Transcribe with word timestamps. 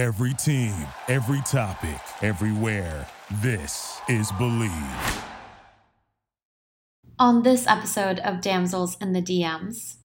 Every 0.00 0.32
team, 0.32 0.72
every 1.08 1.42
topic, 1.42 2.00
everywhere. 2.22 3.06
This 3.42 4.00
is 4.08 4.32
Believe. 4.38 5.22
On 7.18 7.42
this 7.42 7.66
episode 7.66 8.18
of 8.20 8.40
Damsels 8.40 8.96
in 9.02 9.12
the 9.12 9.20
DMs, 9.20 9.98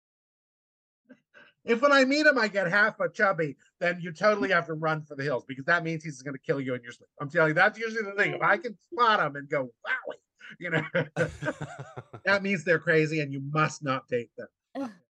If 1.66 1.82
when 1.82 1.92
I 1.92 2.06
meet 2.06 2.24
him, 2.24 2.38
I 2.38 2.48
get 2.48 2.68
half 2.68 3.00
a 3.00 3.10
chubby, 3.10 3.56
then 3.80 4.00
you 4.00 4.12
totally 4.12 4.48
have 4.48 4.64
to 4.68 4.72
run 4.72 5.02
for 5.02 5.14
the 5.14 5.24
hills 5.24 5.44
because 5.46 5.66
that 5.66 5.84
means 5.84 6.02
he's 6.02 6.22
going 6.22 6.36
to 6.36 6.40
kill 6.40 6.58
you 6.58 6.74
in 6.74 6.82
your 6.82 6.92
sleep. 6.92 7.10
I'm 7.20 7.28
telling 7.28 7.48
you, 7.48 7.54
that's 7.54 7.78
usually 7.78 8.04
the 8.04 8.12
thing. 8.12 8.32
If 8.32 8.40
I 8.40 8.56
can 8.56 8.74
spot 8.90 9.20
him 9.20 9.36
and 9.36 9.46
go, 9.46 9.64
wow, 9.84 10.14
you 10.58 10.70
know, 10.70 10.84
that 12.24 12.42
means 12.42 12.64
they're 12.64 12.78
crazy 12.78 13.20
and 13.20 13.30
you 13.30 13.42
must 13.52 13.84
not 13.84 14.08
date 14.08 14.30
them. 14.38 14.90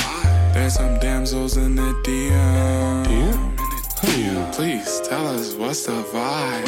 There's 0.53 0.73
some 0.73 0.99
damsels 0.99 1.57
in 1.57 1.75
the 1.75 1.93
DM. 2.03 3.07
Who? 3.07 4.51
Please 4.51 5.01
tell 5.01 5.25
us 5.27 5.53
what's 5.55 5.85
the 5.85 5.93
vibe. 5.93 6.65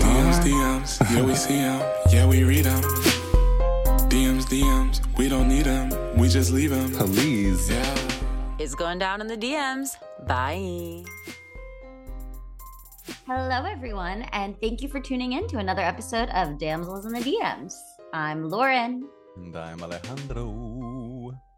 DMs, 0.00 0.38
DMs. 0.44 1.14
Yeah, 1.14 1.22
we 1.22 1.34
see 1.34 1.56
them. 1.56 1.80
Yeah, 2.10 2.26
we 2.26 2.44
read 2.44 2.64
them. 2.64 2.80
DMs, 4.08 4.44
DMs. 4.46 5.00
We 5.18 5.28
don't 5.28 5.48
need 5.48 5.64
them. 5.64 5.90
We 6.16 6.28
just 6.28 6.52
leave 6.52 6.70
them. 6.70 6.92
Please. 6.92 7.68
Yeah. 7.70 7.94
It's 8.58 8.74
going 8.74 8.98
down 8.98 9.20
in 9.20 9.26
the 9.26 9.36
DMs. 9.36 9.96
Bye. 10.28 11.04
Hello, 13.26 13.64
everyone, 13.64 14.22
and 14.32 14.58
thank 14.60 14.80
you 14.80 14.88
for 14.88 15.00
tuning 15.00 15.32
in 15.32 15.48
to 15.48 15.58
another 15.58 15.82
episode 15.82 16.28
of 16.30 16.58
Damsels 16.58 17.06
in 17.06 17.12
the 17.12 17.20
DMs. 17.20 17.74
I'm 18.12 18.48
Lauren. 18.48 19.08
And 19.36 19.56
I'm 19.56 19.82
Alejandro. 19.82 20.46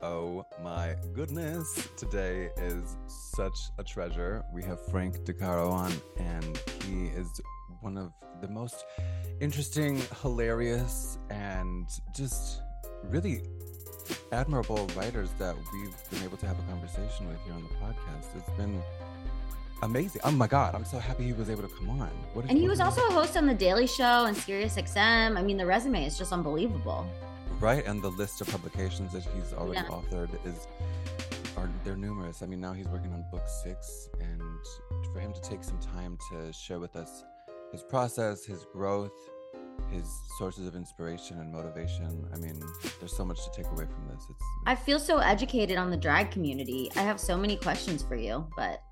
Oh 0.09 0.47
my 0.63 0.95
goodness. 1.15 1.89
Today 1.97 2.51
is 2.59 2.97
such 3.09 3.59
a 3.77 3.83
treasure. 3.83 4.45
We 4.53 4.63
have 4.63 4.79
Frank 4.87 5.25
DeCaro 5.25 5.69
on, 5.69 5.93
and 6.17 6.63
he 6.85 7.07
is 7.07 7.41
one 7.81 7.99
of 7.99 8.13
the 8.41 8.47
most 8.47 8.85
interesting, 9.41 10.01
hilarious, 10.23 11.19
and 11.31 11.89
just 12.15 12.63
really 13.03 13.43
admirable 14.31 14.89
writers 14.97 15.31
that 15.41 15.57
we've 15.73 16.11
been 16.13 16.23
able 16.23 16.37
to 16.37 16.47
have 16.47 16.57
a 16.57 16.63
conversation 16.71 17.27
with 17.27 17.43
here 17.45 17.55
on 17.55 17.65
the 17.65 17.75
podcast. 17.85 18.37
It's 18.37 18.57
been 18.57 18.81
amazing. 19.83 20.21
Oh 20.23 20.31
my 20.31 20.47
God. 20.47 20.77
I'm 20.77 20.85
so 20.85 21.01
happy 21.01 21.25
he 21.25 21.33
was 21.33 21.51
able 21.51 21.63
to 21.63 21.75
come 21.75 21.91
on. 21.91 22.11
And 22.49 22.57
he 22.57 22.69
was 22.69 22.79
also 22.79 23.05
a 23.09 23.11
host 23.11 23.37
on 23.37 23.49
The 23.49 23.55
Daily 23.55 23.89
Show 23.89 24.27
and 24.27 24.37
Sirius 24.37 24.77
XM. 24.77 25.37
I 25.37 25.43
mean, 25.43 25.57
the 25.57 25.67
resume 25.67 26.07
is 26.07 26.17
just 26.17 26.33
unbelievable. 26.33 27.11
Right, 27.61 27.87
and 27.87 28.03
the 28.03 28.11
list 28.11 28.41
of 28.41 28.49
publications 28.49 29.13
that 29.13 29.23
he's 29.25 29.53
already 29.55 29.81
Yeah. 29.81 29.89
authored 29.89 30.29
is 30.47 30.67
are 31.57 31.71
they're 31.85 31.97
numerous. 31.97 32.43
I 32.43 32.47
mean, 32.47 32.61
now 32.61 32.75
he's 32.75 32.87
working 32.89 33.13
on 33.15 33.25
book 33.31 33.49
six, 33.65 34.11
and 34.21 34.43
for 35.13 35.21
him 35.21 35.33
to 35.33 35.41
take 35.41 35.65
some 35.65 35.79
time 35.79 36.19
to 36.31 36.53
share 36.53 36.79
with 36.79 36.97
us 36.97 37.25
his 37.73 37.83
process, 37.83 38.45
his 38.45 38.67
growth, 38.73 39.13
his 39.91 40.07
sources 40.39 40.67
of 40.67 40.75
inspiration 40.77 41.39
and 41.41 41.51
motivation. 41.51 42.29
I 42.35 42.37
mean, 42.37 42.63
there's 43.01 43.17
so 43.17 43.25
much 43.25 43.43
to 43.45 43.51
take 43.51 43.67
away 43.73 43.87
from 43.87 44.07
this. 44.09 44.23
It's 44.29 44.43
I 44.67 44.75
feel 44.75 44.99
so 44.99 45.19
educated 45.19 45.79
on 45.79 45.91
the 45.91 45.97
drag 45.97 46.31
community. 46.31 46.91
I 46.95 47.01
have 47.03 47.19
so 47.19 47.39
many 47.39 47.57
questions 47.57 48.03
for 48.03 48.17
you, 48.17 48.47
but 48.57 48.83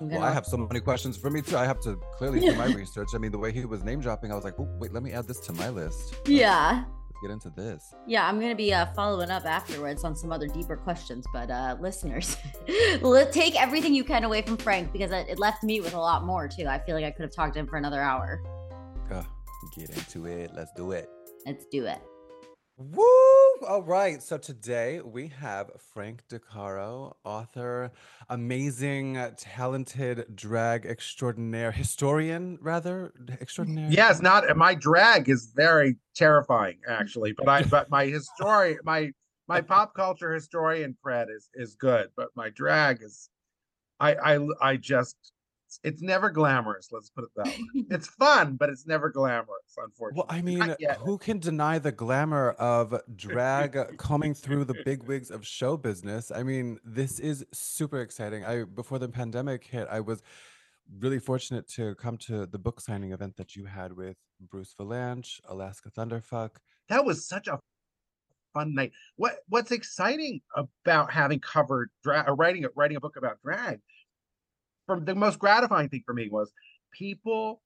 well, 0.00 0.22
I 0.22 0.32
have 0.32 0.46
so 0.46 0.56
many 0.56 0.78
questions 0.78 1.16
for 1.16 1.30
me 1.30 1.42
too. 1.42 1.56
I 1.56 1.64
have 1.66 1.80
to 1.80 1.96
clearly 2.16 2.38
do 2.38 2.54
my 2.54 2.66
research. 2.82 3.08
I 3.14 3.18
mean, 3.18 3.32
the 3.32 3.38
way 3.38 3.50
he 3.50 3.64
was 3.64 3.82
name 3.82 4.00
dropping, 4.00 4.30
I 4.30 4.36
was 4.36 4.44
like, 4.44 4.54
wait, 4.56 4.92
let 4.92 5.02
me 5.02 5.12
add 5.12 5.26
this 5.26 5.40
to 5.40 5.52
my 5.54 5.68
list. 5.68 6.14
Yeah. 6.26 6.84
Let's 7.18 7.26
get 7.26 7.32
into 7.32 7.50
this. 7.50 7.94
Yeah, 8.06 8.26
I'm 8.26 8.40
gonna 8.40 8.54
be 8.54 8.72
uh, 8.72 8.86
following 8.94 9.30
up 9.30 9.44
afterwards 9.44 10.04
on 10.04 10.14
some 10.14 10.32
other 10.32 10.46
deeper 10.46 10.76
questions. 10.76 11.26
But 11.32 11.50
uh, 11.50 11.76
listeners, 11.80 12.36
take 13.30 13.60
everything 13.60 13.94
you 13.94 14.04
can 14.04 14.24
away 14.24 14.42
from 14.42 14.56
Frank 14.56 14.92
because 14.92 15.10
it, 15.10 15.28
it 15.28 15.38
left 15.38 15.62
me 15.62 15.80
with 15.80 15.94
a 15.94 15.98
lot 15.98 16.24
more 16.24 16.48
too. 16.48 16.66
I 16.66 16.78
feel 16.78 16.94
like 16.94 17.04
I 17.04 17.10
could 17.10 17.22
have 17.22 17.32
talked 17.32 17.54
to 17.54 17.60
him 17.60 17.66
for 17.66 17.76
another 17.76 18.00
hour. 18.00 18.42
Ugh, 19.12 19.26
get 19.76 19.90
into 19.90 20.26
it. 20.26 20.52
Let's 20.54 20.72
do 20.76 20.92
it. 20.92 21.08
Let's 21.46 21.66
do 21.66 21.86
it. 21.86 22.00
Woo! 22.78 23.02
All 23.66 23.82
right. 23.82 24.22
So 24.22 24.38
today 24.38 25.00
we 25.00 25.26
have 25.26 25.72
Frank 25.92 26.22
DeCaro, 26.30 27.16
author, 27.24 27.90
amazing, 28.28 29.16
uh, 29.16 29.32
talented 29.36 30.36
drag 30.36 30.86
extraordinaire, 30.86 31.72
historian, 31.72 32.56
rather 32.62 33.12
extraordinaire. 33.40 33.90
Yes, 33.90 34.22
not 34.22 34.56
my 34.56 34.76
drag 34.76 35.28
is 35.28 35.52
very 35.56 35.96
terrifying 36.14 36.78
actually, 36.88 37.32
but 37.32 37.48
I 37.48 37.64
but 37.64 37.90
my 37.90 38.06
history 38.06 38.78
my 38.84 39.10
my 39.48 39.60
pop 39.60 39.92
culture 39.94 40.32
historian 40.32 40.96
cred 41.04 41.34
is 41.34 41.50
is 41.54 41.74
good, 41.74 42.10
but 42.16 42.28
my 42.36 42.48
drag 42.50 43.02
is 43.02 43.28
I 43.98 44.14
I 44.14 44.48
I 44.62 44.76
just 44.76 45.16
it's 45.84 46.02
never 46.02 46.30
glamorous, 46.30 46.88
let's 46.92 47.10
put 47.10 47.24
it 47.24 47.30
that 47.36 47.46
way. 47.46 47.84
It's 47.90 48.06
fun, 48.06 48.56
but 48.56 48.68
it's 48.68 48.86
never 48.86 49.08
glamorous, 49.10 49.76
unfortunately. 49.76 50.24
Well, 50.28 50.38
I 50.38 50.42
mean, 50.42 50.74
who 51.00 51.18
can 51.18 51.38
deny 51.38 51.78
the 51.78 51.92
glamour 51.92 52.50
of 52.52 53.00
drag 53.14 53.76
coming 53.98 54.34
through 54.34 54.64
the 54.64 54.76
big 54.84 55.02
wigs 55.04 55.30
of 55.30 55.46
show 55.46 55.76
business? 55.76 56.30
I 56.34 56.42
mean, 56.42 56.78
this 56.84 57.18
is 57.18 57.44
super 57.52 58.00
exciting. 58.00 58.44
I 58.44 58.64
before 58.64 58.98
the 58.98 59.08
pandemic 59.08 59.64
hit, 59.64 59.88
I 59.90 60.00
was 60.00 60.22
really 61.00 61.18
fortunate 61.18 61.68
to 61.68 61.94
come 61.96 62.16
to 62.16 62.46
the 62.46 62.58
book 62.58 62.80
signing 62.80 63.12
event 63.12 63.36
that 63.36 63.54
you 63.56 63.64
had 63.66 63.92
with 63.92 64.16
Bruce 64.40 64.74
Vilanch, 64.78 65.40
Alaska 65.48 65.90
Thunderfuck. 65.90 66.50
that 66.88 67.04
was 67.04 67.26
such 67.26 67.48
a 67.48 67.58
fun 68.54 68.74
night. 68.74 68.92
What 69.16 69.38
what's 69.48 69.70
exciting 69.70 70.40
about 70.56 71.12
having 71.12 71.40
covered 71.40 71.90
drag, 72.02 72.26
or 72.26 72.32
uh, 72.32 72.34
writing 72.34 72.66
writing 72.74 72.96
a 72.96 73.00
book 73.00 73.16
about 73.16 73.40
drag? 73.42 73.80
From 74.88 75.04
the 75.04 75.14
most 75.14 75.38
gratifying 75.38 75.90
thing 75.90 76.02
for 76.04 76.14
me 76.14 76.30
was 76.30 76.50
people 76.92 77.62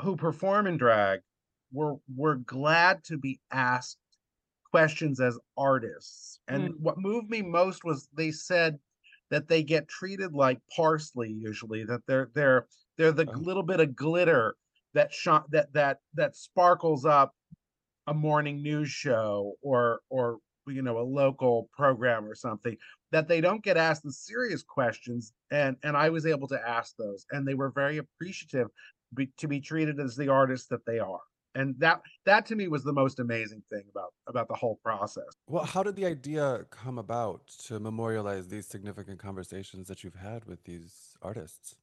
who 0.00 0.16
perform 0.16 0.66
in 0.66 0.78
drag 0.78 1.20
were 1.72 1.96
were 2.16 2.36
glad 2.36 3.04
to 3.04 3.18
be 3.18 3.40
asked 3.50 3.98
questions 4.70 5.20
as 5.20 5.38
artists. 5.58 6.38
And 6.48 6.68
hmm. 6.68 6.74
what 6.82 6.96
moved 6.96 7.28
me 7.28 7.42
most 7.42 7.84
was 7.84 8.08
they 8.16 8.30
said 8.30 8.78
that 9.30 9.48
they 9.48 9.64
get 9.64 9.88
treated 9.88 10.32
like 10.32 10.60
parsley 10.74 11.30
usually, 11.30 11.84
that 11.84 12.00
they're 12.06 12.30
they're 12.34 12.66
they're 12.96 13.12
the 13.12 13.28
Oh. 13.28 13.38
little 13.38 13.64
bit 13.64 13.80
of 13.80 13.96
glitter 13.96 14.54
that 14.94 15.12
shot 15.12 15.50
that 15.50 15.72
that 15.72 15.98
that 16.14 16.36
sparkles 16.36 17.04
up 17.04 17.34
a 18.06 18.14
morning 18.14 18.62
news 18.62 18.90
show 18.90 19.54
or 19.60 20.00
or 20.08 20.38
you 20.68 20.82
know 20.82 20.98
a 20.98 21.02
local 21.02 21.68
program 21.76 22.26
or 22.26 22.34
something 22.34 22.76
that 23.12 23.28
they 23.28 23.40
don't 23.40 23.64
get 23.64 23.76
asked 23.76 24.02
the 24.02 24.12
serious 24.12 24.62
questions 24.62 25.32
and 25.50 25.76
and 25.82 25.96
I 25.96 26.10
was 26.10 26.26
able 26.26 26.48
to 26.48 26.68
ask 26.68 26.96
those 26.96 27.26
and 27.30 27.46
they 27.46 27.54
were 27.54 27.70
very 27.70 27.98
appreciative 27.98 28.68
be, 29.14 29.26
to 29.38 29.48
be 29.48 29.60
treated 29.60 29.98
as 29.98 30.16
the 30.16 30.28
artists 30.28 30.68
that 30.68 30.86
they 30.86 30.98
are 30.98 31.20
and 31.54 31.74
that 31.78 32.00
that 32.24 32.46
to 32.46 32.54
me 32.54 32.68
was 32.68 32.84
the 32.84 32.92
most 32.92 33.18
amazing 33.18 33.62
thing 33.70 33.84
about 33.90 34.12
about 34.28 34.48
the 34.48 34.54
whole 34.54 34.78
process 34.84 35.24
Well, 35.46 35.64
how 35.64 35.82
did 35.82 35.96
the 35.96 36.06
idea 36.06 36.66
come 36.70 36.98
about 36.98 37.48
to 37.66 37.80
memorialize 37.80 38.48
these 38.48 38.66
significant 38.66 39.18
conversations 39.18 39.88
that 39.88 40.04
you've 40.04 40.14
had 40.14 40.44
with 40.44 40.64
these 40.64 41.16
artists? 41.22 41.76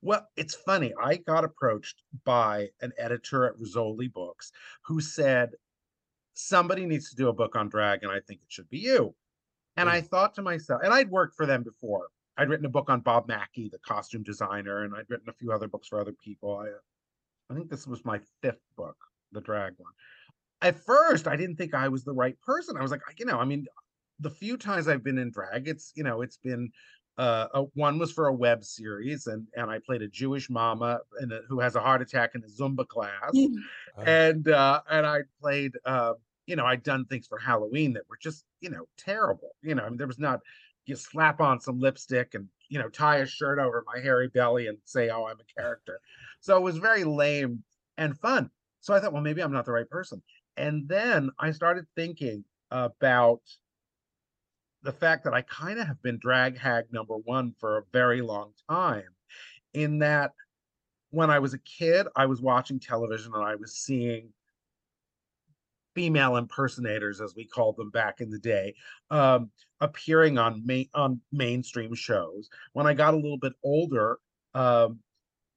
Well, 0.00 0.28
it's 0.36 0.54
funny. 0.54 0.92
I 1.02 1.16
got 1.16 1.44
approached 1.44 2.02
by 2.24 2.68
an 2.82 2.92
editor 2.98 3.46
at 3.46 3.58
Rizzoli 3.58 4.12
Books 4.12 4.52
who 4.82 5.00
said, 5.00 5.50
somebody 6.34 6.86
needs 6.86 7.10
to 7.10 7.16
do 7.16 7.28
a 7.28 7.32
book 7.32 7.56
on 7.56 7.68
drag, 7.68 8.02
and 8.02 8.12
I 8.12 8.20
think 8.20 8.40
it 8.42 8.50
should 8.50 8.68
be 8.70 8.78
you. 8.78 9.14
And 9.76 9.88
I 9.88 10.00
thought 10.00 10.34
to 10.34 10.42
myself, 10.42 10.82
and 10.84 10.92
I'd 10.92 11.10
worked 11.10 11.34
for 11.34 11.46
them 11.46 11.62
before. 11.62 12.08
I'd 12.36 12.48
written 12.48 12.66
a 12.66 12.70
book 12.70 12.90
on 12.90 13.00
Bob 13.00 13.28
Mackie, 13.28 13.68
the 13.68 13.78
costume 13.78 14.22
designer, 14.22 14.84
and 14.84 14.94
I'd 14.94 15.08
written 15.08 15.28
a 15.28 15.32
few 15.32 15.52
other 15.52 15.68
books 15.68 15.88
for 15.88 16.00
other 16.00 16.12
people. 16.12 16.58
I, 16.58 16.68
I 17.52 17.56
think 17.56 17.70
this 17.70 17.86
was 17.86 18.04
my 18.04 18.20
fifth 18.40 18.62
book, 18.76 18.96
the 19.32 19.40
drag 19.40 19.74
one. 19.78 19.92
At 20.62 20.78
first, 20.78 21.26
I 21.26 21.36
didn't 21.36 21.56
think 21.56 21.74
I 21.74 21.88
was 21.88 22.04
the 22.04 22.12
right 22.12 22.40
person. 22.40 22.76
I 22.76 22.82
was 22.82 22.90
like, 22.90 23.00
you 23.18 23.26
know, 23.26 23.38
I 23.38 23.44
mean, 23.44 23.66
the 24.20 24.30
few 24.30 24.56
times 24.56 24.88
I've 24.88 25.02
been 25.02 25.18
in 25.18 25.30
drag, 25.30 25.68
it's 25.68 25.92
you 25.96 26.04
know, 26.04 26.22
it's 26.22 26.36
been 26.36 26.70
uh, 27.18 27.48
a, 27.52 27.62
one 27.74 27.98
was 27.98 28.12
for 28.12 28.28
a 28.28 28.32
web 28.32 28.64
series, 28.64 29.26
and 29.26 29.46
and 29.56 29.70
I 29.70 29.78
played 29.78 30.02
a 30.02 30.08
Jewish 30.08 30.48
mama 30.48 31.00
and 31.20 31.32
who 31.48 31.60
has 31.60 31.74
a 31.74 31.80
heart 31.80 32.00
attack 32.00 32.34
in 32.34 32.42
a 32.42 32.46
Zumba 32.46 32.86
class, 32.86 33.32
Oh, 33.34 34.02
and 34.06 34.48
uh, 34.48 34.80
and 34.90 35.06
I 35.06 35.20
played, 35.40 35.72
uh, 35.84 36.14
you 36.46 36.56
know, 36.56 36.66
I'd 36.66 36.82
done 36.82 37.04
things 37.04 37.26
for 37.26 37.38
Halloween 37.38 37.92
that 37.94 38.08
were 38.08 38.18
just 38.20 38.44
you 38.60 38.70
know 38.70 38.86
terrible. 38.98 39.50
You 39.62 39.74
know, 39.74 39.84
I 39.84 39.88
mean, 39.88 39.98
there 39.98 40.06
was 40.06 40.18
not 40.18 40.40
you 40.86 40.96
slap 40.96 41.40
on 41.40 41.60
some 41.60 41.78
lipstick 41.78 42.34
and 42.34 42.48
you 42.68 42.78
know 42.78 42.88
tie 42.88 43.18
a 43.18 43.26
shirt 43.26 43.58
over 43.58 43.84
my 43.86 44.00
hairy 44.00 44.28
belly 44.28 44.66
and 44.66 44.78
say, 44.84 45.10
"Oh, 45.10 45.26
I'm 45.26 45.38
a 45.40 45.60
character." 45.60 46.00
So 46.40 46.56
it 46.56 46.62
was 46.62 46.78
very 46.78 47.04
lame 47.04 47.62
and 47.98 48.18
fun. 48.18 48.50
So 48.80 48.94
I 48.94 49.00
thought, 49.00 49.12
well, 49.12 49.22
maybe 49.22 49.42
I'm 49.42 49.52
not 49.52 49.64
the 49.64 49.72
right 49.72 49.88
person. 49.88 50.22
And 50.56 50.88
then 50.88 51.30
I 51.38 51.52
started 51.52 51.86
thinking 51.94 52.44
about 52.70 53.40
the 54.82 54.92
fact 54.92 55.24
that 55.24 55.34
I 55.34 55.42
kind 55.42 55.78
of 55.78 55.86
have 55.86 56.02
been 56.02 56.18
drag 56.18 56.58
hag 56.58 56.86
number 56.92 57.14
one 57.14 57.54
for 57.60 57.78
a 57.78 57.82
very 57.92 58.20
long 58.20 58.52
time, 58.68 59.14
in 59.72 60.00
that 60.00 60.32
when 61.10 61.30
I 61.30 61.38
was 61.38 61.54
a 61.54 61.58
kid, 61.58 62.08
I 62.16 62.26
was 62.26 62.40
watching 62.40 62.80
television 62.80 63.32
and 63.34 63.44
I 63.44 63.54
was 63.54 63.76
seeing 63.76 64.30
female 65.94 66.36
impersonators, 66.36 67.20
as 67.20 67.34
we 67.34 67.44
called 67.44 67.76
them 67.76 67.90
back 67.90 68.20
in 68.20 68.30
the 68.30 68.38
day, 68.38 68.74
um, 69.10 69.50
appearing 69.80 70.38
on 70.38 70.64
main 70.64 70.88
on 70.94 71.20
mainstream 71.32 71.94
shows. 71.94 72.48
When 72.72 72.86
I 72.86 72.94
got 72.94 73.14
a 73.14 73.16
little 73.16 73.38
bit 73.38 73.52
older, 73.62 74.18
um, 74.54 75.00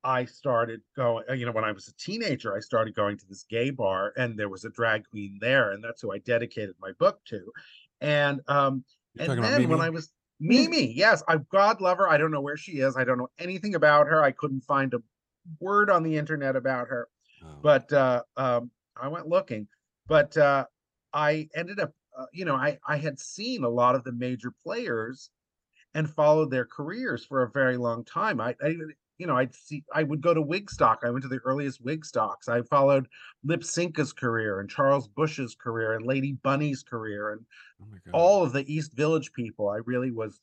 I 0.04 0.26
started 0.26 0.82
going. 0.96 1.26
You 1.38 1.46
know, 1.46 1.52
when 1.52 1.64
I 1.64 1.72
was 1.72 1.88
a 1.88 1.96
teenager, 1.96 2.56
I 2.56 2.60
started 2.60 2.96
going 2.96 3.18
to 3.18 3.28
this 3.28 3.46
gay 3.50 3.70
bar, 3.70 4.14
and 4.18 4.38
there 4.38 4.50
was 4.50 4.66
a 4.66 4.70
drag 4.70 5.08
queen 5.10 5.38
there, 5.42 5.72
and 5.72 5.84
that's 5.84 6.02
who 6.02 6.14
I 6.14 6.20
dedicated 6.20 6.76
my 6.80 6.92
book 7.00 7.20
to. 7.26 7.52
And 8.02 8.42
um, 8.48 8.84
You're 9.14 9.32
and 9.32 9.44
then 9.44 9.70
when 9.70 9.82
I 9.82 9.90
was 9.90 10.12
Mimi, 10.40 10.92
yes, 10.92 11.24
I 11.28 11.38
God 11.38 11.82
love 11.82 11.98
her. 11.98 12.10
I 12.10 12.18
don't 12.18 12.32
know 12.32 12.42
where 12.42 12.58
she 12.58 12.74
is. 12.74 12.98
I 12.98 13.04
don't 13.04 13.18
know 13.18 13.30
anything 13.40 13.76
about 13.76 14.08
her. 14.08 14.22
I 14.22 14.32
couldn't 14.32 14.62
find 14.62 14.94
a 14.94 15.00
word 15.60 15.90
on 15.90 16.04
the 16.04 16.18
internet 16.18 16.56
about 16.56 16.88
her 16.88 17.08
Oh. 17.46 17.60
but 17.62 17.92
uh, 17.92 18.24
um, 18.38 18.72
I 18.96 19.08
went 19.08 19.28
looking. 19.28 19.68
But 20.07 20.36
uh, 20.38 20.66
I 21.13 21.50
ended 21.56 21.80
up, 21.80 21.92
uh, 22.18 22.25
you 22.34 22.46
know, 22.46 22.56
I 22.56 22.78
I 22.88 22.98
had 22.98 23.19
seen 23.19 23.63
a 23.63 23.69
lot 23.69 23.96
of 23.96 24.04
the 24.04 24.12
major 24.12 24.54
players 24.63 25.30
and 25.94 26.10
followed 26.10 26.52
their 26.52 26.66
careers 26.66 27.25
for 27.25 27.44
a 27.44 27.50
very 27.50 27.78
long 27.78 28.04
time. 28.04 28.40
I, 28.42 28.56
I 28.62 28.75
you 29.18 29.28
know, 29.28 29.38
I'd 29.38 29.56
see, 29.56 29.84
I 29.94 30.04
would 30.04 30.22
go 30.22 30.34
to 30.34 30.42
Wigstock. 30.42 30.98
I 31.04 31.10
went 31.10 31.24
to 31.24 31.30
the 31.30 31.40
earliest 31.46 31.84
Wigstocks. 31.84 32.50
I 32.50 32.62
followed 32.63 33.07
Lypsinka's 33.48 34.12
career 34.12 34.60
and 34.60 34.69
Charles 34.69 35.07
Busch's 35.07 35.56
career 35.56 35.94
and 35.94 36.06
Lady 36.06 36.34
Bunny's 36.34 36.84
career 36.84 37.31
and 37.31 37.46
oh 37.81 38.12
all 38.12 38.44
of 38.44 38.51
the 38.51 38.72
East 38.72 38.94
Village 38.94 39.31
people. 39.34 39.69
I 39.69 39.78
really 39.86 40.12
was, 40.12 40.40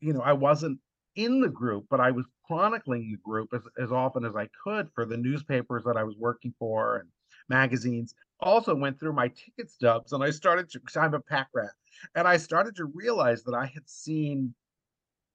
you 0.00 0.12
know, 0.12 0.22
I 0.22 0.32
wasn't 0.32 0.80
in 1.14 1.40
the 1.40 1.48
group, 1.48 1.86
but 1.88 2.00
I 2.00 2.10
was 2.10 2.26
chronicling 2.46 3.10
the 3.10 3.18
group 3.18 3.50
as, 3.54 3.62
as 3.80 3.92
often 3.92 4.24
as 4.24 4.34
I 4.34 4.48
could 4.64 4.88
for 4.92 5.04
the 5.04 5.16
newspapers 5.16 5.84
that 5.84 5.96
I 5.96 6.02
was 6.02 6.16
working 6.18 6.52
for 6.58 6.96
and 6.96 7.08
magazines. 7.50 8.14
Also 8.40 8.74
went 8.74 8.98
through 8.98 9.12
my 9.12 9.28
ticket 9.28 9.70
stubs 9.70 10.14
and 10.14 10.24
I 10.24 10.30
started 10.30 10.70
to, 10.70 10.80
because 10.80 10.96
I'm 10.96 11.12
a 11.12 11.20
pack 11.20 11.48
rat, 11.52 11.72
and 12.14 12.26
I 12.26 12.38
started 12.38 12.74
to 12.76 12.86
realize 12.86 13.42
that 13.44 13.54
I 13.54 13.66
had 13.66 13.86
seen 13.86 14.54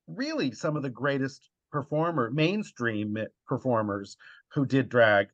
really 0.07 0.51
some 0.51 0.75
of 0.75 0.81
the 0.81 0.89
greatest 0.89 1.49
performer, 1.71 2.31
mainstream 2.31 3.17
performers 3.47 4.17
who 4.53 4.65
did 4.65 4.89
drag 4.89 5.27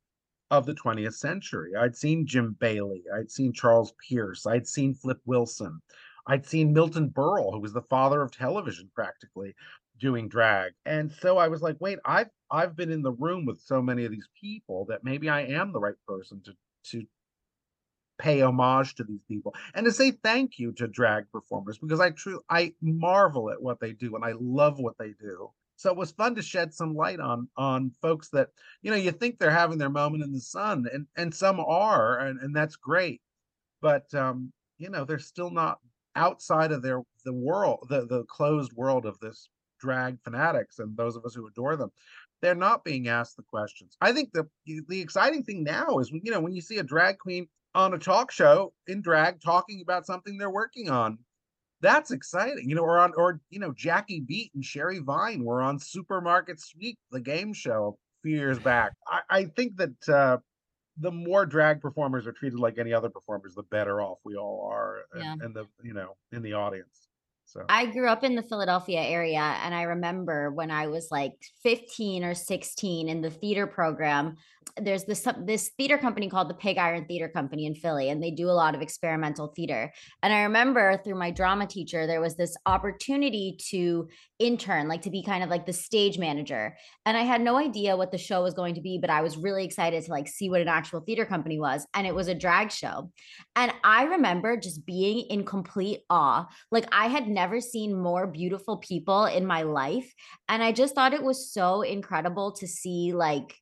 of 0.50 0.66
the 0.66 0.74
20th 0.74 1.14
century. 1.14 1.72
I'd 1.80 1.96
seen 1.96 2.28
Jim 2.28 2.58
Bailey, 2.60 3.04
I'd 3.16 3.32
seen 3.32 3.54
Charles 3.54 3.94
Pierce, 4.06 4.46
I'd 4.46 4.68
seen 4.68 4.94
Flip 4.94 5.22
Wilson, 5.26 5.82
I'd 6.28 6.46
seen 6.46 6.74
Milton 6.74 7.10
Berle, 7.10 7.54
who 7.54 7.62
was 7.62 7.74
the 7.74 7.82
father 7.84 8.22
of 8.22 8.32
television 8.32 8.92
practically, 8.94 9.56
doing 9.98 10.28
drag. 10.28 10.74
And 10.86 11.12
so 11.12 11.38
I 11.38 11.48
was 11.48 11.62
like, 11.62 11.78
wait, 11.80 12.00
I've 12.06 12.30
I've 12.50 12.76
been 12.76 12.92
in 12.92 13.02
the 13.02 13.14
room 13.14 13.46
with 13.46 13.62
so 13.62 13.82
many 13.82 14.04
of 14.04 14.12
these 14.12 14.28
people 14.40 14.86
that 14.90 15.06
maybe 15.06 15.30
I 15.30 15.42
am 15.42 15.72
the 15.72 15.80
right 15.80 15.96
person 16.06 16.42
to 16.46 16.54
to 16.86 17.06
pay 18.18 18.42
homage 18.42 18.94
to 18.96 19.04
these 19.04 19.24
people 19.28 19.54
and 19.74 19.86
to 19.86 19.92
say 19.92 20.12
thank 20.12 20.60
you 20.60 20.72
to 20.74 20.88
drag 20.88 21.30
performers 21.32 21.80
because 21.80 22.00
I 22.00 22.12
truly 22.12 22.44
I 22.50 22.74
marvel 22.82 23.50
at 23.50 23.62
what 23.62 23.80
they 23.80 23.94
do 23.94 24.16
and 24.16 24.24
I 24.24 24.34
love 24.40 24.80
what 24.80 24.98
they 25.00 25.14
do. 25.20 25.50
So 25.76 25.90
it 25.90 25.98
was 25.98 26.12
fun 26.12 26.36
to 26.36 26.44
shed 26.44 26.74
some 26.74 26.94
light 26.96 27.20
on 27.20 27.48
on 27.58 27.92
folks 28.02 28.30
that 28.30 28.50
you 28.84 28.92
know 28.92 28.98
you 28.98 29.12
think 29.12 29.40
they're 29.40 29.50
having 29.50 29.80
their 29.80 29.90
moment 29.90 30.24
in 30.24 30.32
the 30.32 30.40
sun 30.40 30.86
and 30.94 31.08
and 31.18 31.34
some 31.34 31.60
are 31.60 32.20
and, 32.20 32.40
and 32.40 32.56
that's 32.56 32.76
great 32.76 33.22
but 33.82 34.14
um 34.14 34.54
you 34.78 34.90
know 34.90 35.04
they're 35.06 35.20
still 35.20 35.50
not 35.50 35.80
outside 36.16 36.72
of 36.72 36.84
their 36.84 37.02
the 37.26 37.34
world 37.34 37.88
the 37.90 38.06
the 38.06 38.24
closed 38.26 38.74
world 38.74 39.06
of 39.06 39.20
this 39.20 39.50
drag 39.80 40.22
fanatics 40.24 40.78
and 40.78 40.96
those 40.96 41.16
of 41.16 41.26
us 41.26 41.34
who 41.34 41.48
adore 41.48 41.76
them 41.76 41.92
they're 42.42 42.56
not 42.56 42.84
being 42.84 43.08
asked 43.08 43.38
the 43.38 43.44
questions. 43.44 43.96
I 44.02 44.12
think 44.14 44.32
the 44.34 44.48
the 44.88 45.00
exciting 45.02 45.44
thing 45.44 45.64
now 45.64 46.00
is 46.00 46.12
when 46.12 46.22
you 46.24 46.32
know 46.32 46.40
when 46.40 46.54
you 46.54 46.62
see 46.62 46.78
a 46.78 46.84
drag 46.84 47.18
queen 47.20 47.48
on 47.76 47.94
a 47.94 48.00
talk 48.00 48.32
show 48.32 48.74
in 48.88 49.02
drag 49.02 49.42
talking 49.42 49.82
about 49.82 50.06
something 50.06 50.38
they're 50.38 50.50
working 50.50 50.90
on 50.90 51.18
that's 51.80 52.12
exciting 52.12 52.70
you 52.70 52.76
know 52.76 52.84
or 52.84 53.00
on 53.00 53.14
or 53.16 53.40
you 53.50 53.60
know 53.60 53.72
jackie 53.72 54.20
beat 54.20 54.52
and 54.54 54.64
sherry 54.64 55.00
vine 55.00 55.44
were 55.44 55.62
on 55.62 55.80
supermarket 55.80 56.60
sweep 56.60 56.98
the 57.12 57.20
game 57.20 57.54
show 57.54 57.98
a 57.98 58.28
few 58.28 58.38
years 58.38 58.60
back. 58.60 58.92
I, 59.08 59.22
I 59.30 59.46
think 59.46 59.78
that 59.78 60.10
uh 60.10 60.38
the 60.98 61.12
more 61.12 61.46
drag 61.46 61.80
performers 61.82 62.28
are 62.28 62.34
treated 62.34 62.60
like 62.60 62.78
any 62.78 62.94
other 62.94 63.10
performers 63.10 63.56
the 63.56 63.64
better 63.64 64.02
off 64.02 64.20
we 64.26 64.36
all 64.36 64.70
are 64.72 65.06
and, 65.14 65.24
Yeah. 65.24 65.36
and 65.46 65.56
the 65.56 65.66
you 65.82 65.94
know 65.94 66.18
in 66.34 66.42
the 66.42 66.54
audience 66.54 67.08
so 67.52 67.66
I 67.68 67.86
grew 67.88 68.08
up 68.08 68.24
in 68.24 68.36
the 68.36 68.44
Philadelphia 68.44 69.02
area, 69.02 69.42
and 69.42 69.76
I 69.76 69.84
remember 69.84 70.52
when 70.52 70.72
I 70.72 70.88
was 70.88 71.10
like 71.12 71.34
15 71.64 72.24
or 72.24 72.34
16 72.34 73.10
in 73.10 73.22
the 73.22 73.30
theater 73.30 73.68
program. 73.68 74.38
There's 74.78 75.04
this 75.04 75.28
this 75.44 75.72
theater 75.78 75.98
company 75.98 76.30
called 76.30 76.50
the 76.50 76.54
Pig 76.54 76.78
Iron 76.78 77.06
Theater 77.06 77.28
Company 77.28 77.66
in 77.66 77.76
Philly, 77.76 78.10
and 78.10 78.24
they 78.24 78.32
do 78.32 78.50
a 78.50 78.52
lot 78.52 78.74
of 78.74 78.82
experimental 78.82 79.48
theater. 79.48 79.92
And 80.24 80.34
I 80.34 80.44
remember 80.44 80.98
through 80.98 81.16
my 81.16 81.32
drama 81.32 81.68
teacher, 81.68 82.08
there 82.08 82.22
was 82.22 82.36
this 82.36 82.56
opportunity 82.66 83.58
to 83.70 84.08
intern, 84.40 84.88
like 84.88 85.02
to 85.04 85.10
be 85.10 85.24
kind 85.24 85.44
of 85.44 85.50
like 85.50 85.66
the 85.66 85.74
stage 85.74 86.18
manager. 86.18 86.78
And 87.06 87.18
I 87.18 87.22
had 87.22 87.42
no 87.42 87.58
idea 87.58 87.98
what 87.98 88.12
the 88.12 88.18
show 88.18 88.44
was 88.44 88.54
going 88.54 88.76
to 88.76 88.82
be, 88.82 88.98
but 88.98 89.10
I 89.10 89.22
was 89.22 89.36
really 89.36 89.66
excited 89.66 90.04
to 90.04 90.12
like 90.12 90.28
see 90.28 90.50
what 90.50 90.62
an 90.62 90.68
actual 90.68 91.02
theater 91.02 91.26
company 91.26 91.60
was, 91.60 91.86
and 91.94 92.08
it 92.08 92.16
was 92.16 92.28
a 92.28 92.36
drag 92.36 92.72
show. 92.72 93.12
And 93.56 93.74
I 93.84 94.06
remember 94.06 94.58
just 94.58 94.86
being 94.86 95.26
in 95.30 95.44
complete 95.44 96.02
awe 96.10 96.48
like 96.72 96.88
I 96.92 97.08
had 97.08 97.28
never 97.28 97.60
seen 97.60 97.96
more 97.96 98.28
beautiful 98.28 98.78
people 98.78 99.26
in 99.26 99.46
my 99.46 99.64
life. 99.64 100.14
And 100.48 100.64
I 100.64 100.72
just 100.72 100.96
thought 100.96 101.14
it 101.14 101.24
was 101.24 101.52
so 101.52 101.82
incredible 101.82 102.54
to 102.54 102.68
see 102.68 103.14
like 103.14 103.56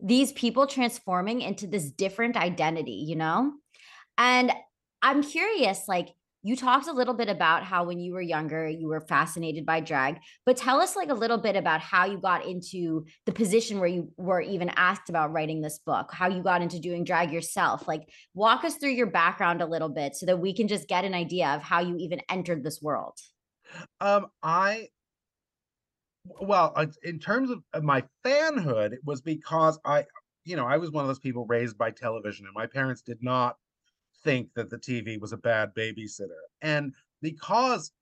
these 0.00 0.32
people 0.32 0.66
transforming 0.66 1.40
into 1.42 1.66
this 1.66 1.90
different 1.90 2.36
identity, 2.36 3.04
you 3.06 3.16
know? 3.16 3.52
And 4.16 4.52
I'm 5.02 5.22
curious, 5.22 5.84
like, 5.88 6.08
you 6.44 6.54
talked 6.54 6.86
a 6.86 6.92
little 6.92 7.14
bit 7.14 7.28
about 7.28 7.64
how 7.64 7.84
when 7.84 7.98
you 7.98 8.12
were 8.12 8.20
younger, 8.22 8.68
you 8.68 8.86
were 8.86 9.00
fascinated 9.00 9.66
by 9.66 9.80
drag, 9.80 10.18
but 10.46 10.56
tell 10.56 10.80
us 10.80 10.94
like 10.94 11.10
a 11.10 11.14
little 11.14 11.36
bit 11.36 11.56
about 11.56 11.80
how 11.80 12.06
you 12.06 12.16
got 12.16 12.46
into 12.46 13.04
the 13.26 13.32
position 13.32 13.80
where 13.80 13.88
you 13.88 14.12
were 14.16 14.40
even 14.40 14.70
asked 14.76 15.08
about 15.08 15.32
writing 15.32 15.60
this 15.60 15.80
book, 15.80 16.10
how 16.12 16.28
you 16.28 16.42
got 16.42 16.62
into 16.62 16.78
doing 16.78 17.02
drag 17.02 17.32
yourself. 17.32 17.88
Like, 17.88 18.08
walk 18.34 18.64
us 18.64 18.76
through 18.76 18.92
your 18.92 19.08
background 19.08 19.60
a 19.60 19.66
little 19.66 19.88
bit 19.88 20.14
so 20.14 20.26
that 20.26 20.38
we 20.38 20.54
can 20.54 20.68
just 20.68 20.88
get 20.88 21.04
an 21.04 21.12
idea 21.14 21.48
of 21.48 21.62
how 21.62 21.80
you 21.80 21.96
even 21.98 22.20
entered 22.30 22.62
this 22.62 22.80
world. 22.80 23.18
um 24.00 24.26
i 24.42 24.88
well 26.40 26.72
uh, 26.76 26.86
in 27.02 27.18
terms 27.18 27.50
of 27.50 27.62
of 27.72 27.82
my 27.82 28.02
fanhood 28.24 28.92
it 28.92 29.00
was 29.04 29.20
because 29.20 29.78
i 29.84 30.04
you 30.44 30.56
know 30.56 30.66
i 30.66 30.76
was 30.76 30.90
one 30.90 31.04
of 31.04 31.08
those 31.08 31.18
people 31.18 31.46
raised 31.46 31.76
by 31.78 31.90
television 31.90 32.46
and 32.46 32.54
my 32.54 32.66
parents 32.66 33.02
did 33.02 33.22
not 33.22 33.56
think 34.24 34.48
that 34.54 34.70
the 34.70 34.78
tv 34.78 35.20
was 35.20 35.32
a 35.32 35.36
bad 35.36 35.74
babysitter. 35.74 36.40
And 36.60 36.94
because 37.22 37.92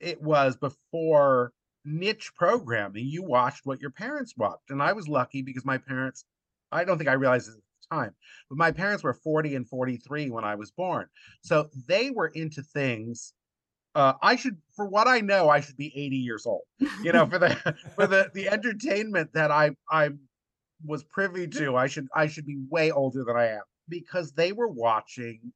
it 0.00 0.20
was 0.20 0.56
before 0.56 1.52
niche 1.84 2.32
programming 2.34 3.06
you 3.06 3.22
watched 3.22 3.66
what 3.66 3.80
your 3.80 3.90
parents 3.90 4.34
watched. 4.36 4.70
And 4.70 4.82
i 4.82 4.92
was 4.92 5.08
lucky 5.08 5.42
because 5.42 5.64
my 5.64 5.78
parents 5.78 6.24
i 6.70 6.84
don't 6.84 6.98
think 6.98 7.10
i 7.10 7.14
realized 7.14 7.48
it 7.48 7.52
at 7.52 7.56
the 7.56 7.96
time 7.96 8.14
but 8.48 8.58
my 8.58 8.70
parents 8.70 9.02
were 9.02 9.14
40 9.14 9.56
and 9.56 9.68
43 9.68 10.30
when 10.30 10.44
i 10.44 10.54
was 10.54 10.70
born. 10.70 11.06
So 11.42 11.70
they 11.86 12.10
were 12.10 12.28
into 12.28 12.62
things 12.62 13.34
uh, 13.94 14.14
I 14.22 14.36
should, 14.36 14.56
for 14.74 14.86
what 14.86 15.06
I 15.06 15.20
know, 15.20 15.48
I 15.48 15.60
should 15.60 15.76
be 15.76 15.92
80 15.94 16.16
years 16.16 16.46
old. 16.46 16.62
You 17.02 17.12
know, 17.12 17.26
for 17.26 17.38
the 17.38 17.76
for 17.94 18.06
the 18.06 18.30
the 18.34 18.48
entertainment 18.48 19.30
that 19.34 19.50
I 19.50 19.72
I 19.90 20.10
was 20.84 21.04
privy 21.04 21.46
to, 21.48 21.76
I 21.76 21.86
should 21.86 22.08
I 22.14 22.26
should 22.26 22.46
be 22.46 22.58
way 22.70 22.90
older 22.90 23.24
than 23.24 23.36
I 23.36 23.48
am 23.48 23.62
because 23.88 24.32
they 24.32 24.52
were 24.52 24.68
watching 24.68 25.52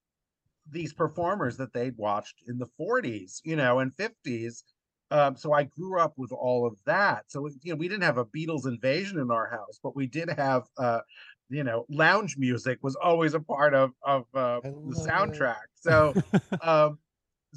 these 0.71 0.93
performers 0.93 1.57
that 1.57 1.73
they'd 1.73 1.97
watched 1.97 2.43
in 2.49 2.59
the 2.59 2.67
40s, 2.81 3.41
you 3.45 3.57
know, 3.57 3.79
and 3.79 3.93
50s. 3.97 4.65
Um, 5.13 5.37
so 5.37 5.53
I 5.53 5.63
grew 5.63 6.01
up 6.01 6.15
with 6.17 6.33
all 6.33 6.67
of 6.67 6.77
that. 6.87 7.25
So 7.29 7.47
you 7.63 7.73
know, 7.73 7.77
we 7.77 7.89
didn't 7.89 8.03
have 8.03 8.19
a 8.19 8.25
Beatles 8.25 8.67
invasion 8.67 9.21
in 9.21 9.31
our 9.31 9.49
house, 9.49 9.79
but 9.83 9.95
we 9.95 10.07
did 10.09 10.29
have 10.31 10.65
uh, 10.79 11.01
you 11.49 11.65
know, 11.65 11.87
lounge 11.89 12.37
music 12.37 12.79
was 12.83 12.97
always 12.97 13.35
a 13.35 13.41
part 13.41 13.75
of 13.75 13.93
of 14.03 14.25
uh, 14.35 14.61
the 14.63 14.71
love 14.73 15.07
it. 15.07 15.11
soundtrack. 15.11 15.67
So 15.75 16.15
um 16.63 16.99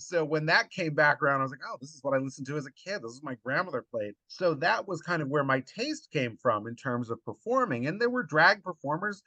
so 0.02 0.24
when 0.24 0.46
that 0.48 0.70
came 0.70 0.94
back 0.94 1.22
around, 1.22 1.40
I 1.40 1.44
was 1.44 1.52
like, 1.52 1.62
oh, 1.68 1.78
this 1.80 1.92
is 1.92 2.04
what 2.04 2.14
I 2.14 2.20
listened 2.20 2.48
to 2.48 2.58
as 2.58 2.66
a 2.66 2.72
kid. 2.72 3.02
This 3.02 3.12
is 3.12 3.24
my 3.24 3.36
grandmother 3.44 3.86
played. 3.92 4.14
So 4.28 4.54
that 4.56 4.88
was 4.88 5.02
kind 5.02 5.22
of 5.22 5.30
where 5.30 5.44
my 5.44 5.62
taste 5.62 6.10
came 6.12 6.38
from 6.42 6.68
in 6.68 6.76
terms 6.76 7.10
of 7.10 7.24
performing. 7.24 7.88
And 7.88 8.00
there 8.00 8.10
were 8.10 8.24
drag 8.24 8.64
performers 8.64 9.22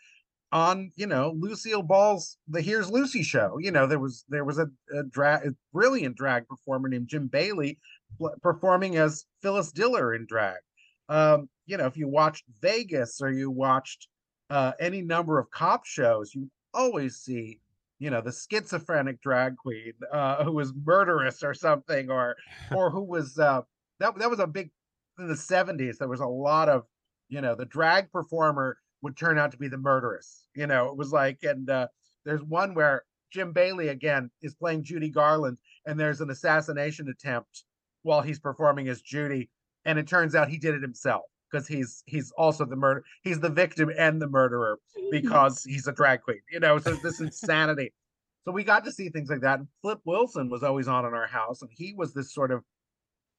on, 0.53 0.93
you 0.97 1.07
know, 1.07 1.35
Lucille 1.37 1.83
Ball's 1.83 2.37
The 2.49 2.61
Here's 2.61 2.91
Lucy 2.91 3.23
show. 3.23 3.59
You 3.59 3.71
know, 3.71 3.87
there 3.87 3.99
was 3.99 4.25
there 4.29 4.45
was 4.45 4.59
a, 4.59 4.69
a 4.95 5.03
drag 5.05 5.47
a 5.47 5.55
brilliant 5.73 6.17
drag 6.17 6.47
performer 6.47 6.89
named 6.89 7.09
Jim 7.09 7.27
Bailey 7.27 7.79
performing 8.43 8.97
as 8.97 9.25
Phyllis 9.41 9.73
Diller 9.73 10.15
in 10.15 10.27
drag. 10.27 10.59
Um, 11.09 11.49
you 11.67 11.77
know, 11.77 11.87
if 11.87 11.97
you 11.97 12.09
watched 12.09 12.45
Vegas 12.61 13.21
or 13.21 13.31
you 13.31 13.51
watched 13.51 14.09
uh, 14.51 14.73
any 14.79 15.01
number 15.01 15.39
of 15.39 15.51
cop 15.51 15.87
shows, 15.87 16.35
you 16.35 16.51
always 16.75 17.17
see, 17.17 17.61
you 18.03 18.11
know, 18.11 18.21
the 18.21 18.33
schizophrenic 18.33 19.23
drag 19.23 19.57
queen 19.57 19.93
uh, 20.13 20.43
who 20.43 20.51
was 20.51 20.73
murderous 20.75 21.45
or 21.45 21.55
something, 21.55 22.11
or 22.11 22.35
or 22.75 22.91
who 22.91 23.05
was 23.05 23.39
uh, 23.39 23.61
that 24.01 24.19
that 24.19 24.29
was 24.29 24.41
a 24.41 24.47
big 24.49 24.73
in 25.21 25.29
the 25.29 25.37
seventies. 25.37 25.99
There 25.99 26.09
was 26.09 26.19
a 26.19 26.27
lot 26.27 26.69
of, 26.69 26.83
you 27.29 27.41
know, 27.41 27.55
the 27.55 27.65
drag 27.65 28.11
performer 28.11 28.77
would 29.03 29.17
turn 29.17 29.39
out 29.39 29.53
to 29.53 29.57
be 29.57 29.69
the 29.69 29.79
murderess. 29.79 30.47
You 30.57 30.67
know, 30.67 30.89
it 30.89 30.97
was 30.97 31.13
like, 31.13 31.39
and 31.45 31.71
uh, 31.71 31.87
there's 32.25 32.43
one 32.43 32.75
where 32.75 33.05
Jim 33.33 33.53
Bailey 33.53 33.87
again 33.87 34.33
is 34.43 34.57
playing 34.57 34.83
Judy 34.83 35.09
Garland, 35.09 35.59
and 35.87 35.99
there's 35.99 36.21
an 36.21 36.31
assassination 36.31 37.09
attempt 37.09 37.63
while 38.03 38.21
he's 38.21 38.41
performing 38.41 38.89
as 38.89 39.01
Judy, 39.01 39.49
and 39.85 39.97
it 39.97 40.09
turns 40.09 40.35
out 40.35 40.49
he 40.49 40.59
did 40.59 40.75
it 40.75 40.83
himself 40.83 41.23
because 41.53 41.67
he's 41.67 42.03
he's 42.07 42.33
also 42.33 42.65
the 42.65 42.77
murder 42.77 43.05
he's 43.23 43.41
the 43.41 43.49
victim 43.49 43.91
and 43.99 44.21
the 44.21 44.29
murderer 44.29 44.79
mm. 44.99 45.11
because 45.11 45.63
he's 45.65 45.87
a 45.87 45.93
drag 45.93 46.23
queen 46.23 46.41
you 46.51 46.61
know 46.61 46.79
so 46.79 46.95
this 46.95 47.21
insanity. 47.21 47.93
So 48.45 48.51
we 48.51 48.65
got 48.65 48.85
to 48.87 48.93
see 48.93 49.09
things 49.09 49.31
like 49.31 49.43
that 49.43 49.61
and 49.61 49.69
flip 49.83 50.01
wilson 50.05 50.49
was 50.49 50.63
always 50.63 50.89
on 50.89 51.05
in 51.05 51.15
our 51.15 51.27
house 51.27 51.63
and 51.63 51.71
he 51.73 51.95
was 51.95 52.13
this 52.13 52.33
sort 52.33 52.51
of 52.51 52.63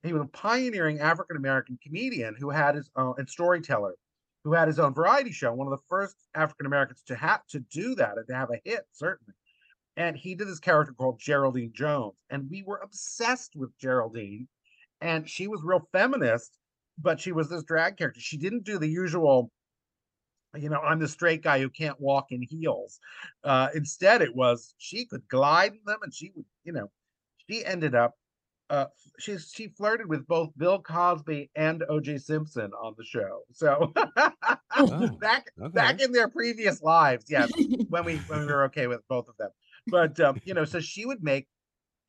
he 0.04 0.14
was 0.14 0.22
a 0.22 0.28
pioneering 0.28 1.00
african 1.00 1.36
american 1.36 1.78
comedian 1.84 2.36
who 2.40 2.50
had 2.50 2.76
his 2.76 2.90
own 2.96 3.16
and 3.18 3.30
storyteller 3.30 3.96
who 4.44 4.54
had 4.54 4.68
his 4.68 4.80
own 4.80 4.94
variety 4.94 5.32
show 5.32 5.54
one 5.54 5.68
of 5.68 5.72
the 5.72 5.86
first 5.90 6.16
african 6.36 6.66
americans 6.66 7.04
to 7.08 7.16
have 7.16 7.46
to 7.48 7.60
do 7.72 7.96
that 7.96 8.18
and 8.18 8.28
to 8.28 8.36
have 8.36 8.50
a 8.52 8.62
hit 8.64 8.86
certainly. 8.92 9.34
And 9.96 10.18
he 10.18 10.34
did 10.34 10.48
this 10.48 10.60
character 10.60 10.94
called 10.94 11.20
geraldine 11.20 11.74
jones 11.74 12.24
and 12.30 12.50
we 12.50 12.64
were 12.64 12.80
obsessed 12.82 13.56
with 13.56 13.78
geraldine 13.78 14.48
and 15.02 15.30
she 15.30 15.48
was 15.48 15.62
real 15.64 15.88
feminist 15.92 16.58
but 16.98 17.20
she 17.20 17.32
was 17.32 17.50
this 17.50 17.64
drag 17.64 17.98
character. 17.98 18.20
She 18.22 18.38
didn't 18.38 18.64
do 18.64 18.78
the 18.80 18.88
usual, 18.88 19.52
you 20.56 20.70
know, 20.70 20.80
I'm 20.80 21.00
the 21.00 21.08
straight 21.08 21.42
guy 21.42 21.60
who 21.60 21.70
can't 21.70 22.00
walk 22.00 22.32
in 22.32 22.42
heels. 22.42 23.00
Uh, 23.44 23.70
instead, 23.74 24.22
it 24.22 24.36
was 24.36 24.76
she 24.78 25.06
could 25.06 25.28
glide 25.28 25.74
in 25.74 25.80
them, 25.86 26.00
and 26.04 26.14
she 26.14 26.32
would, 26.36 26.46
you 26.64 26.74
know, 26.74 26.92
she 27.50 27.66
ended 27.66 27.96
up. 27.96 28.18
Uh, 28.70 28.88
she 29.20 29.38
she 29.38 29.68
flirted 29.70 30.08
with 30.10 30.28
both 30.28 30.52
Bill 30.58 30.82
Cosby 30.82 31.52
and 31.56 31.84
O.J. 31.90 32.18
Simpson 32.20 32.72
on 32.74 32.96
the 32.98 33.04
show. 33.06 33.44
So 33.52 33.94
Oh, 34.78 35.20
back 35.20 35.52
okay. 35.62 35.72
back 35.74 36.02
in 36.02 36.12
their 36.12 36.30
previous 36.30 36.82
lives, 36.82 37.26
yes, 37.30 37.56
when 37.90 38.06
we 38.06 38.24
when 38.28 38.40
we 38.42 38.46
were 38.48 38.66
okay 38.66 38.88
with 38.88 39.02
both 39.08 39.28
of 39.28 39.38
them. 39.38 39.52
But 39.90 40.20
um, 40.20 40.42
you 40.46 40.54
know, 40.54 40.66
so 40.66 40.80
she 40.80 41.06
would 41.06 41.24
make 41.24 41.48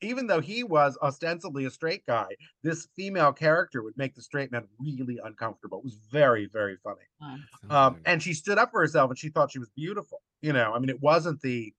even 0.01 0.27
though 0.27 0.41
he 0.41 0.63
was 0.63 0.97
ostensibly 1.01 1.65
a 1.65 1.69
straight 1.71 2.05
guy, 2.05 2.27
this 2.63 2.87
female 2.95 3.33
character 3.33 3.81
would 3.83 3.97
make 3.97 4.13
the 4.15 4.21
straight 4.21 4.51
man 4.51 4.67
really 4.79 5.19
uncomfortable. 5.23 5.79
It 5.79 5.85
was 5.85 5.95
very, 6.11 6.47
very 6.47 6.77
funny. 6.77 7.01
Sounds 7.19 7.43
Um, 7.69 8.01
and 8.05 8.21
she 8.21 8.33
stood 8.33 8.57
up 8.57 8.71
for 8.71 8.81
herself 8.81 9.09
and 9.09 9.17
she 9.17 9.29
thought 9.29 9.51
she 9.51 9.59
was 9.59 9.69
beautiful. 9.75 10.21
You 10.41 10.53
know, 10.53 10.73
I 10.73 10.79
mean, 10.79 10.89
it 10.89 11.01
wasn't 11.01 11.41
the 11.41 11.73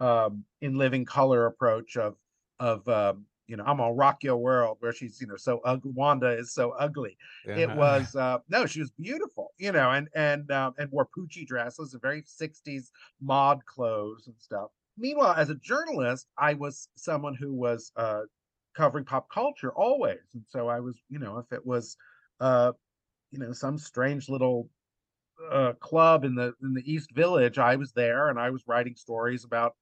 um, 0.00 0.44
in 0.60 0.76
living 0.76 1.04
color 1.04 1.46
approach 1.46 1.96
of 1.96 2.16
of 2.60 2.86
um, 2.88 3.26
you 3.46 3.56
know, 3.56 3.64
I'm 3.64 3.76
gonna 3.78 3.92
rock 3.94 4.22
your 4.24 4.36
world 4.36 4.78
where 4.80 4.92
she's 4.92 5.20
you 5.20 5.26
know 5.26 5.36
so 5.36 5.60
ugly. 5.64 5.92
Wanda 5.94 6.28
is 6.30 6.52
so 6.52 6.72
ugly. 6.72 7.16
It 7.60 7.70
was 7.76 8.14
uh, 8.16 8.38
no, 8.48 8.66
she 8.66 8.80
was 8.80 8.90
beautiful. 8.90 9.52
You 9.58 9.72
know, 9.72 9.90
and 9.90 10.08
and 10.14 10.50
um, 10.50 10.74
and 10.78 10.90
wore 10.90 11.06
Pucci 11.16 11.46
dresses, 11.46 11.92
and 11.92 12.02
very 12.02 12.22
'60s 12.22 12.90
mod 13.20 13.64
clothes 13.66 14.26
and 14.26 14.36
stuff. 14.38 14.70
Meanwhile, 14.98 15.34
as 15.34 15.50
a 15.50 15.54
journalist, 15.56 16.26
I 16.38 16.54
was 16.54 16.88
someone 16.96 17.34
who 17.34 17.52
was 17.52 17.92
uh, 17.96 18.22
covering 18.74 19.04
pop 19.04 19.28
culture 19.30 19.72
always, 19.72 20.20
and 20.34 20.44
so 20.48 20.68
I 20.68 20.80
was, 20.80 20.98
you 21.08 21.18
know, 21.18 21.38
if 21.38 21.52
it 21.52 21.64
was, 21.64 21.96
uh, 22.40 22.72
you 23.30 23.38
know, 23.38 23.52
some 23.52 23.78
strange 23.78 24.28
little 24.28 24.70
uh, 25.50 25.72
club 25.80 26.24
in 26.24 26.34
the 26.34 26.54
in 26.62 26.74
the 26.74 26.82
East 26.90 27.12
Village, 27.14 27.58
I 27.58 27.76
was 27.76 27.92
there, 27.92 28.28
and 28.30 28.38
I 28.38 28.50
was 28.50 28.64
writing 28.66 28.96
stories 28.96 29.44
about 29.44 29.76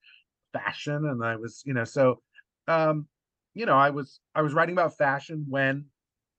fashion, 0.52 1.06
and 1.06 1.25
I 1.25 1.37
was, 1.37 1.62
you 1.64 1.75
know, 1.75 1.85
so, 1.85 2.23
um, 2.68 3.09
you 3.54 3.66
know, 3.66 3.76
I 3.76 3.90
was 3.90 4.21
I 4.35 4.42
was 4.42 4.54
writing 4.54 4.75
about 4.75 4.97
fashion 4.97 5.47
when 5.49 5.87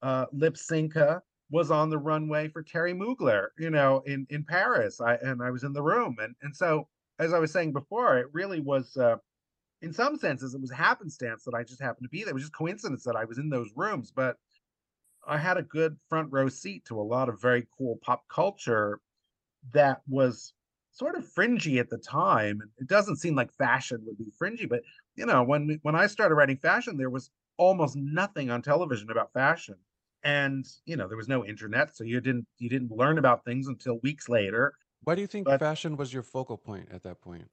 uh, 0.01 0.25
Lypsinka 0.35 1.21
was 1.51 1.71
on 1.71 1.89
the 1.89 1.97
runway 1.97 2.49
for 2.49 2.63
Thierry 2.63 2.93
Mugler, 2.93 3.47
you 3.57 3.69
know, 3.69 4.01
in 4.05 4.27
in 4.29 4.43
Paris. 4.43 4.99
I 5.01 5.15
and 5.15 5.41
I 5.41 5.51
was 5.51 5.63
in 5.63 5.73
the 5.73 5.83
room, 5.83 6.17
and 6.19 6.35
and 6.41 6.55
so 6.55 6.87
as 7.19 7.33
I 7.33 7.39
was 7.39 7.51
saying 7.51 7.73
before, 7.73 8.17
it 8.17 8.27
really 8.33 8.59
was. 8.59 8.95
Uh, 8.97 9.17
in 9.81 9.93
some 9.93 10.17
senses, 10.17 10.55
it 10.55 10.61
was 10.61 10.71
happenstance 10.71 11.43
that 11.43 11.53
I 11.53 11.63
just 11.63 11.81
happened 11.81 12.05
to 12.05 12.09
be 12.09 12.23
there. 12.23 12.31
It 12.31 12.33
was 12.33 12.43
just 12.43 12.55
coincidence 12.55 13.03
that 13.03 13.15
I 13.15 13.25
was 13.25 13.37
in 13.37 13.49
those 13.49 13.69
rooms, 13.75 14.11
but 14.11 14.37
I 15.27 15.37
had 15.37 15.57
a 15.57 15.63
good 15.63 15.97
front 16.09 16.31
row 16.31 16.49
seat 16.49 16.85
to 16.85 16.99
a 16.99 17.03
lot 17.03 17.29
of 17.29 17.41
very 17.41 17.67
cool 17.77 17.99
pop 18.01 18.27
culture 18.27 18.99
that 19.73 20.01
was 20.07 20.53
sort 20.91 21.15
of 21.15 21.27
fringy 21.27 21.79
at 21.79 21.89
the 21.89 21.97
time. 21.97 22.61
It 22.77 22.87
doesn't 22.87 23.17
seem 23.17 23.35
like 23.35 23.51
fashion 23.53 24.01
would 24.05 24.17
be 24.17 24.31
fringy, 24.37 24.65
but 24.65 24.81
you 25.15 25.25
know, 25.25 25.43
when 25.43 25.79
when 25.81 25.95
I 25.95 26.07
started 26.07 26.35
writing 26.35 26.57
fashion, 26.57 26.97
there 26.97 27.09
was 27.09 27.31
almost 27.57 27.95
nothing 27.95 28.49
on 28.49 28.61
television 28.61 29.09
about 29.09 29.33
fashion. 29.33 29.75
And 30.23 30.65
you 30.85 30.95
know, 30.95 31.07
there 31.07 31.17
was 31.17 31.27
no 31.27 31.45
internet, 31.45 31.95
so 31.95 32.03
you 32.03 32.21
didn't 32.21 32.47
you 32.57 32.69
didn't 32.69 32.91
learn 32.91 33.17
about 33.17 33.45
things 33.45 33.67
until 33.67 33.99
weeks 34.03 34.29
later. 34.29 34.73
Why 35.05 35.15
do 35.15 35.21
you 35.21 35.27
think 35.27 35.45
but- 35.45 35.59
fashion 35.59 35.95
was 35.97 36.13
your 36.13 36.23
focal 36.23 36.57
point 36.57 36.89
at 36.91 37.03
that 37.03 37.21
point? 37.21 37.49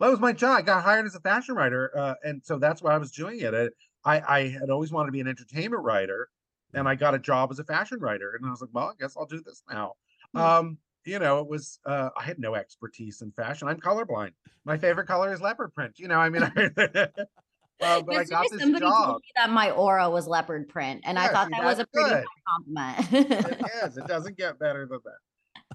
Well, 0.00 0.10
that 0.10 0.12
was 0.12 0.20
my 0.20 0.32
job. 0.32 0.58
I 0.58 0.62
got 0.62 0.82
hired 0.82 1.06
as 1.06 1.14
a 1.14 1.20
fashion 1.20 1.54
writer, 1.54 1.96
uh, 1.96 2.14
and 2.24 2.42
so 2.44 2.58
that's 2.58 2.82
why 2.82 2.92
I 2.92 2.98
was 2.98 3.12
doing 3.12 3.38
it. 3.40 3.54
I, 3.54 3.68
I 4.04 4.38
I 4.38 4.48
had 4.48 4.68
always 4.68 4.90
wanted 4.90 5.06
to 5.06 5.12
be 5.12 5.20
an 5.20 5.28
entertainment 5.28 5.84
writer, 5.84 6.28
and 6.72 6.88
I 6.88 6.96
got 6.96 7.14
a 7.14 7.18
job 7.18 7.52
as 7.52 7.60
a 7.60 7.64
fashion 7.64 8.00
writer, 8.00 8.34
and 8.34 8.44
I 8.44 8.50
was 8.50 8.60
like, 8.60 8.70
well, 8.72 8.86
I 8.86 8.92
guess 8.98 9.16
I'll 9.16 9.26
do 9.26 9.40
this 9.40 9.62
now. 9.70 9.92
Um, 10.34 10.78
you 11.04 11.20
know, 11.20 11.38
it 11.38 11.46
was 11.46 11.78
uh, 11.86 12.08
I 12.16 12.24
had 12.24 12.40
no 12.40 12.56
expertise 12.56 13.22
in 13.22 13.30
fashion. 13.32 13.68
I'm 13.68 13.78
colorblind. 13.78 14.32
My 14.64 14.76
favorite 14.78 15.06
color 15.06 15.32
is 15.32 15.40
leopard 15.40 15.72
print. 15.74 15.98
You 15.98 16.08
know, 16.08 16.18
I 16.18 16.28
mean, 16.28 16.42
uh, 16.42 16.50
but 17.78 18.16
I 18.16 18.24
got 18.24 18.50
this 18.50 18.60
somebody 18.60 18.80
told 18.80 18.80
job. 18.80 19.16
me 19.16 19.32
that 19.36 19.50
my 19.50 19.70
aura 19.70 20.10
was 20.10 20.26
leopard 20.26 20.68
print, 20.68 21.02
and 21.04 21.18
I 21.18 21.28
thought 21.28 21.50
that 21.50 21.62
was 21.64 21.78
a 21.78 21.86
pretty 21.86 22.10
good. 22.10 22.24
compliment. 22.48 23.12
it 23.60 23.70
is. 23.84 23.96
It 23.96 24.06
doesn't 24.06 24.36
get 24.36 24.58
better 24.58 24.86
than 24.86 24.98
that. 25.04 25.18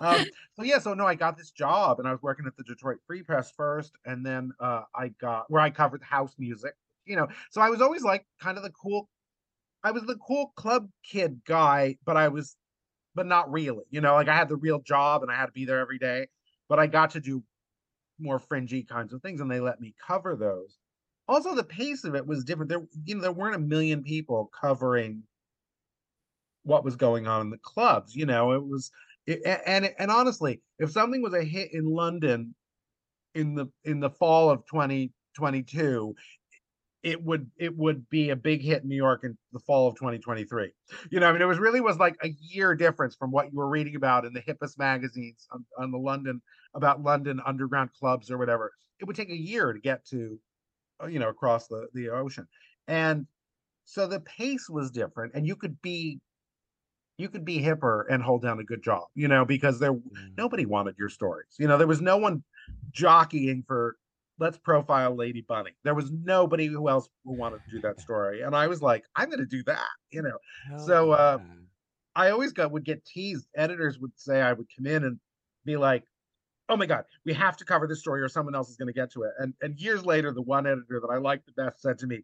Um, 0.02 0.26
so 0.56 0.64
yeah, 0.64 0.80
so 0.80 0.94
no, 0.94 1.06
I 1.06 1.16
got 1.16 1.38
this 1.38 1.52
job, 1.52 2.00
and 2.00 2.08
I 2.08 2.12
was 2.12 2.22
working 2.22 2.46
at 2.48 2.56
the 2.56 2.64
Detroit 2.64 2.98
Free 3.06 3.24
Press 3.24 3.52
first, 3.52 3.94
and 4.06 4.26
then 4.26 4.52
uh, 4.60 4.84
I 4.96 5.10
got 5.20 5.50
where 5.50 5.62
I 5.62 5.70
covered 5.70 6.02
house 6.04 6.34
music. 6.38 6.74
You 7.06 7.16
know, 7.16 7.28
so 7.50 7.62
I 7.62 7.70
was 7.70 7.82
always 7.82 8.04
like 8.04 8.26
kind 8.42 8.58
of 8.58 8.64
the 8.64 8.72
cool. 8.72 9.10
I 9.84 9.92
was 9.92 10.04
the 10.04 10.18
cool 10.18 10.54
club 10.56 10.90
kid 11.04 11.42
guy, 11.46 11.98
but 12.06 12.18
I 12.18 12.28
was, 12.28 12.56
but 13.16 13.26
not 13.26 13.52
really. 13.52 13.86
You 13.90 14.02
know, 14.02 14.14
like 14.16 14.28
I 14.28 14.36
had 14.36 14.50
the 14.50 14.58
real 14.58 14.80
job, 14.80 15.24
and 15.24 15.32
I 15.32 15.36
had 15.36 15.48
to 15.48 15.52
be 15.52 15.66
there 15.66 15.80
every 15.80 15.98
day. 15.98 16.28
But 16.68 16.80
I 16.80 16.88
got 16.88 17.12
to 17.12 17.20
do 17.20 17.44
more 18.20 18.40
fringy 18.40 18.84
kinds 18.84 19.14
of 19.14 19.22
things, 19.22 19.42
and 19.42 19.50
they 19.50 19.60
let 19.60 19.82
me 19.82 19.96
cover 20.06 20.36
those. 20.36 20.78
Also, 21.28 21.56
the 21.56 21.64
pace 21.64 22.04
of 22.04 22.16
it 22.16 22.26
was 22.26 22.44
different. 22.44 22.70
There, 22.70 22.82
you 23.06 23.16
know, 23.16 23.22
there 23.22 23.32
weren't 23.32 23.56
a 23.56 23.60
million 23.60 24.04
people 24.04 24.50
covering 24.60 25.24
what 26.64 26.84
was 26.84 26.96
going 26.96 27.28
on 27.28 27.42
in 27.42 27.50
the 27.50 27.58
clubs. 27.58 28.16
You 28.16 28.26
know, 28.26 28.52
it 28.52 28.64
was 28.64 28.92
it, 29.30 29.62
and 29.66 29.90
and 30.00 30.12
honestly, 30.12 30.62
if 30.80 30.92
something 30.92 31.22
was 31.22 31.34
a 31.34 31.44
hit 31.44 31.74
in 31.74 31.86
London 31.86 32.56
in 33.36 33.56
the 33.56 33.68
in 33.84 34.00
the 34.00 34.10
fall 34.10 34.50
of 34.50 34.66
2022, 34.66 36.16
it 37.04 37.24
would 37.24 37.50
it 37.58 37.76
would 37.78 38.10
be 38.10 38.32
a 38.32 38.36
big 38.36 38.62
hit 38.62 38.84
in 38.84 38.90
New 38.90 38.96
York 38.96 39.24
in 39.24 39.38
the 39.54 39.60
fall 39.60 39.88
of 39.88 39.96
2023. 39.96 40.72
You 41.12 41.20
know, 41.20 41.30
I 41.30 41.32
mean, 41.32 41.42
it 41.42 41.46
was 41.46 41.60
really 41.60 41.80
was 41.80 41.98
like 41.98 42.16
a 42.24 42.30
year 42.40 42.76
difference 42.76 43.16
from 43.16 43.32
what 43.32 43.52
you 43.52 43.58
were 43.58 43.70
reading 43.70 43.96
about 43.96 44.26
in 44.26 44.34
the 44.34 44.42
hippest 44.42 44.78
magazines 44.78 45.48
on, 45.52 45.66
on 45.78 45.92
the 45.92 45.98
London 45.98 46.42
about 46.74 47.04
London 47.04 47.40
underground 47.46 47.92
clubs 47.98 48.32
or 48.32 48.38
whatever. 48.38 48.72
It 49.00 49.06
would 49.06 49.16
take 49.16 49.30
a 49.30 49.38
year 49.38 49.72
to 49.72 49.80
get 49.80 50.06
to, 50.08 50.40
uh, 51.02 51.08
you 51.08 51.20
know, 51.20 51.30
across 51.30 51.68
the 51.68 51.88
the 51.94 52.10
ocean, 52.10 52.48
and 52.88 53.28
so 53.86 54.08
the 54.08 54.20
pace 54.22 54.70
was 54.70 54.92
different, 54.92 55.34
and 55.36 55.48
you 55.48 55.56
could 55.56 55.82
be 55.82 56.20
you 57.20 57.30
could 57.30 57.46
be 57.46 57.60
hipper 57.62 58.06
and 58.10 58.24
hold 58.24 58.44
down 58.44 58.60
a 58.60 58.66
good 58.66 58.84
job, 58.84 59.04
you 59.16 59.28
know, 59.28 59.46
because 59.46 59.80
there 59.80 59.94
Mm. 59.94 60.38
nobody 60.38 60.66
wanted 60.66 60.98
your 60.98 61.10
stories. 61.10 61.56
You 61.60 61.68
know, 61.68 61.78
there 61.78 61.88
was 61.88 62.02
no 62.02 62.18
one 62.18 62.44
jockeying 62.92 63.64
for 63.68 63.98
let's 64.40 64.58
profile 64.58 65.16
Lady 65.16 65.42
Bunny. 65.42 65.74
There 65.84 65.96
was 65.96 66.12
nobody 66.12 66.68
who 66.68 66.90
else 66.90 67.10
who 67.26 67.34
wanted 67.34 67.64
to 67.66 67.72
do 67.72 67.82
that 67.82 68.00
story. 68.00 68.42
And 68.42 68.56
I 68.56 68.68
was 68.68 68.82
like, 68.82 69.06
I'm 69.16 69.30
gonna 69.30 69.46
do 69.46 69.64
that, 69.66 69.88
you 70.12 70.24
know. 70.24 70.40
Hell 70.68 70.80
So, 70.88 71.12
uh, 71.12 71.40
yeah. 71.42 71.56
I 72.16 72.32
always 72.32 72.54
got 72.54 72.72
would 72.72 72.86
get 72.86 73.06
teased. 73.06 73.48
Editors 73.56 74.00
would 74.00 74.18
say 74.18 74.42
I 74.42 74.54
would 74.54 74.68
come 74.76 74.88
in 74.88 75.04
and 75.06 75.20
be 75.66 75.78
like, 75.78 76.06
"Oh 76.70 76.78
my 76.78 76.86
god, 76.88 77.06
we 77.26 77.34
have 77.34 77.58
to 77.58 77.66
cover 77.66 77.88
this 77.88 78.00
story, 78.02 78.22
or 78.22 78.30
someone 78.30 78.56
else 78.56 78.70
is 78.70 78.78
going 78.78 78.88
to 78.88 78.94
get 78.94 79.12
to 79.14 79.24
it." 79.24 79.34
And 79.40 79.54
and 79.62 79.80
years 79.80 80.06
later, 80.06 80.34
the 80.34 80.42
one 80.42 80.68
editor 80.68 81.00
that 81.02 81.10
I 81.12 81.18
liked 81.18 81.46
the 81.48 81.54
best 81.54 81.82
said 81.82 82.00
to 82.00 82.08
me, 82.08 82.24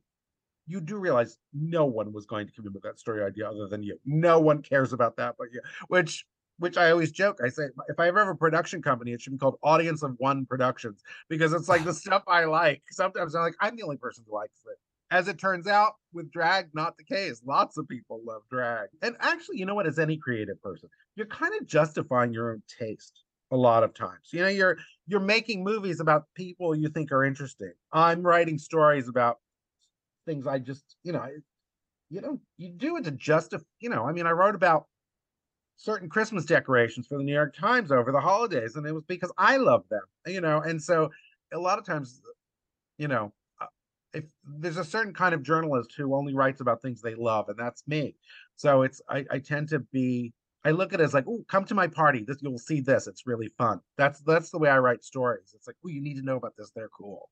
"You 0.68 0.82
do 0.82 0.98
realize 0.98 1.38
no 1.54 1.86
one 1.86 2.12
was 2.14 2.26
going 2.26 2.48
to 2.48 2.54
come 2.54 2.68
in 2.68 2.74
with 2.74 2.84
that 2.84 3.00
story 3.00 3.24
idea 3.24 3.50
other 3.50 3.68
than 3.68 3.84
you. 3.84 3.98
No 4.06 4.40
one 4.40 4.62
cares 4.62 4.94
about 4.94 5.18
that 5.18 5.36
but 5.38 5.48
you." 5.52 5.62
Which 5.88 6.26
which 6.58 6.78
I 6.78 6.92
always 6.92 7.12
joke. 7.12 7.40
I 7.44 7.50
say, 7.50 7.64
if 7.90 8.00
I 8.00 8.08
ever 8.08 8.20
have 8.20 8.30
a 8.30 8.36
production 8.36 8.82
company, 8.82 9.12
it 9.12 9.22
should 9.22 9.34
be 9.34 9.38
called 9.38 9.58
Audience 9.62 10.04
of 10.04 10.16
One 10.20 10.46
Productions 10.46 11.04
because 11.30 11.52
it's 11.54 11.68
like 11.68 11.84
the 11.84 11.94
stuff 12.04 12.24
I 12.28 12.46
like. 12.46 12.82
Sometimes 12.92 13.36
I'm 13.36 13.42
like, 13.42 13.56
I'm 13.60 13.76
the 13.76 13.84
only 13.84 13.98
person 13.98 14.24
who 14.28 14.34
likes 14.36 14.62
it. 14.66 14.78
as 15.12 15.28
it 15.28 15.38
turns 15.38 15.68
out, 15.68 15.94
with 16.14 16.32
drag, 16.32 16.70
not 16.74 16.98
the 16.98 17.04
case. 17.04 17.42
Lots 17.46 17.78
of 17.78 17.88
people 17.90 18.22
love 18.26 18.44
drag. 18.50 18.88
And 19.02 19.18
actually, 19.20 19.58
you 19.60 19.66
know 19.66 19.76
what? 19.76 19.86
As 19.86 20.00
any 20.00 20.18
creative 20.18 20.62
person, 20.62 20.90
you're 21.16 21.28
kind 21.28 21.54
of 21.60 21.68
justifying 21.68 22.32
your 22.34 22.52
own 22.52 22.64
taste 22.80 23.24
a 23.52 23.58
lot 23.58 23.84
of 23.84 23.94
times. 23.94 24.30
You 24.32 24.42
know, 24.42 24.48
you're 24.48 24.78
you're 25.08 25.20
making 25.20 25.64
movies 25.64 26.00
about 26.00 26.24
people 26.36 26.74
you 26.76 26.90
think 26.90 27.12
are 27.12 27.24
interesting. 27.26 27.74
I'm 27.92 28.24
writing 28.24 28.58
stories 28.58 29.08
about 29.10 29.40
things 30.26 30.48
I 30.48 30.60
just, 30.60 30.96
you 31.04 31.12
know, 31.14 31.28
you 32.10 32.22
know, 32.22 32.40
you 32.58 32.70
do 32.70 32.98
it 32.98 33.04
to 33.06 33.12
justify, 33.12 33.64
you 33.80 33.90
know, 33.90 34.06
I 34.06 34.12
mean, 34.12 34.28
I 34.28 34.32
wrote 34.32 34.56
about 34.56 34.86
certain 35.78 36.10
Christmas 36.10 36.46
decorations 36.46 37.08
for 37.08 37.18
the 37.18 37.24
New 37.24 37.34
York 37.34 37.56
Times 37.56 37.92
over 37.92 38.12
the 38.12 38.20
holidays, 38.20 38.76
and 38.76 38.86
it 38.86 38.94
was 38.94 39.04
because 39.08 39.32
I 39.38 39.58
love 39.58 39.84
them, 39.90 40.04
you 40.26 40.42
know, 40.42 40.62
and 40.62 40.82
so 40.82 41.10
a 41.54 41.60
lot 41.60 41.80
of 41.80 41.86
times, 41.86 42.22
you 42.98 43.08
know, 43.08 43.34
uh, 43.62 43.68
if 44.14 44.26
there's 44.60 44.78
a 44.78 44.84
certain 44.86 45.14
kind 45.14 45.34
of 45.34 45.44
journalist 45.44 45.94
who 45.98 46.16
only 46.16 46.34
writes 46.34 46.62
about 46.62 46.82
things 46.82 47.02
they 47.02 47.16
love, 47.16 47.50
and 47.50 47.58
that's 47.58 47.84
me. 47.88 48.16
So 48.56 48.84
it's 48.84 49.02
I, 49.10 49.26
I 49.30 49.40
tend 49.40 49.70
to 49.70 49.80
be 49.80 50.34
I 50.66 50.72
look 50.72 50.94
at 50.94 51.00
it 51.00 51.04
as 51.04 51.14
like, 51.14 51.26
oh, 51.28 51.46
come 51.48 51.64
to 51.66 51.76
my 51.76 51.88
party. 51.88 52.24
This 52.28 52.38
you'll 52.42 52.58
see 52.58 52.82
this. 52.82 53.06
It's 53.06 53.28
really 53.28 53.50
fun. 53.58 53.80
That's 53.98 54.20
that's 54.22 54.50
the 54.50 54.58
way 54.58 54.70
I 54.70 54.80
write 54.80 55.04
stories. 55.04 55.54
It's 55.56 55.68
like, 55.68 55.76
oh, 55.86 55.90
you 55.90 56.02
need 56.02 56.16
to 56.16 56.26
know 56.26 56.38
about 56.38 56.54
this. 56.58 56.72
They're 56.76 56.90
cool. 56.90 57.30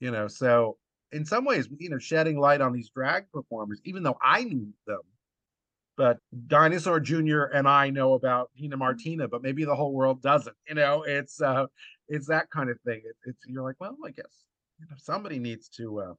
You 0.00 0.10
know, 0.10 0.26
so 0.26 0.76
in 1.12 1.24
some 1.24 1.44
ways, 1.44 1.68
you 1.78 1.90
know, 1.90 1.98
shedding 1.98 2.38
light 2.38 2.60
on 2.60 2.72
these 2.72 2.90
drag 2.90 3.30
performers, 3.32 3.80
even 3.84 4.02
though 4.02 4.18
I 4.22 4.44
knew 4.44 4.72
them, 4.86 5.00
but 5.96 6.18
Dinosaur 6.46 7.00
Jr. 7.00 7.44
and 7.44 7.68
I 7.68 7.90
know 7.90 8.14
about 8.14 8.50
Tina 8.56 8.76
Martina, 8.76 9.28
but 9.28 9.42
maybe 9.42 9.64
the 9.64 9.74
whole 9.74 9.92
world 9.92 10.22
doesn't. 10.22 10.56
You 10.68 10.74
know, 10.76 11.02
it's 11.02 11.40
uh 11.40 11.66
it's 12.08 12.28
that 12.28 12.50
kind 12.50 12.70
of 12.70 12.80
thing. 12.82 13.02
It, 13.04 13.16
it's 13.24 13.44
you're 13.46 13.62
like, 13.64 13.76
well, 13.80 13.96
I 14.06 14.10
guess 14.10 14.44
you 14.78 14.86
know, 14.88 14.96
somebody 14.98 15.38
needs 15.38 15.68
to 15.70 16.00
uh 16.00 16.14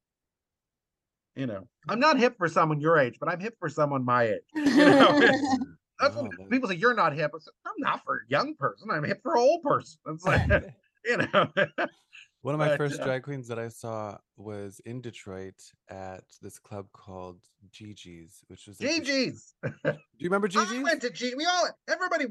you 1.36 1.48
know, 1.48 1.68
I'm 1.88 2.00
not 2.00 2.20
hip 2.20 2.36
for 2.38 2.50
someone 2.50 2.82
your 2.82 2.98
age, 2.98 3.16
but 3.20 3.30
I'm 3.30 3.40
hip 3.40 3.56
for 3.60 3.70
someone 3.70 4.04
my 4.04 4.24
age. 4.24 4.42
You 4.56 4.86
know, 4.86 5.18
that's 6.00 6.16
Oh, 6.16 6.24
what 6.24 6.50
people 6.50 6.70
say. 6.70 6.76
You're 6.76 6.94
not 6.94 7.14
hip. 7.14 7.32
I 7.36 7.40
say, 7.40 7.52
I'm 7.66 7.74
not 7.78 8.04
for 8.04 8.16
a 8.18 8.20
young 8.30 8.56
person. 8.56 8.90
I'm 8.92 9.04
hip 9.04 9.22
for 9.24 9.34
an 9.34 9.40
old 9.40 9.64
person. 9.64 10.00
It's 10.08 10.24
like, 10.26 10.50
you 11.06 11.18
know. 11.18 11.52
One 12.42 12.54
of 12.56 12.60
my 12.60 12.70
But, 12.70 12.78
first 12.78 13.02
uh, 13.02 13.04
drag 13.06 13.24
queens 13.24 13.48
that 13.50 13.60
I 13.60 13.68
saw 13.68 14.18
was 14.38 14.80
in 14.86 15.02
Detroit 15.02 15.56
at 15.90 16.24
this 16.42 16.58
club 16.58 16.88
called 16.94 17.42
Gigi's, 17.72 18.44
which 18.48 18.66
was 18.68 18.80
like 18.82 18.90
GG's. 19.04 19.56
Do 19.84 19.92
you 20.18 20.30
remember 20.30 20.48
I 20.48 20.52
Gigi's? 20.52 20.82
went 20.84 21.02
to 21.02 21.10
G. 21.10 21.34
We 21.36 21.46
all, 21.46 21.68
everybody, 21.90 22.28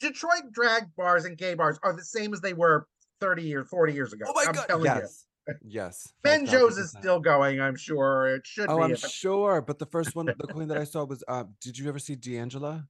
Detroit 0.00 0.52
drag 0.52 0.94
bars 0.96 1.24
and 1.24 1.36
gay 1.36 1.54
bars 1.54 1.78
are 1.82 1.92
the 1.92 2.04
same 2.04 2.32
as 2.32 2.40
they 2.40 2.52
were 2.54 2.86
30 3.20 3.42
years, 3.42 3.68
40 3.68 3.92
years 3.92 4.12
ago. 4.12 4.26
Oh 4.28 4.32
my 4.34 4.44
I'm 4.46 4.52
god! 4.54 4.66
telling 4.68 4.84
Yes, 4.84 5.26
yes. 5.64 6.12
you. 6.24 6.30
Menjo's 6.30 6.78
is 6.78 6.94
1000%. 6.94 7.00
still 7.00 7.18
going, 7.20 7.60
I'm 7.60 7.76
sure. 7.76 8.28
It 8.36 8.46
should 8.46 8.70
Oh, 8.70 8.76
be. 8.76 8.82
I'm 8.84 8.92
if 8.92 9.00
sure. 9.00 9.60
But 9.60 9.80
the 9.80 9.86
first 9.86 10.14
one, 10.14 10.26
the 10.26 10.34
queen 10.46 10.68
that 10.68 10.78
I 10.78 10.84
saw 10.92 11.02
was. 11.04 11.24
Uh, 11.26 11.44
did 11.60 11.76
you 11.76 11.88
ever 11.88 11.98
see 11.98 12.14
D'Angela? 12.14 12.86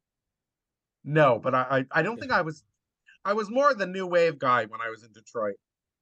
no, 1.04 1.38
but 1.42 1.54
I, 1.54 1.86
I, 1.92 2.00
I 2.00 2.02
don't 2.02 2.20
think 2.20 2.30
I 2.30 2.42
was, 2.42 2.62
I 3.24 3.32
was 3.32 3.50
more 3.50 3.72
the 3.74 3.86
new 3.86 4.06
wave 4.06 4.38
guy 4.38 4.66
when 4.66 4.80
I 4.82 4.90
was 4.90 5.02
in 5.02 5.12
Detroit. 5.12 5.56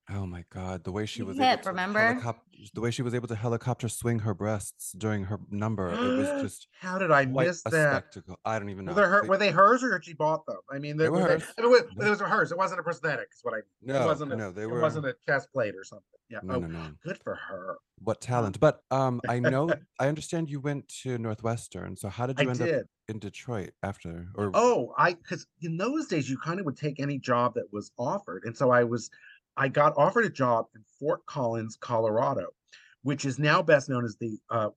Oh 0.09 0.27
my 0.27 0.45
god, 0.53 0.83
the 0.85 0.91
way 0.93 1.07
she 1.07 1.23
was 1.23 1.37
Hip, 1.39 1.47
able 1.47 1.63
to 1.63 1.69
remember? 1.71 2.01
helicop- 2.01 2.41
the 2.75 2.81
way 2.81 2.91
she 2.91 3.03
was 3.03 3.15
able 3.15 3.29
to 3.29 3.35
helicopter 3.37 3.89
swing 3.89 4.19
her 4.21 4.35
breasts 4.35 4.93
during 4.93 5.25
her 5.25 5.39
number, 5.51 5.89
it 5.93 5.99
was 6.19 6.29
just 6.43 6.69
How 6.81 6.99
did 6.99 7.11
I 7.13 7.25
miss 7.27 7.63
a 7.65 7.71
that? 7.71 7.93
spectacle. 8.13 8.39
I 8.45 8.59
don't 8.59 8.71
even 8.71 8.85
know. 8.87 8.93
Were, 8.93 9.01
they 9.03 9.07
her, 9.09 9.23
They- 9.23 9.29
were 9.29 9.37
they 9.39 9.51
hers 9.51 9.85
or 9.85 9.91
did 9.93 10.05
she 10.05 10.15
bought 10.15 10.45
them? 10.47 10.57
I 10.71 10.79
mean, 10.79 10.97
They 10.97 11.05
they, 11.05 11.11
were 11.11 11.19
were 11.21 11.29
they, 11.29 11.35
hers. 11.35 11.45
it 11.59 11.63
was, 11.69 11.83
No. 11.97 12.07
it 12.07 12.11
was 12.11 12.21
hers. 12.21 12.51
It 12.53 12.59
wasn't 12.59 12.81
a 12.81 12.83
prosthetic, 12.83 13.29
is 13.33 13.41
what 13.43 13.55
I 13.55 13.59
mean. 13.59 13.95
no, 13.95 14.03
it 14.03 14.07
wasn't 14.07 14.33
a, 14.33 14.37
no, 14.37 14.51
they 14.51 14.63
it 14.63 14.71
were. 14.71 14.81
wasn't 14.81 15.07
a 15.07 15.15
chest 15.27 15.49
plate 15.53 15.75
or 15.77 15.85
something. 15.85 16.05
Yeah. 16.29 16.39
no, 16.45 16.55
oh, 16.55 16.61
no, 16.61 16.67
no. 16.69 16.91
good 17.05 17.19
for 17.25 17.35
her. 17.35 17.77
What 18.03 18.21
talent? 18.21 18.61
But 18.61 18.81
um, 18.93 19.21
I 19.29 19.39
know, 19.41 19.71
I 19.99 20.09
understand 20.09 20.49
you 20.51 20.61
went 20.61 20.89
to 21.03 21.19
Northwestern. 21.19 21.97
So 21.97 22.09
how 22.09 22.27
did 22.27 22.39
I 22.39 22.43
you 22.45 22.51
end 22.51 22.59
did. 22.59 22.75
up 22.81 22.87
in 23.09 23.19
Detroit 23.19 23.71
after? 23.83 24.29
Or 24.37 24.51
Oh, 24.55 24.93
I 24.99 25.15
because 25.15 25.47
in 25.63 25.77
those 25.77 26.07
days 26.09 26.29
you 26.31 26.37
kind 26.39 26.61
of 26.61 26.67
would 26.67 26.77
take 26.77 27.01
any 27.01 27.19
job 27.19 27.55
that 27.55 27.73
was 27.73 27.91
offered, 27.99 28.43
and 28.45 28.57
so 28.57 28.71
I 28.71 28.85
was, 28.85 29.11
I 29.61 29.69
got 29.69 29.93
offered 29.99 30.25
a 30.25 30.31
job 30.31 30.67
in 30.75 30.83
Fort 30.99 31.25
Collins, 31.27 31.77
Colorado, 31.79 32.47
which 33.03 33.27
is 33.27 33.39
now 33.39 33.63
best 33.63 33.91
known 33.91 34.07
as 34.07 34.17
the 34.17 34.39
uh 34.49 34.71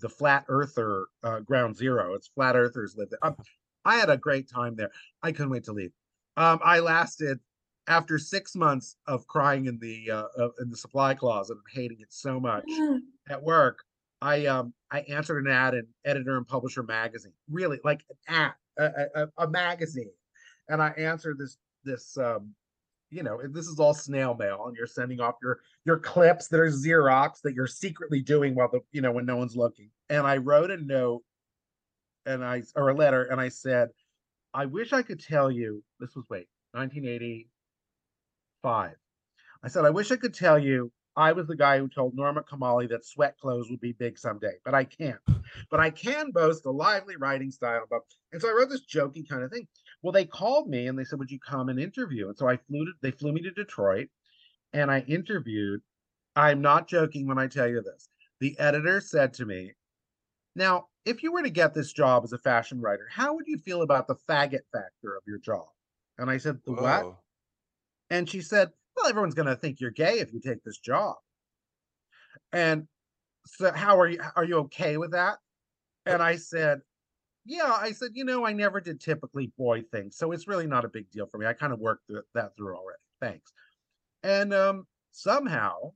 the 0.00 0.08
Flat 0.08 0.46
Earther 0.48 1.06
uh, 1.22 1.40
Ground 1.40 1.76
Zero. 1.76 2.14
It's 2.14 2.28
flat 2.28 2.56
earthers 2.56 2.94
live 2.96 3.10
there. 3.10 3.18
Um, 3.22 3.36
I 3.84 3.96
had 3.96 4.08
a 4.08 4.16
great 4.16 4.48
time 4.48 4.76
there. 4.76 4.90
I 5.22 5.32
couldn't 5.32 5.50
wait 5.50 5.64
to 5.64 5.72
leave. 5.72 5.92
Um, 6.38 6.58
I 6.64 6.80
lasted 6.80 7.38
after 7.86 8.18
six 8.18 8.56
months 8.56 8.96
of 9.06 9.26
crying 9.26 9.66
in 9.66 9.78
the 9.78 10.10
uh, 10.10 10.48
in 10.60 10.70
the 10.70 10.76
supply 10.76 11.12
closet 11.12 11.58
and 11.58 11.82
hating 11.82 11.98
it 12.00 12.10
so 12.10 12.40
much 12.40 12.64
at 13.28 13.42
work. 13.42 13.84
I 14.22 14.46
um 14.46 14.72
I 14.90 15.00
answered 15.00 15.44
an 15.44 15.52
ad 15.52 15.74
in 15.74 15.86
Editor 16.06 16.38
and 16.38 16.48
Publisher 16.48 16.82
magazine, 16.82 17.32
really 17.50 17.78
like 17.84 18.04
an 18.08 18.16
ad, 18.34 18.52
a, 18.78 19.22
a, 19.22 19.28
a 19.44 19.48
magazine, 19.50 20.12
and 20.70 20.80
I 20.82 20.90
answered 20.96 21.36
this 21.38 21.58
this 21.84 22.16
um 22.16 22.54
you 23.10 23.22
know 23.22 23.40
this 23.50 23.66
is 23.66 23.78
all 23.78 23.94
snail 23.94 24.34
mail, 24.34 24.64
and 24.66 24.76
you're 24.76 24.86
sending 24.86 25.20
off 25.20 25.34
your 25.42 25.60
your 25.84 25.98
clips 25.98 26.48
that 26.48 26.60
are 26.60 26.68
Xerox 26.68 27.40
that 27.42 27.54
you're 27.54 27.66
secretly 27.66 28.22
doing 28.22 28.54
while 28.54 28.70
the 28.70 28.80
you 28.92 29.02
know 29.02 29.12
when 29.12 29.26
no 29.26 29.36
one's 29.36 29.56
looking. 29.56 29.90
And 30.08 30.26
I 30.26 30.38
wrote 30.38 30.70
a 30.70 30.76
note, 30.76 31.22
and 32.26 32.44
I 32.44 32.62
or 32.76 32.90
a 32.90 32.94
letter, 32.94 33.24
and 33.24 33.40
I 33.40 33.48
said, 33.48 33.88
I 34.54 34.66
wish 34.66 34.92
I 34.92 35.02
could 35.02 35.20
tell 35.20 35.50
you 35.50 35.82
this 35.98 36.14
was 36.14 36.24
wait 36.30 36.46
1985. 36.72 38.94
I 39.62 39.68
said 39.68 39.84
I 39.84 39.90
wish 39.90 40.10
I 40.10 40.16
could 40.16 40.34
tell 40.34 40.58
you 40.58 40.90
I 41.16 41.32
was 41.32 41.46
the 41.46 41.56
guy 41.56 41.78
who 41.78 41.88
told 41.88 42.14
Norma 42.14 42.42
Kamali 42.42 42.88
that 42.88 43.04
sweat 43.04 43.36
clothes 43.38 43.68
would 43.70 43.80
be 43.80 43.92
big 43.92 44.18
someday, 44.18 44.54
but 44.64 44.74
I 44.74 44.84
can't. 44.84 45.20
But 45.70 45.80
I 45.80 45.90
can 45.90 46.30
boast 46.30 46.66
a 46.66 46.70
lively 46.70 47.16
writing 47.16 47.50
style. 47.50 47.84
But 47.90 48.02
and 48.32 48.40
so 48.40 48.48
I 48.48 48.52
wrote 48.52 48.70
this 48.70 48.86
jokey 48.86 49.28
kind 49.28 49.42
of 49.42 49.50
thing. 49.50 49.66
Well, 50.02 50.12
they 50.12 50.24
called 50.24 50.68
me 50.68 50.86
and 50.86 50.98
they 50.98 51.04
said, 51.04 51.18
"Would 51.18 51.30
you 51.30 51.40
come 51.40 51.68
and 51.68 51.78
interview?" 51.80 52.28
And 52.28 52.36
so 52.36 52.48
I 52.48 52.56
flew 52.56 52.86
to. 52.86 52.92
They 53.02 53.10
flew 53.10 53.32
me 53.32 53.42
to 53.42 53.50
Detroit, 53.50 54.08
and 54.72 54.90
I 54.90 55.00
interviewed. 55.00 55.82
I'm 56.36 56.60
not 56.60 56.88
joking 56.88 57.26
when 57.26 57.38
I 57.38 57.48
tell 57.48 57.68
you 57.68 57.82
this. 57.82 58.08
The 58.40 58.58
editor 58.58 59.00
said 59.00 59.34
to 59.34 59.46
me, 59.46 59.74
"Now, 60.54 60.88
if 61.04 61.22
you 61.22 61.32
were 61.32 61.42
to 61.42 61.50
get 61.50 61.74
this 61.74 61.92
job 61.92 62.24
as 62.24 62.32
a 62.32 62.38
fashion 62.38 62.80
writer, 62.80 63.08
how 63.10 63.34
would 63.34 63.46
you 63.46 63.58
feel 63.58 63.82
about 63.82 64.06
the 64.06 64.16
faggot 64.28 64.66
factor 64.72 65.16
of 65.16 65.22
your 65.26 65.38
job?" 65.38 65.68
And 66.18 66.30
I 66.30 66.38
said, 66.38 66.60
"The 66.64 66.72
what?" 66.72 67.16
And 68.10 68.28
she 68.28 68.42
said, 68.42 68.70
Well, 68.96 69.06
everyone's 69.06 69.34
going 69.34 69.46
to 69.46 69.56
think 69.56 69.80
you're 69.80 69.92
gay 69.92 70.18
if 70.18 70.32
you 70.32 70.40
take 70.40 70.62
this 70.64 70.78
job. 70.78 71.16
And 72.52 72.88
so, 73.46 73.72
how 73.72 73.98
are 73.98 74.08
you? 74.08 74.20
Are 74.36 74.44
you 74.44 74.56
okay 74.58 74.96
with 74.96 75.12
that? 75.12 75.38
And 76.06 76.22
I 76.22 76.36
said, 76.36 76.80
Yeah. 77.50 77.76
I 77.80 77.92
said, 77.92 78.12
You 78.14 78.24
know, 78.24 78.46
I 78.46 78.52
never 78.52 78.80
did 78.80 79.00
typically 79.00 79.48
boy 79.58 79.82
things. 79.82 80.16
So 80.16 80.32
it's 80.32 80.46
really 80.48 80.66
not 80.66 80.84
a 80.84 80.88
big 80.88 81.10
deal 81.10 81.26
for 81.26 81.38
me. 81.38 81.46
I 81.46 81.52
kind 81.52 81.72
of 81.72 81.80
worked 81.80 82.06
th- 82.08 82.22
that 82.34 82.56
through 82.56 82.76
already. 82.76 82.98
Thanks. 83.20 83.52
And 84.22 84.54
um, 84.54 84.86
somehow 85.12 85.92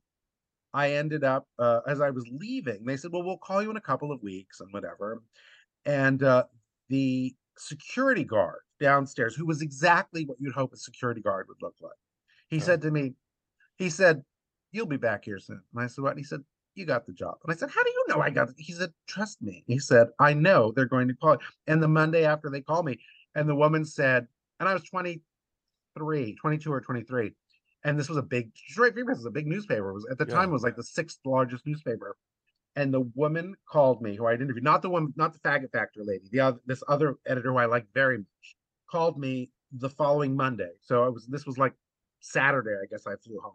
I 0.72 0.92
ended 0.94 1.22
up, 1.24 1.46
uh, 1.58 1.80
as 1.86 2.00
I 2.00 2.10
was 2.10 2.26
leaving, 2.30 2.84
they 2.84 2.96
said, 2.96 3.12
Well, 3.12 3.22
we'll 3.22 3.38
call 3.38 3.62
you 3.62 3.70
in 3.70 3.76
a 3.76 3.80
couple 3.80 4.10
of 4.10 4.22
weeks 4.22 4.60
and 4.60 4.72
whatever. 4.72 5.22
And 5.86 6.22
uh, 6.22 6.44
the 6.88 7.34
security 7.56 8.24
guard 8.24 8.60
downstairs, 8.80 9.36
who 9.36 9.46
was 9.46 9.62
exactly 9.62 10.24
what 10.24 10.38
you'd 10.40 10.54
hope 10.54 10.72
a 10.72 10.76
security 10.76 11.20
guard 11.20 11.46
would 11.48 11.62
look 11.62 11.76
like, 11.80 11.92
he 12.48 12.56
Oh. 12.56 12.60
said 12.60 12.82
to 12.82 12.90
me, 12.90 13.14
he 13.76 13.90
said, 13.90 14.22
You'll 14.72 14.86
be 14.86 14.96
back 14.96 15.24
here 15.24 15.38
soon. 15.38 15.62
And 15.72 15.84
I 15.84 15.86
said, 15.86 16.02
What? 16.02 16.10
And 16.10 16.18
he 16.18 16.24
said, 16.24 16.42
You 16.74 16.86
got 16.86 17.06
the 17.06 17.12
job. 17.12 17.36
And 17.44 17.52
I 17.52 17.56
said, 17.56 17.70
How 17.70 17.82
do 17.82 17.90
you 17.90 18.04
know 18.08 18.20
I 18.20 18.30
got 18.30 18.48
it? 18.48 18.54
He 18.58 18.72
said, 18.72 18.92
Trust 19.08 19.40
me. 19.42 19.64
He 19.66 19.78
said, 19.78 20.08
I 20.18 20.34
know 20.34 20.72
they're 20.72 20.86
going 20.86 21.08
to 21.08 21.14
call 21.14 21.32
you. 21.34 21.38
And 21.66 21.82
the 21.82 21.88
Monday 21.88 22.24
after 22.24 22.50
they 22.50 22.60
called 22.60 22.86
me, 22.86 22.98
and 23.34 23.48
the 23.48 23.54
woman 23.54 23.84
said, 23.84 24.26
and 24.60 24.68
I 24.68 24.72
was 24.72 24.84
23, 24.84 26.34
22 26.36 26.72
or 26.72 26.80
23. 26.80 27.32
And 27.84 27.98
this 27.98 28.08
was 28.08 28.16
a 28.18 28.22
big 28.22 28.50
Detroit 28.68 28.94
Free 28.94 29.04
Press 29.04 29.18
was 29.18 29.26
a 29.26 29.30
big 29.30 29.46
newspaper. 29.46 29.90
It 29.90 29.94
was 29.94 30.06
at 30.10 30.18
the 30.18 30.24
Yeah, 30.24 30.34
time 30.34 30.50
it 30.50 30.52
was 30.52 30.62
like 30.62 30.76
the 30.76 30.82
sixth 30.82 31.18
largest 31.24 31.66
newspaper. 31.66 32.16
And 32.76 32.92
the 32.92 33.00
woman 33.14 33.54
called 33.68 34.02
me, 34.02 34.16
who 34.16 34.26
I'd 34.26 34.40
interviewed, 34.40 34.64
not 34.64 34.82
the 34.82 34.90
woman, 34.90 35.12
not 35.16 35.32
the 35.32 35.38
faggot 35.40 35.70
factor 35.72 36.02
lady, 36.04 36.24
the 36.32 36.40
other 36.40 36.58
this 36.66 36.82
other 36.88 37.16
editor 37.26 37.52
who 37.52 37.58
I 37.58 37.66
like 37.66 37.86
very 37.94 38.18
much, 38.18 38.56
called 38.90 39.18
me 39.18 39.50
the 39.72 39.90
following 39.90 40.34
Monday. 40.36 40.70
So 40.80 41.04
it 41.04 41.14
was 41.14 41.26
this 41.26 41.46
was 41.46 41.58
like 41.58 41.74
Saturday, 42.20 42.72
I 42.72 42.86
guess 42.90 43.06
I 43.06 43.14
flew 43.16 43.38
home. 43.40 43.54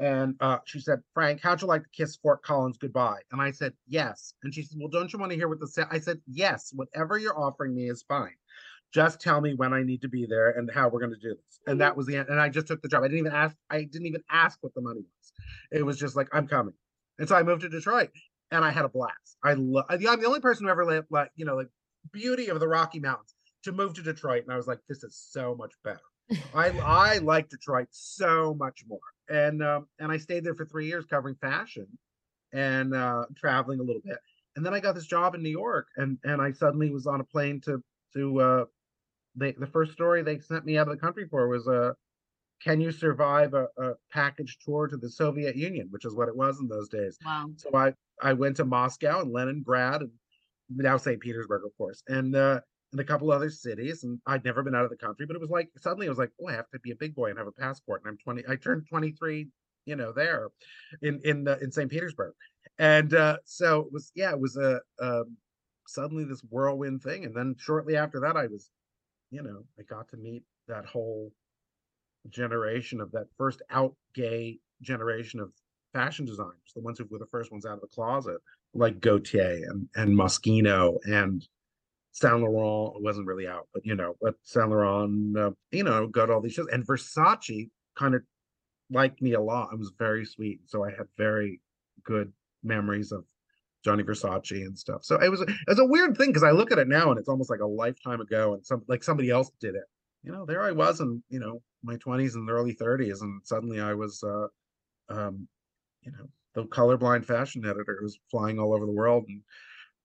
And 0.00 0.34
uh, 0.40 0.58
she 0.64 0.80
said, 0.80 1.00
Frank, 1.12 1.42
how'd 1.42 1.60
you 1.60 1.68
like 1.68 1.82
to 1.82 1.88
kiss 1.90 2.16
Fort 2.16 2.42
Collins 2.42 2.78
goodbye? 2.78 3.20
And 3.32 3.40
I 3.40 3.50
said, 3.50 3.74
yes. 3.86 4.32
And 4.42 4.52
she 4.52 4.62
said, 4.62 4.78
well, 4.80 4.88
don't 4.88 5.12
you 5.12 5.18
want 5.18 5.30
to 5.30 5.36
hear 5.36 5.46
what 5.46 5.60
the 5.60 5.68
sa-? 5.68 5.84
I 5.90 5.98
said, 6.00 6.20
yes, 6.26 6.72
whatever 6.74 7.18
you're 7.18 7.38
offering 7.38 7.74
me 7.74 7.90
is 7.90 8.02
fine. 8.08 8.34
Just 8.94 9.20
tell 9.20 9.42
me 9.42 9.52
when 9.54 9.74
I 9.74 9.82
need 9.82 10.00
to 10.00 10.08
be 10.08 10.24
there 10.24 10.52
and 10.52 10.70
how 10.72 10.88
we're 10.88 11.00
going 11.00 11.12
to 11.12 11.20
do 11.20 11.34
this. 11.34 11.60
And 11.66 11.80
that 11.82 11.96
was 11.96 12.06
the 12.06 12.16
end. 12.16 12.28
And 12.30 12.40
I 12.40 12.48
just 12.48 12.66
took 12.66 12.80
the 12.80 12.88
job. 12.88 13.02
I 13.02 13.08
didn't 13.08 13.18
even 13.18 13.32
ask. 13.32 13.54
I 13.68 13.82
didn't 13.82 14.06
even 14.06 14.22
ask 14.30 14.58
what 14.62 14.74
the 14.74 14.80
money 14.80 15.00
was. 15.00 15.32
It 15.70 15.84
was 15.84 15.98
just 15.98 16.16
like, 16.16 16.28
I'm 16.32 16.48
coming. 16.48 16.74
And 17.18 17.28
so 17.28 17.36
I 17.36 17.42
moved 17.42 17.60
to 17.60 17.68
Detroit 17.68 18.08
and 18.50 18.64
I 18.64 18.70
had 18.70 18.86
a 18.86 18.88
blast. 18.88 19.36
I 19.44 19.52
love, 19.52 19.84
I'm 19.90 19.98
the 20.00 20.26
only 20.26 20.40
person 20.40 20.64
who 20.64 20.70
ever 20.70 20.86
lived 20.86 21.08
like, 21.10 21.30
you 21.36 21.44
know, 21.44 21.56
like 21.56 21.68
beauty 22.10 22.48
of 22.48 22.58
the 22.58 22.66
Rocky 22.66 23.00
Mountains 23.00 23.34
to 23.64 23.72
move 23.72 23.92
to 23.94 24.02
Detroit. 24.02 24.44
And 24.44 24.52
I 24.52 24.56
was 24.56 24.66
like, 24.66 24.78
this 24.88 25.04
is 25.04 25.14
so 25.14 25.54
much 25.54 25.74
better. 25.84 26.00
I 26.54 26.70
I 26.78 27.18
like 27.18 27.48
Detroit 27.48 27.88
so 27.90 28.54
much 28.54 28.84
more. 28.88 29.00
And 29.30 29.62
um, 29.62 29.86
and 29.98 30.12
I 30.12 30.18
stayed 30.18 30.44
there 30.44 30.54
for 30.54 30.66
three 30.66 30.86
years 30.88 31.06
covering 31.06 31.36
fashion. 31.36 31.86
and 32.52 32.94
uh, 32.94 33.24
traveling 33.36 33.80
a 33.80 33.82
little 33.82 34.02
bit. 34.04 34.18
And 34.56 34.66
then 34.66 34.74
I 34.74 34.80
got 34.80 34.94
this 34.94 35.06
job 35.06 35.34
in 35.34 35.42
New 35.42 35.50
York, 35.50 35.86
and 35.96 36.18
and 36.24 36.42
I 36.42 36.52
suddenly 36.52 36.90
was 36.90 37.06
on 37.06 37.20
a 37.20 37.24
plane 37.24 37.60
to 37.62 37.82
to. 38.14 38.40
Uh, 38.40 38.64
they 39.36 39.52
the 39.52 39.66
first 39.66 39.92
story 39.92 40.22
they 40.22 40.38
sent 40.40 40.64
me 40.64 40.78
out 40.78 40.88
of 40.88 40.94
the 40.94 41.00
country 41.00 41.26
for 41.30 41.48
was 41.48 41.68
uh, 41.68 41.92
can 42.62 42.80
you 42.80 42.92
survive 42.92 43.54
a, 43.54 43.66
a 43.78 43.92
package 44.12 44.58
tour 44.64 44.88
to 44.88 44.96
the 44.96 45.10
Soviet 45.10 45.56
Union, 45.56 45.88
which 45.90 46.04
is 46.04 46.14
what 46.14 46.28
it 46.28 46.36
was 46.36 46.60
in 46.60 46.68
those 46.68 46.88
days. 46.88 47.18
Wow. 47.24 47.50
So 47.56 47.70
I 47.74 47.94
I 48.22 48.32
went 48.34 48.56
to 48.56 48.64
Moscow 48.64 49.20
and 49.22 49.32
Leningrad 49.32 50.02
and 50.02 50.10
now 50.70 50.96
St. 50.96 51.20
Petersburg, 51.20 51.62
of 51.64 51.76
course, 51.78 52.02
and 52.08 52.36
uh, 52.36 52.60
and 52.92 53.00
a 53.00 53.04
couple 53.04 53.30
other 53.30 53.50
cities. 53.50 54.04
And 54.04 54.18
I'd 54.26 54.44
never 54.44 54.62
been 54.62 54.74
out 54.74 54.84
of 54.84 54.90
the 54.90 54.96
country, 54.96 55.26
but 55.26 55.36
it 55.36 55.40
was 55.40 55.50
like 55.50 55.70
suddenly 55.78 56.06
it 56.06 56.10
was 56.10 56.18
like, 56.18 56.32
oh, 56.40 56.48
I 56.48 56.52
have 56.52 56.70
to 56.70 56.80
be 56.80 56.90
a 56.90 56.96
big 56.96 57.14
boy 57.14 57.30
and 57.30 57.38
have 57.38 57.46
a 57.46 57.52
passport. 57.52 58.02
And 58.04 58.10
I'm 58.10 58.18
20. 58.18 58.44
I 58.48 58.56
turned 58.56 58.86
23, 58.88 59.48
you 59.86 59.96
know, 59.96 60.12
there 60.12 60.48
in 61.02 61.20
in 61.24 61.46
uh, 61.46 61.56
in 61.60 61.70
St. 61.70 61.90
Petersburg, 61.90 62.34
and 62.78 63.14
uh, 63.14 63.38
so 63.44 63.80
it 63.80 63.92
was 63.92 64.12
yeah, 64.14 64.30
it 64.30 64.40
was 64.40 64.56
a 64.56 64.80
um, 65.00 65.36
suddenly 65.86 66.24
this 66.24 66.42
whirlwind 66.50 67.02
thing. 67.02 67.24
And 67.24 67.34
then 67.34 67.56
shortly 67.58 67.96
after 67.96 68.20
that, 68.20 68.36
I 68.36 68.46
was, 68.46 68.70
you 69.30 69.42
know, 69.42 69.64
I 69.78 69.82
got 69.82 70.08
to 70.10 70.16
meet 70.16 70.42
that 70.68 70.86
whole 70.86 71.32
generation 72.28 73.00
of 73.00 73.10
that 73.12 73.26
first 73.36 73.62
out 73.70 73.94
gay 74.14 74.58
generation 74.82 75.40
of 75.40 75.50
fashion 75.92 76.24
designers, 76.24 76.54
the 76.74 76.82
ones 76.82 76.98
who 76.98 77.06
were 77.10 77.18
the 77.18 77.26
first 77.26 77.50
ones 77.50 77.66
out 77.66 77.74
of 77.74 77.80
the 77.80 77.88
closet, 77.88 78.38
like 78.74 79.00
Gaultier 79.00 79.60
and 79.68 79.88
and 79.94 80.16
Moschino 80.16 80.98
and 81.04 81.46
Saint 82.12 82.40
Laurent 82.40 83.00
wasn't 83.02 83.26
really 83.26 83.46
out, 83.46 83.68
but 83.72 83.84
you 83.84 83.94
know, 83.94 84.16
but 84.20 84.34
Saint 84.42 84.70
Laurent, 84.70 85.36
uh, 85.36 85.50
you 85.70 85.84
know, 85.84 86.06
got 86.06 86.30
all 86.30 86.40
these 86.40 86.52
shows, 86.54 86.66
and 86.72 86.86
Versace 86.86 87.70
kind 87.96 88.14
of 88.14 88.22
liked 88.90 89.22
me 89.22 89.34
a 89.34 89.40
lot. 89.40 89.72
It 89.72 89.78
was 89.78 89.92
very 89.98 90.24
sweet, 90.24 90.60
so 90.66 90.84
I 90.84 90.90
had 90.90 91.06
very 91.16 91.60
good 92.04 92.32
memories 92.62 93.12
of 93.12 93.24
Gianni 93.84 94.02
Versace 94.02 94.64
and 94.64 94.78
stuff. 94.78 95.04
So 95.04 95.16
it 95.16 95.30
was 95.30 95.40
it 95.42 95.50
was 95.68 95.78
a 95.78 95.84
weird 95.84 96.16
thing 96.16 96.28
because 96.28 96.42
I 96.42 96.50
look 96.50 96.72
at 96.72 96.78
it 96.78 96.88
now 96.88 97.10
and 97.10 97.18
it's 97.18 97.28
almost 97.28 97.50
like 97.50 97.60
a 97.60 97.66
lifetime 97.66 98.20
ago, 98.20 98.54
and 98.54 98.64
some 98.66 98.82
like 98.88 99.02
somebody 99.04 99.30
else 99.30 99.50
did 99.60 99.74
it. 99.74 99.84
You 100.22 100.32
know, 100.32 100.44
there 100.44 100.62
I 100.62 100.72
was 100.72 101.00
in 101.00 101.22
you 101.28 101.40
know 101.40 101.62
my 101.82 101.96
twenties 101.96 102.34
and 102.34 102.48
early 102.50 102.72
thirties, 102.72 103.22
and 103.22 103.40
suddenly 103.44 103.80
I 103.80 103.94
was, 103.94 104.22
uh, 104.22 104.48
um, 105.08 105.48
you 106.02 106.12
know, 106.12 106.28
the 106.54 106.64
colorblind 106.64 107.24
fashion 107.24 107.64
editor 107.64 107.96
who 107.98 108.04
was 108.04 108.18
flying 108.30 108.58
all 108.58 108.74
over 108.74 108.84
the 108.84 108.92
world 108.92 109.24
and 109.28 109.42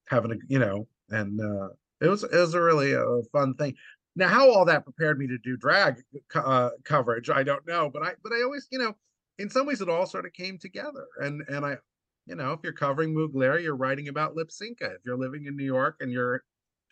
having 0.08 0.32
a 0.32 0.36
you 0.48 0.60
know, 0.60 0.88
and 1.10 1.40
uh, 1.42 1.70
it 2.06 2.10
was 2.10 2.24
it 2.24 2.32
was 2.32 2.54
a 2.54 2.62
really 2.62 2.96
uh, 2.96 3.22
fun 3.32 3.54
thing. 3.56 3.76
Now, 4.16 4.30
how 4.30 4.50
all 4.50 4.66
that 4.66 4.86
prepared 4.86 5.20
me 5.20 5.28
to 5.28 5.38
do 5.40 5.58
drag 5.58 6.02
uh, 6.34 6.70
coverage, 6.86 7.30
I 7.30 7.44
don't 7.44 7.68
know, 7.68 7.90
but 7.92 8.02
I 8.04 8.14
but 8.24 8.32
I 8.32 8.44
always, 8.44 8.68
you 8.72 8.80
know, 8.80 8.96
in 9.40 9.50
some 9.50 9.66
ways, 9.66 9.82
it 9.82 9.90
all 9.90 10.06
sort 10.06 10.26
of 10.26 10.34
came 10.34 10.58
together, 10.58 11.06
and 11.20 11.42
and 11.50 11.66
I, 11.66 11.78
you 12.26 12.36
know, 12.36 12.54
if 12.54 12.62
you're 12.64 12.74
covering 12.74 13.14
Mugler, 13.14 13.62
you're 13.62 13.76
writing 13.76 14.08
about 14.08 14.36
Lypsinka. 14.36 14.96
If 14.96 15.02
you're 15.06 15.18
living 15.18 15.46
in 15.46 15.58
New 15.58 15.66
York 15.66 15.98
and 16.00 16.12
you're 16.12 16.44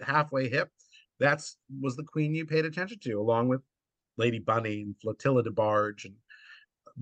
halfway 0.01 0.49
hip, 0.49 0.69
that's 1.19 1.57
was 1.81 1.95
the 1.95 2.03
queen 2.03 2.35
you 2.35 2.45
paid 2.45 2.65
attention 2.65 2.99
to, 3.03 3.13
along 3.13 3.47
with 3.47 3.61
Lady 4.17 4.39
Bunny 4.39 4.81
and 4.81 4.95
Flotilla 5.01 5.43
DeBarge 5.43 6.05
and 6.05 6.15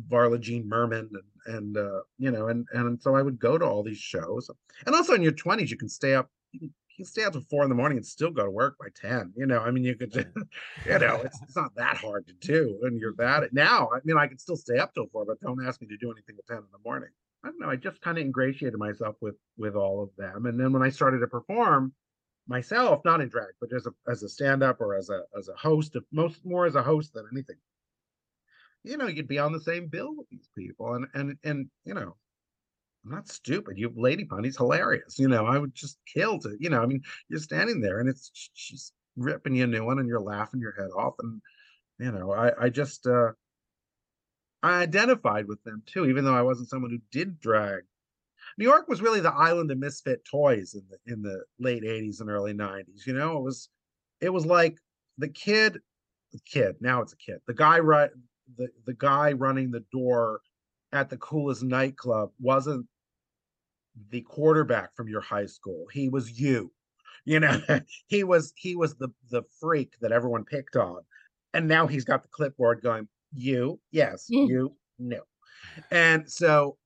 Varla 0.09 0.39
Jean 0.39 0.67
Merman 0.69 1.09
and 1.13 1.55
and 1.55 1.77
uh, 1.77 2.01
you 2.19 2.31
know 2.31 2.47
and 2.47 2.67
and 2.73 3.01
so 3.01 3.15
I 3.15 3.21
would 3.21 3.39
go 3.39 3.57
to 3.57 3.65
all 3.65 3.83
these 3.83 3.97
shows, 3.97 4.49
and 4.85 4.95
also 4.95 5.13
in 5.13 5.23
your 5.23 5.31
twenties 5.31 5.71
you 5.71 5.77
can 5.77 5.89
stay 5.89 6.13
up. 6.13 6.29
You 6.51 6.59
can, 6.59 6.73
can 7.01 7.09
stay 7.09 7.23
up 7.23 7.33
till 7.33 7.41
four 7.49 7.63
in 7.63 7.69
the 7.69 7.75
morning 7.75 7.97
and 7.97 8.05
still 8.05 8.29
go 8.29 8.43
to 8.43 8.51
work 8.51 8.77
by 8.77 8.87
10 8.95 9.33
you 9.35 9.45
know 9.45 9.59
i 9.59 9.71
mean 9.71 9.83
you 9.83 9.95
could 9.95 10.11
just, 10.11 10.27
mm. 10.33 10.43
you 10.85 10.99
know 10.99 11.15
it's, 11.23 11.41
it's 11.41 11.55
not 11.55 11.73
that 11.75 11.97
hard 11.97 12.27
to 12.27 12.33
do 12.33 12.79
and 12.83 12.99
you're 12.99 13.15
that 13.15 13.51
now 13.53 13.89
i 13.93 13.99
mean 14.03 14.17
i 14.17 14.27
can 14.27 14.37
still 14.37 14.55
stay 14.55 14.77
up 14.77 14.93
till 14.93 15.07
four 15.11 15.25
but 15.25 15.39
don't 15.41 15.65
ask 15.65 15.81
me 15.81 15.87
to 15.87 15.97
do 15.97 16.11
anything 16.11 16.35
at 16.37 16.47
10 16.47 16.57
in 16.57 16.63
the 16.71 16.77
morning. 16.85 17.09
I 17.43 17.47
don't 17.47 17.59
know 17.59 17.69
i 17.69 17.75
just 17.75 18.01
kind 18.01 18.17
of 18.17 18.23
ingratiated 18.23 18.77
myself 18.77 19.15
with 19.19 19.35
with 19.57 19.75
all 19.75 20.03
of 20.03 20.09
them 20.17 20.45
and 20.45 20.59
then 20.59 20.71
when 20.73 20.83
i 20.83 20.89
started 20.89 21.19
to 21.19 21.27
perform 21.27 21.93
myself 22.47 23.01
not 23.03 23.21
in 23.21 23.29
drag 23.29 23.53
but 23.59 23.73
as 23.73 23.87
a 23.87 23.91
as 24.09 24.21
a 24.21 24.29
stand-up 24.29 24.79
or 24.79 24.95
as 24.95 25.09
a 25.09 25.23
as 25.37 25.49
a 25.49 25.55
host 25.55 25.95
of 25.95 26.03
most 26.11 26.45
more 26.45 26.67
as 26.67 26.75
a 26.75 26.83
host 26.83 27.13
than 27.13 27.25
anything 27.31 27.55
you 28.83 28.97
know 28.97 29.07
you'd 29.07 29.27
be 29.27 29.39
on 29.39 29.53
the 29.53 29.59
same 29.59 29.87
bill 29.87 30.15
with 30.15 30.29
these 30.29 30.49
people 30.55 30.93
and 30.93 31.07
and 31.15 31.37
and 31.43 31.67
you 31.83 31.93
know 31.93 32.15
I'm 33.03 33.11
not 33.11 33.27
stupid. 33.27 33.77
You 33.77 33.91
Lady 33.95 34.23
Bunny's 34.23 34.57
hilarious. 34.57 35.17
You 35.17 35.27
know, 35.27 35.45
I 35.45 35.57
would 35.57 35.73
just 35.73 35.97
kill 36.11 36.39
to, 36.39 36.55
you 36.59 36.69
know, 36.69 36.81
I 36.81 36.85
mean, 36.85 37.01
you're 37.29 37.39
standing 37.39 37.81
there 37.81 37.99
and 37.99 38.07
it's 38.07 38.31
she's 38.53 38.93
ripping 39.15 39.55
you 39.55 39.63
a 39.63 39.67
new 39.67 39.83
one 39.85 39.99
and 39.99 40.07
you're 40.07 40.21
laughing 40.21 40.59
your 40.59 40.75
head 40.77 40.89
off. 40.95 41.15
And, 41.19 41.41
you 41.99 42.11
know, 42.11 42.31
I, 42.31 42.65
I 42.65 42.69
just 42.69 43.07
uh 43.07 43.31
I 44.63 44.81
identified 44.81 45.47
with 45.47 45.63
them 45.63 45.81
too, 45.87 46.05
even 46.05 46.23
though 46.23 46.35
I 46.35 46.43
wasn't 46.43 46.69
someone 46.69 46.91
who 46.91 46.99
did 47.11 47.39
drag. 47.39 47.81
New 48.57 48.65
York 48.65 48.87
was 48.87 49.01
really 49.01 49.21
the 49.21 49.33
island 49.33 49.71
of 49.71 49.79
misfit 49.79 50.23
toys 50.29 50.75
in 50.75 50.83
the 50.89 51.13
in 51.13 51.21
the 51.23 51.43
late 51.59 51.83
80s 51.83 52.21
and 52.21 52.29
early 52.29 52.53
90s. 52.53 53.07
You 53.07 53.13
know, 53.13 53.37
it 53.37 53.43
was 53.43 53.69
it 54.19 54.29
was 54.29 54.45
like 54.45 54.77
the 55.17 55.29
kid, 55.29 55.79
the 56.31 56.39
kid, 56.45 56.75
now 56.79 57.01
it's 57.01 57.13
a 57.13 57.17
kid, 57.17 57.39
the 57.47 57.53
guy 57.53 57.79
right 57.79 58.11
the, 58.57 58.67
the 58.85 58.93
guy 58.93 59.31
running 59.31 59.71
the 59.71 59.83
door 59.91 60.41
at 60.91 61.09
the 61.09 61.17
coolest 61.17 61.63
nightclub 61.63 62.31
wasn't 62.39 62.85
the 64.09 64.21
quarterback 64.21 64.95
from 64.95 65.07
your 65.07 65.21
high 65.21 65.45
school. 65.45 65.85
He 65.91 66.09
was 66.09 66.39
you. 66.39 66.71
You 67.25 67.39
know, 67.39 67.49
mm-hmm. 67.49 67.77
he 68.07 68.23
was 68.23 68.53
he 68.55 68.75
was 68.75 68.95
the 68.95 69.09
the 69.29 69.43
freak 69.59 69.93
that 70.01 70.11
everyone 70.11 70.45
picked 70.45 70.75
on. 70.75 71.01
And 71.53 71.67
now 71.67 71.85
he's 71.85 72.05
got 72.05 72.23
the 72.23 72.29
clipboard 72.29 72.81
going, 72.81 73.09
you, 73.33 73.79
yes, 73.91 74.27
you, 74.29 74.73
no. 74.99 75.19
And 75.91 76.29
so 76.29 76.77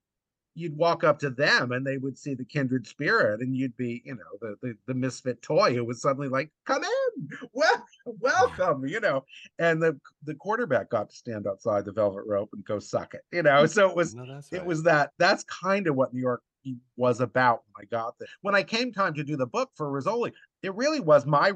you'd 0.55 0.75
walk 0.75 1.03
up 1.03 1.19
to 1.19 1.29
them 1.29 1.73
and 1.73 1.85
they 1.85 1.97
would 1.97 2.17
see 2.17 2.33
the 2.33 2.45
kindred 2.45 2.87
spirit 2.87 3.41
and 3.41 3.55
you'd 3.55 3.75
be, 3.77 4.01
you 4.05 4.15
know, 4.15 4.21
the 4.41 4.55
the, 4.61 4.73
the 4.87 4.93
misfit 4.93 5.41
toy 5.41 5.73
who 5.73 5.85
was 5.85 6.01
suddenly 6.01 6.29
like, 6.29 6.49
come 6.65 6.83
in, 6.83 7.27
well, 7.53 7.85
welcome, 8.05 8.85
you 8.87 8.99
know. 8.99 9.23
And 9.59 9.81
the 9.81 9.99
the 10.23 10.35
quarterback 10.35 10.89
got 10.89 11.09
to 11.09 11.15
stand 11.15 11.45
outside 11.45 11.85
the 11.85 11.91
velvet 11.91 12.23
rope 12.25 12.49
and 12.53 12.65
go 12.65 12.79
suck 12.79 13.13
it, 13.13 13.21
you 13.31 13.43
know. 13.43 13.65
So 13.65 13.89
it 13.89 13.95
was 13.95 14.15
No, 14.15 14.25
that's 14.25 14.51
it 14.51 14.65
was 14.65 14.83
that 14.83 15.11
that's 15.19 15.43
kind 15.43 15.87
of 15.87 15.95
what 15.95 16.13
New 16.13 16.21
York 16.21 16.41
was 16.95 17.21
about 17.21 17.63
when 17.73 17.85
I 17.85 17.95
got 17.95 18.15
there. 18.19 18.27
When 18.41 18.55
I 18.55 18.63
came 18.63 18.91
time 18.91 19.13
to 19.15 19.23
do 19.23 19.35
the 19.35 19.47
book 19.47 19.69
for 19.75 19.89
Rizzoli, 19.91 20.31
it 20.63 20.73
really 20.75 20.99
was 20.99 21.25
my 21.25 21.53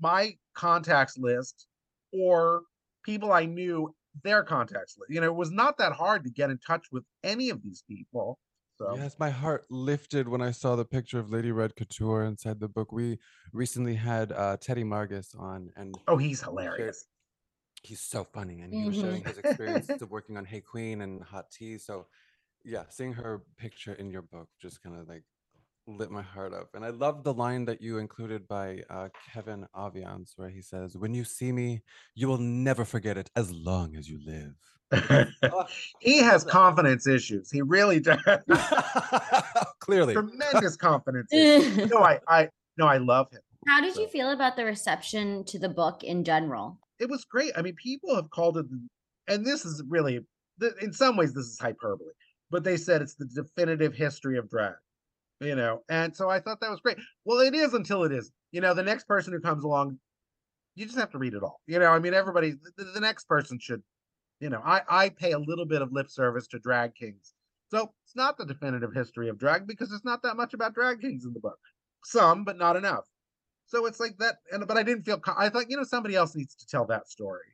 my 0.00 0.36
contacts 0.54 1.18
list 1.18 1.66
or 2.12 2.62
people 3.04 3.32
I 3.32 3.46
knew 3.46 3.94
their 4.22 4.42
contacts 4.42 4.96
list. 4.98 5.10
You 5.10 5.20
know, 5.20 5.26
it 5.26 5.34
was 5.34 5.50
not 5.50 5.78
that 5.78 5.92
hard 5.92 6.24
to 6.24 6.30
get 6.30 6.50
in 6.50 6.58
touch 6.58 6.86
with 6.92 7.04
any 7.24 7.50
of 7.50 7.62
these 7.62 7.82
people. 7.88 8.38
So 8.78 8.96
Yes, 8.96 9.16
my 9.18 9.30
heart 9.30 9.64
lifted 9.70 10.28
when 10.28 10.42
I 10.42 10.50
saw 10.50 10.76
the 10.76 10.84
picture 10.84 11.18
of 11.18 11.30
Lady 11.30 11.52
Red 11.52 11.76
Couture 11.76 12.24
inside 12.24 12.60
the 12.60 12.68
book. 12.68 12.92
We 12.92 13.18
recently 13.52 13.94
had 13.94 14.32
uh, 14.32 14.56
Teddy 14.60 14.84
Margus 14.84 15.38
on, 15.38 15.70
and 15.76 15.94
oh, 16.08 16.16
he's 16.16 16.42
hilarious. 16.42 17.06
he's 17.82 18.00
so 18.00 18.24
funny, 18.24 18.60
and 18.60 18.72
he 18.72 18.84
was 18.84 18.96
sharing 18.96 19.24
his 19.24 19.38
experiences 19.38 20.02
of 20.02 20.10
working 20.10 20.36
on 20.36 20.44
Hey 20.44 20.62
Qween 20.62 21.02
and 21.02 21.22
Hot 21.22 21.50
Tea. 21.50 21.78
So, 21.78 22.06
yeah, 22.64 22.84
seeing 22.88 23.12
her 23.12 23.42
picture 23.58 23.94
in 23.94 24.10
your 24.10 24.22
book 24.22 24.48
just 24.60 24.82
kind 24.82 24.96
of 24.96 25.08
like 25.08 25.24
lit 25.86 26.10
my 26.10 26.22
heart 26.22 26.54
up. 26.54 26.68
And 26.74 26.84
I 26.84 26.90
love 26.90 27.24
the 27.24 27.34
line 27.34 27.64
that 27.64 27.80
you 27.82 27.98
included 27.98 28.46
by 28.46 28.82
uh, 28.88 29.08
Kevin 29.32 29.66
Aviance, 29.74 30.32
where 30.36 30.48
he 30.48 30.62
says, 30.62 30.96
"When 30.96 31.14
you 31.14 31.24
see 31.24 31.52
me, 31.52 31.82
you 32.14 32.28
will 32.28 32.38
never 32.38 32.84
forget 32.84 33.16
it 33.16 33.30
as 33.36 33.52
long 33.52 33.96
as 33.96 34.08
you 34.08 34.20
live." 34.24 34.54
He 36.00 36.18
has 36.18 36.44
confidence 36.44 37.06
issues. 37.06 37.50
He 37.50 37.62
really 37.62 38.00
does. 38.00 38.18
Clearly, 39.80 40.14
Tremendous 40.14 40.76
confidence 40.76 41.28
issues. 41.32 41.90
No, 41.90 41.98
I 41.98 42.20
I 42.28 42.48
no, 42.76 42.86
I 42.86 42.98
love 42.98 43.30
him. 43.30 43.40
How 43.68 43.80
did 43.80 43.96
you 43.96 44.08
feel 44.08 44.30
about 44.30 44.56
the 44.56 44.64
reception 44.64 45.44
to 45.44 45.58
the 45.58 45.68
book 45.68 46.02
in 46.02 46.24
general? 46.24 46.78
it 47.02 47.10
was 47.10 47.24
great. 47.24 47.52
I 47.56 47.62
mean, 47.62 47.74
people 47.74 48.14
have 48.14 48.30
called 48.30 48.58
it, 48.58 48.66
and 49.28 49.44
this 49.44 49.64
is 49.64 49.82
really, 49.88 50.20
in 50.80 50.92
some 50.92 51.16
ways, 51.16 51.34
this 51.34 51.46
is 51.46 51.58
hyperbole, 51.58 52.12
but 52.52 52.62
they 52.62 52.76
said 52.76 53.02
it's 53.02 53.14
the 53.14 53.24
definitive 53.24 53.94
history 53.94 54.38
of 54.38 54.48
drag, 54.48 54.74
you 55.40 55.56
know. 55.56 55.82
And 55.88 56.14
so 56.14 56.28
I 56.28 56.38
thought 56.38 56.60
that 56.60 56.70
was 56.70 56.80
great. 56.80 56.98
Well, 57.24 57.40
it 57.40 57.54
is 57.54 57.72
until 57.74 58.04
it 58.04 58.12
isn't. 58.12 58.34
You 58.52 58.60
know, 58.60 58.74
the 58.74 58.82
next 58.82 59.08
person 59.08 59.32
who 59.32 59.40
comes 59.40 59.64
along, 59.64 59.98
you 60.74 60.84
just 60.84 60.98
have 60.98 61.10
to 61.12 61.18
read 61.18 61.32
it 61.32 61.42
all. 61.42 61.60
You 61.66 61.78
know, 61.78 61.86
I 61.86 61.98
mean, 61.98 62.14
everybody, 62.14 62.52
the, 62.76 62.84
the 62.84 63.00
next 63.00 63.24
person 63.24 63.58
should, 63.58 63.82
you 64.38 64.50
know, 64.50 64.60
I 64.64 64.82
I 64.88 65.08
pay 65.08 65.32
a 65.32 65.38
little 65.38 65.64
bit 65.64 65.82
of 65.82 65.92
lip 65.92 66.10
service 66.10 66.46
to 66.48 66.58
drag 66.58 66.94
kings, 66.94 67.32
so 67.70 67.90
it's 68.04 68.14
not 68.14 68.36
the 68.36 68.44
definitive 68.44 68.92
history 68.92 69.30
of 69.30 69.38
drag 69.38 69.66
because 69.66 69.88
there's 69.88 70.04
not 70.04 70.22
that 70.22 70.36
much 70.36 70.52
about 70.52 70.74
drag 70.74 71.00
kings 71.00 71.24
in 71.24 71.32
the 71.32 71.40
book. 71.40 71.58
Some, 72.04 72.44
but 72.44 72.58
not 72.58 72.76
enough. 72.76 73.04
So 73.66 73.86
it's 73.86 74.00
like 74.00 74.18
that, 74.18 74.36
and 74.50 74.66
but 74.66 74.76
I 74.76 74.82
didn't 74.82 75.04
feel. 75.04 75.20
I 75.38 75.48
thought 75.48 75.70
you 75.70 75.78
know 75.78 75.84
somebody 75.84 76.16
else 76.16 76.36
needs 76.36 76.54
to 76.56 76.66
tell 76.66 76.84
that 76.86 77.08
story. 77.08 77.46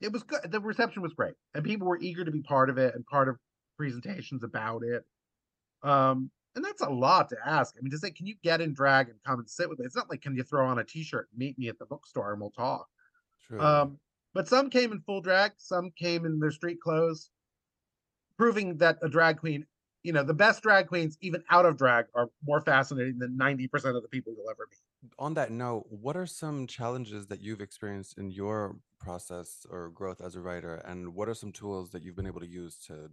It 0.00 0.12
was 0.12 0.22
good. 0.22 0.40
The 0.50 0.60
reception 0.60 1.02
was 1.02 1.12
great, 1.12 1.34
and 1.54 1.64
people 1.64 1.86
were 1.86 1.98
eager 2.00 2.24
to 2.24 2.30
be 2.30 2.40
part 2.42 2.70
of 2.70 2.78
it 2.78 2.94
and 2.94 3.04
part 3.06 3.28
of 3.28 3.36
presentations 3.76 4.42
about 4.42 4.82
it. 4.82 5.04
Um, 5.82 6.30
and 6.54 6.64
that's 6.64 6.80
a 6.80 6.88
lot 6.88 7.28
to 7.28 7.36
ask. 7.44 7.74
I 7.78 7.82
mean, 7.82 7.90
to 7.90 7.98
say, 7.98 8.10
can 8.10 8.26
you 8.26 8.34
get 8.42 8.60
in 8.60 8.72
drag 8.72 9.08
and 9.08 9.18
come 9.26 9.38
and 9.38 9.48
sit 9.48 9.68
with 9.68 9.78
me? 9.78 9.84
It's 9.84 9.96
not 9.96 10.08
like 10.08 10.22
can 10.22 10.34
you 10.34 10.42
throw 10.42 10.66
on 10.66 10.78
a 10.78 10.84
t-shirt 10.84 11.28
meet 11.36 11.58
me 11.58 11.68
at 11.68 11.78
the 11.78 11.86
bookstore 11.86 12.32
and 12.32 12.40
we'll 12.40 12.50
talk. 12.50 12.86
True. 13.46 13.60
Um, 13.60 13.98
but 14.32 14.48
some 14.48 14.70
came 14.70 14.92
in 14.92 15.00
full 15.00 15.20
drag, 15.20 15.52
some 15.58 15.90
came 15.98 16.24
in 16.24 16.40
their 16.40 16.50
street 16.50 16.80
clothes, 16.80 17.30
proving 18.38 18.78
that 18.78 18.98
a 19.02 19.08
drag 19.08 19.38
queen 19.38 19.66
you 20.06 20.12
know, 20.12 20.22
the 20.22 20.32
best 20.32 20.62
drag 20.62 20.86
queens, 20.86 21.18
even 21.20 21.42
out 21.50 21.66
of 21.66 21.76
drag, 21.76 22.04
are 22.14 22.28
more 22.46 22.60
fascinating 22.60 23.18
than 23.18 23.36
90% 23.36 23.96
of 23.96 24.02
the 24.02 24.08
people 24.08 24.32
you'll 24.32 24.48
ever 24.48 24.68
meet. 24.70 25.12
On 25.18 25.34
that 25.34 25.50
note, 25.50 25.86
what 25.90 26.16
are 26.16 26.26
some 26.26 26.68
challenges 26.68 27.26
that 27.26 27.40
you've 27.40 27.60
experienced 27.60 28.16
in 28.16 28.30
your 28.30 28.76
process 29.00 29.66
or 29.68 29.88
growth 29.88 30.20
as 30.20 30.36
a 30.36 30.40
writer? 30.40 30.76
And 30.76 31.12
what 31.16 31.28
are 31.28 31.34
some 31.34 31.50
tools 31.50 31.90
that 31.90 32.04
you've 32.04 32.14
been 32.14 32.28
able 32.28 32.38
to 32.38 32.46
use 32.46 32.76
to 32.86 33.10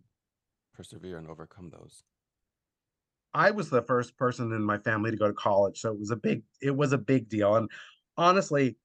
persevere 0.74 1.18
and 1.18 1.28
overcome 1.28 1.70
those? 1.70 2.04
I 3.34 3.52
was 3.52 3.70
the 3.70 3.82
first 3.82 4.16
person 4.18 4.52
in 4.52 4.64
my 4.64 4.78
family 4.78 5.12
to 5.12 5.18
go 5.18 5.28
to 5.28 5.34
college, 5.34 5.82
so 5.82 5.92
it 5.92 6.00
was 6.00 6.12
a 6.12 6.16
big 6.16 6.44
it 6.62 6.76
was 6.76 6.94
a 6.94 6.98
big 6.98 7.30
deal. 7.30 7.56
And 7.56 7.70
honestly, 8.18 8.78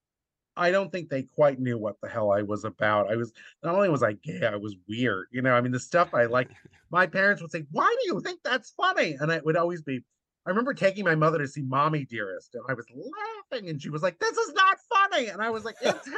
I 0.56 0.72
don't 0.72 0.90
think 0.90 1.08
they 1.08 1.22
quite 1.22 1.60
knew 1.60 1.78
what 1.78 2.00
the 2.02 2.08
hell 2.08 2.32
I 2.32 2.42
was 2.42 2.64
about. 2.64 3.10
I 3.12 3.16
was 3.16 3.32
not 3.62 3.74
only 3.74 3.88
was 3.88 4.02
I 4.02 4.14
gay, 4.14 4.44
I 4.44 4.56
was 4.56 4.74
weird. 4.88 5.26
You 5.30 5.42
know, 5.42 5.52
I 5.52 5.60
mean, 5.60 5.72
the 5.72 5.78
stuff 5.78 6.14
I 6.14 6.24
like, 6.24 6.48
my 6.90 7.06
parents 7.06 7.40
would 7.40 7.52
say, 7.52 7.64
Why 7.70 7.94
do 8.00 8.14
you 8.14 8.20
think 8.20 8.40
that's 8.42 8.70
funny? 8.70 9.16
And 9.20 9.30
it 9.30 9.44
would 9.44 9.56
always 9.56 9.82
be, 9.82 10.04
I 10.46 10.50
remember 10.50 10.74
taking 10.74 11.04
my 11.04 11.14
mother 11.14 11.38
to 11.38 11.46
see 11.46 11.62
Mommy 11.62 12.04
Dearest, 12.06 12.54
and 12.54 12.64
I 12.68 12.74
was 12.74 12.86
laughing, 12.90 13.68
and 13.68 13.80
she 13.80 13.90
was 13.90 14.02
like, 14.02 14.18
This 14.18 14.36
is 14.36 14.52
not 14.54 14.78
funny. 14.92 15.28
And 15.28 15.42
I 15.42 15.50
was 15.50 15.64
like, 15.64 15.76
It's 15.80 16.08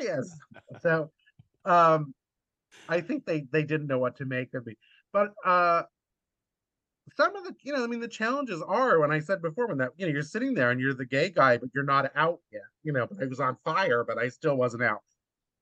hilarious. 0.00 0.34
So 0.80 1.10
um 1.64 2.14
I 2.88 3.00
think 3.00 3.24
they 3.24 3.46
they 3.50 3.62
didn't 3.62 3.86
know 3.86 3.98
what 3.98 4.16
to 4.16 4.24
make 4.24 4.54
of 4.54 4.66
me. 4.66 4.76
But 5.14 5.32
uh 5.46 5.84
some 7.16 7.36
of 7.36 7.44
the 7.44 7.54
you 7.62 7.72
know 7.72 7.84
i 7.84 7.86
mean 7.86 8.00
the 8.00 8.08
challenges 8.08 8.62
are 8.66 8.98
when 8.98 9.12
i 9.12 9.18
said 9.20 9.40
before 9.42 9.66
when 9.68 9.78
that 9.78 9.90
you 9.96 10.06
know 10.06 10.12
you're 10.12 10.22
sitting 10.22 10.54
there 10.54 10.70
and 10.70 10.80
you're 10.80 10.94
the 10.94 11.04
gay 11.04 11.28
guy 11.30 11.56
but 11.56 11.68
you're 11.74 11.84
not 11.84 12.10
out 12.16 12.40
yet 12.50 12.62
you 12.82 12.92
know 12.92 13.06
but 13.06 13.22
i 13.22 13.26
was 13.26 13.40
on 13.40 13.56
fire 13.64 14.04
but 14.04 14.18
i 14.18 14.28
still 14.28 14.56
wasn't 14.56 14.82
out. 14.82 15.02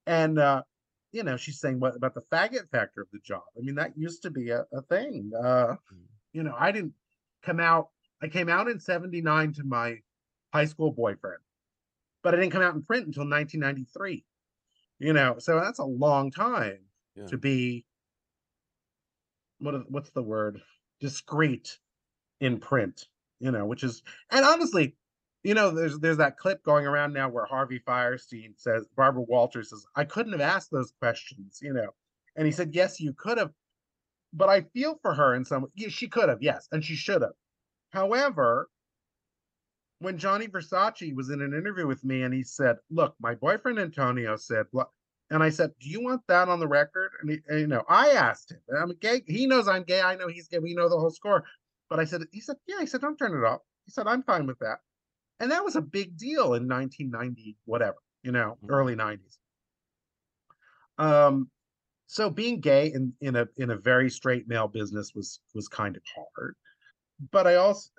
And 0.06 0.38
uh 0.38 0.62
you 1.12 1.22
know 1.22 1.36
she's 1.36 1.60
saying 1.60 1.78
what 1.80 1.96
about 1.96 2.14
the 2.14 2.22
faggot 2.32 2.70
factor 2.70 3.02
of 3.02 3.08
the 3.12 3.18
job? 3.18 3.42
I 3.56 3.60
mean 3.60 3.74
that 3.74 3.96
used 3.96 4.22
to 4.22 4.30
be 4.30 4.50
a, 4.50 4.64
a 4.72 4.82
thing 4.82 5.30
uh 5.44 5.74
you 6.32 6.42
know 6.42 6.54
i 6.58 6.72
didn't 6.72 6.94
come 7.42 7.60
out 7.60 7.88
i 8.22 8.28
came 8.28 8.48
out 8.48 8.68
in 8.68 8.80
79 8.80 9.52
to 9.54 9.64
my 9.64 9.96
high 10.54 10.64
school 10.64 10.90
boyfriend 10.92 11.42
but 12.22 12.34
i 12.34 12.38
didn't 12.38 12.52
come 12.52 12.62
out 12.62 12.74
in 12.74 12.82
print 12.82 13.06
until 13.06 13.28
1993 13.28 14.24
you 15.00 15.12
know 15.12 15.36
so 15.38 15.60
that's 15.60 15.80
a 15.80 15.84
long 15.84 16.30
time 16.30 16.78
Yeah. 17.14 17.26
to 17.26 17.36
be 17.36 17.84
what 19.62 19.90
what's 19.90 20.10
the 20.10 20.22
word? 20.22 20.60
Discreet 21.00 21.78
in 22.40 22.58
print 22.58 23.06
you 23.42 23.50
know 23.50 23.66
which 23.66 23.82
is 23.82 24.02
and 24.30 24.44
honestly 24.44 24.96
you 25.42 25.52
know 25.52 25.70
there's 25.70 25.98
there's 25.98 26.16
that 26.16 26.38
clip 26.38 26.62
going 26.64 26.86
around 26.86 27.12
now 27.12 27.28
where 27.28 27.44
harvey 27.44 27.80
fierstein 27.86 28.52
says 28.56 28.86
barbara 28.96 29.22
walters 29.22 29.70
says 29.70 29.84
i 29.96 30.04
couldn't 30.04 30.32
have 30.32 30.40
asked 30.40 30.70
those 30.70 30.92
questions 31.00 31.58
you 31.60 31.72
know 31.72 31.88
and 32.36 32.46
he 32.46 32.52
said 32.52 32.74
yes 32.74 33.00
you 33.00 33.12
could 33.12 33.38
have 33.38 33.50
but 34.32 34.48
i 34.48 34.60
feel 34.72 34.98
for 35.02 35.12
her 35.14 35.34
in 35.34 35.44
some 35.44 35.66
yeah, 35.74 35.88
she 35.88 36.08
could 36.08 36.28
have 36.28 36.42
yes 36.42 36.68
and 36.72 36.84
she 36.84 36.94
should 36.94 37.22
have. 37.22 37.32
However 37.90 38.68
when 39.98 40.18
gianni 40.18 40.48
versace 40.48 41.14
was 41.14 41.30
in 41.30 41.42
an 41.42 41.52
interview 41.52 41.86
with 41.86 42.02
me 42.04 42.22
and 42.22 42.32
he 42.32 42.42
said 42.42 42.76
look 42.90 43.14
my 43.20 43.34
boyfriend 43.34 43.78
antonio 43.78 44.36
said 44.36 44.66
blah, 44.72 44.86
and 45.32 45.42
I 45.42 45.50
said, 45.50 45.72
"Do 45.80 45.90
you 45.90 46.02
want 46.02 46.22
that 46.28 46.48
on 46.48 46.60
the 46.60 46.68
record?" 46.68 47.12
And, 47.22 47.30
he, 47.32 47.40
and, 47.48 47.60
you 47.60 47.68
know, 47.68 47.84
I 47.88 48.10
asked 48.10 48.52
him. 48.52 48.60
I'm 48.78 48.90
gay. 48.96 49.22
He 49.28 49.46
knows 49.48 49.68
I'm 49.68 49.84
gay. 49.84 50.02
I 50.02 50.16
know 50.16 50.28
he's 50.28 50.48
gay. 50.48 50.60
We 50.60 50.74
know 50.74 50.88
the 50.90 51.00
whole 51.00 51.10
score. 51.12 51.44
But 51.90 52.00
I 52.00 52.06
said, 52.06 52.22
he 52.32 52.40
said, 52.40 52.58
"Yeah." 52.68 52.80
He 52.80 52.86
said, 52.86 53.02
"Don't 53.02 53.18
turn 53.18 53.36
it 53.36 53.44
off." 53.46 53.62
He 53.86 53.92
said, 53.92 54.08
"I'm 54.08 54.22
fine 54.24 54.46
with 54.46 54.60
that." 54.60 54.80
And 55.40 55.50
that 55.52 55.64
was 55.64 55.76
a 55.76 55.82
big 55.82 56.16
deal 56.18 56.54
in 56.54 56.68
1990, 56.68 57.58
whatever, 57.66 57.98
you 58.22 58.32
know, 58.32 58.58
Mhm. 58.62 58.70
early 58.70 58.94
90s. 58.96 59.40
Um, 60.98 61.50
so 62.06 62.30
being 62.30 62.60
gay 62.60 62.92
in 62.92 63.14
in 63.20 63.36
a 63.36 63.48
in 63.56 63.70
a 63.70 63.76
very 63.76 64.10
straight 64.10 64.48
male 64.48 64.68
business 64.68 65.14
was 65.14 65.40
was 65.54 65.68
kind 65.68 65.96
of 65.96 66.02
hard. 66.14 66.56
But 67.32 67.46
I 67.46 67.56
also 67.56 67.90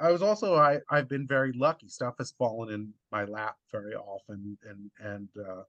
I 0.00 0.08
I 0.08 0.12
was 0.12 0.22
also 0.22 0.56
I 0.56 0.80
I've 0.90 1.08
been 1.08 1.26
very 1.28 1.52
lucky. 1.54 1.88
Stuff 1.88 2.16
has 2.18 2.32
fallen 2.32 2.72
in 2.74 2.94
my 3.12 3.24
lap 3.24 3.56
very 3.72 3.94
often, 3.94 4.58
and 4.64 4.90
and 5.00 5.30
uh, 5.38 5.64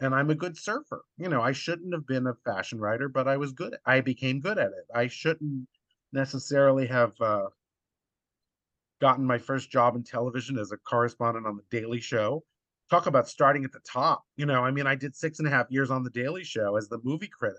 and 0.00 0.14
I'm 0.14 0.30
a 0.30 0.34
good 0.34 0.56
surfer. 0.56 1.02
You 1.18 1.28
know, 1.28 1.42
I 1.42 1.52
shouldn't 1.52 1.92
have 1.92 2.06
been 2.06 2.26
a 2.26 2.34
fashion 2.44 2.80
writer, 2.80 3.08
but 3.08 3.28
I 3.28 3.36
was 3.36 3.52
good. 3.52 3.76
I 3.86 4.00
became 4.00 4.40
good 4.40 4.58
at 4.58 4.68
it. 4.68 4.86
I 4.94 5.08
shouldn't 5.08 5.68
necessarily 6.12 6.86
have 6.86 7.12
uh, 7.20 7.46
gotten 9.00 9.24
my 9.24 9.38
first 9.38 9.70
job 9.70 9.96
in 9.96 10.02
television 10.02 10.58
as 10.58 10.72
a 10.72 10.78
correspondent 10.78 11.46
on 11.46 11.56
the 11.56 11.78
Daily 11.78 12.00
Show. 12.00 12.42
Talk 12.88 13.06
about 13.06 13.28
starting 13.28 13.64
at 13.64 13.72
the 13.72 13.80
top. 13.80 14.24
You 14.36 14.46
know, 14.46 14.64
I 14.64 14.70
mean, 14.70 14.86
I 14.86 14.94
did 14.94 15.14
six 15.14 15.38
and 15.38 15.46
a 15.46 15.50
half 15.50 15.66
years 15.70 15.90
on 15.90 16.02
the 16.02 16.10
Daily 16.10 16.44
Show 16.44 16.76
as 16.76 16.88
the 16.88 16.98
movie 17.04 17.28
critic, 17.28 17.58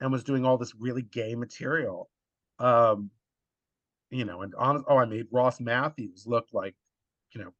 and 0.00 0.10
was 0.10 0.24
doing 0.24 0.46
all 0.46 0.56
this 0.56 0.74
really 0.78 1.02
gay 1.02 1.34
material. 1.34 2.08
Um, 2.58 3.10
you 4.10 4.24
know, 4.24 4.42
and 4.42 4.54
on 4.54 4.84
oh, 4.88 4.96
I 4.96 5.04
made 5.04 5.26
Ross 5.30 5.60
Mathews 5.60 6.24
look 6.26 6.46
like, 6.52 6.74
you 7.32 7.42
know, 7.42 7.52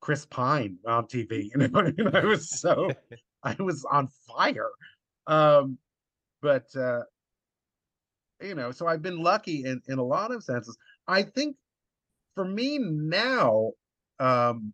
Chris 0.00 0.26
Pine 0.26 0.78
on 0.86 1.06
TV. 1.06 1.50
You 1.54 1.68
know, 1.68 1.80
and 1.80 2.16
I 2.16 2.24
was 2.24 2.50
so 2.50 2.90
I 3.42 3.56
was 3.60 3.84
on 3.90 4.08
fire. 4.28 4.70
Um, 5.26 5.78
but 6.42 6.66
uh, 6.76 7.02
you 8.40 8.54
know, 8.54 8.70
so 8.70 8.86
I've 8.86 9.02
been 9.02 9.22
lucky 9.22 9.64
in 9.64 9.80
in 9.88 9.98
a 9.98 10.04
lot 10.04 10.32
of 10.32 10.44
senses. 10.44 10.76
I 11.08 11.22
think 11.22 11.56
for 12.34 12.44
me 12.44 12.78
now, 12.78 13.72
um, 14.20 14.72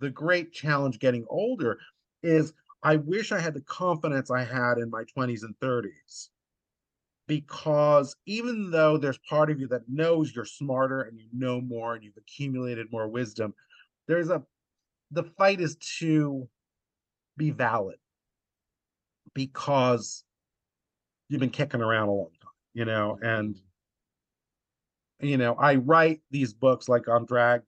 the 0.00 0.10
great 0.10 0.52
challenge 0.52 0.98
getting 0.98 1.24
older 1.28 1.78
is 2.22 2.52
I 2.82 2.96
wish 2.96 3.32
I 3.32 3.40
had 3.40 3.54
the 3.54 3.62
confidence 3.62 4.30
I 4.30 4.44
had 4.44 4.78
in 4.78 4.90
my 4.90 5.04
20s 5.16 5.42
and 5.42 5.58
30s. 5.58 6.28
Because 7.26 8.14
even 8.26 8.70
though 8.70 8.98
there's 8.98 9.18
part 9.28 9.50
of 9.50 9.58
you 9.58 9.66
that 9.68 9.88
knows 9.88 10.32
you're 10.32 10.44
smarter 10.44 11.02
and 11.02 11.18
you 11.18 11.26
know 11.32 11.60
more 11.60 11.94
and 11.94 12.04
you've 12.04 12.16
accumulated 12.16 12.86
more 12.92 13.08
wisdom, 13.08 13.52
there's 14.08 14.30
a 14.30 14.42
the 15.10 15.22
fight 15.22 15.60
is 15.60 15.76
to 15.98 16.48
be 17.36 17.50
valid 17.50 17.96
because 19.34 20.24
you've 21.28 21.40
been 21.40 21.50
kicking 21.50 21.82
around 21.82 22.08
a 22.08 22.12
long 22.12 22.30
time, 22.40 22.50
you 22.74 22.84
know, 22.84 23.18
and 23.22 23.56
you 25.20 25.36
know, 25.36 25.54
I 25.54 25.76
write 25.76 26.20
these 26.30 26.52
books 26.52 26.88
like 26.88 27.08
on 27.08 27.24
drag 27.24 27.62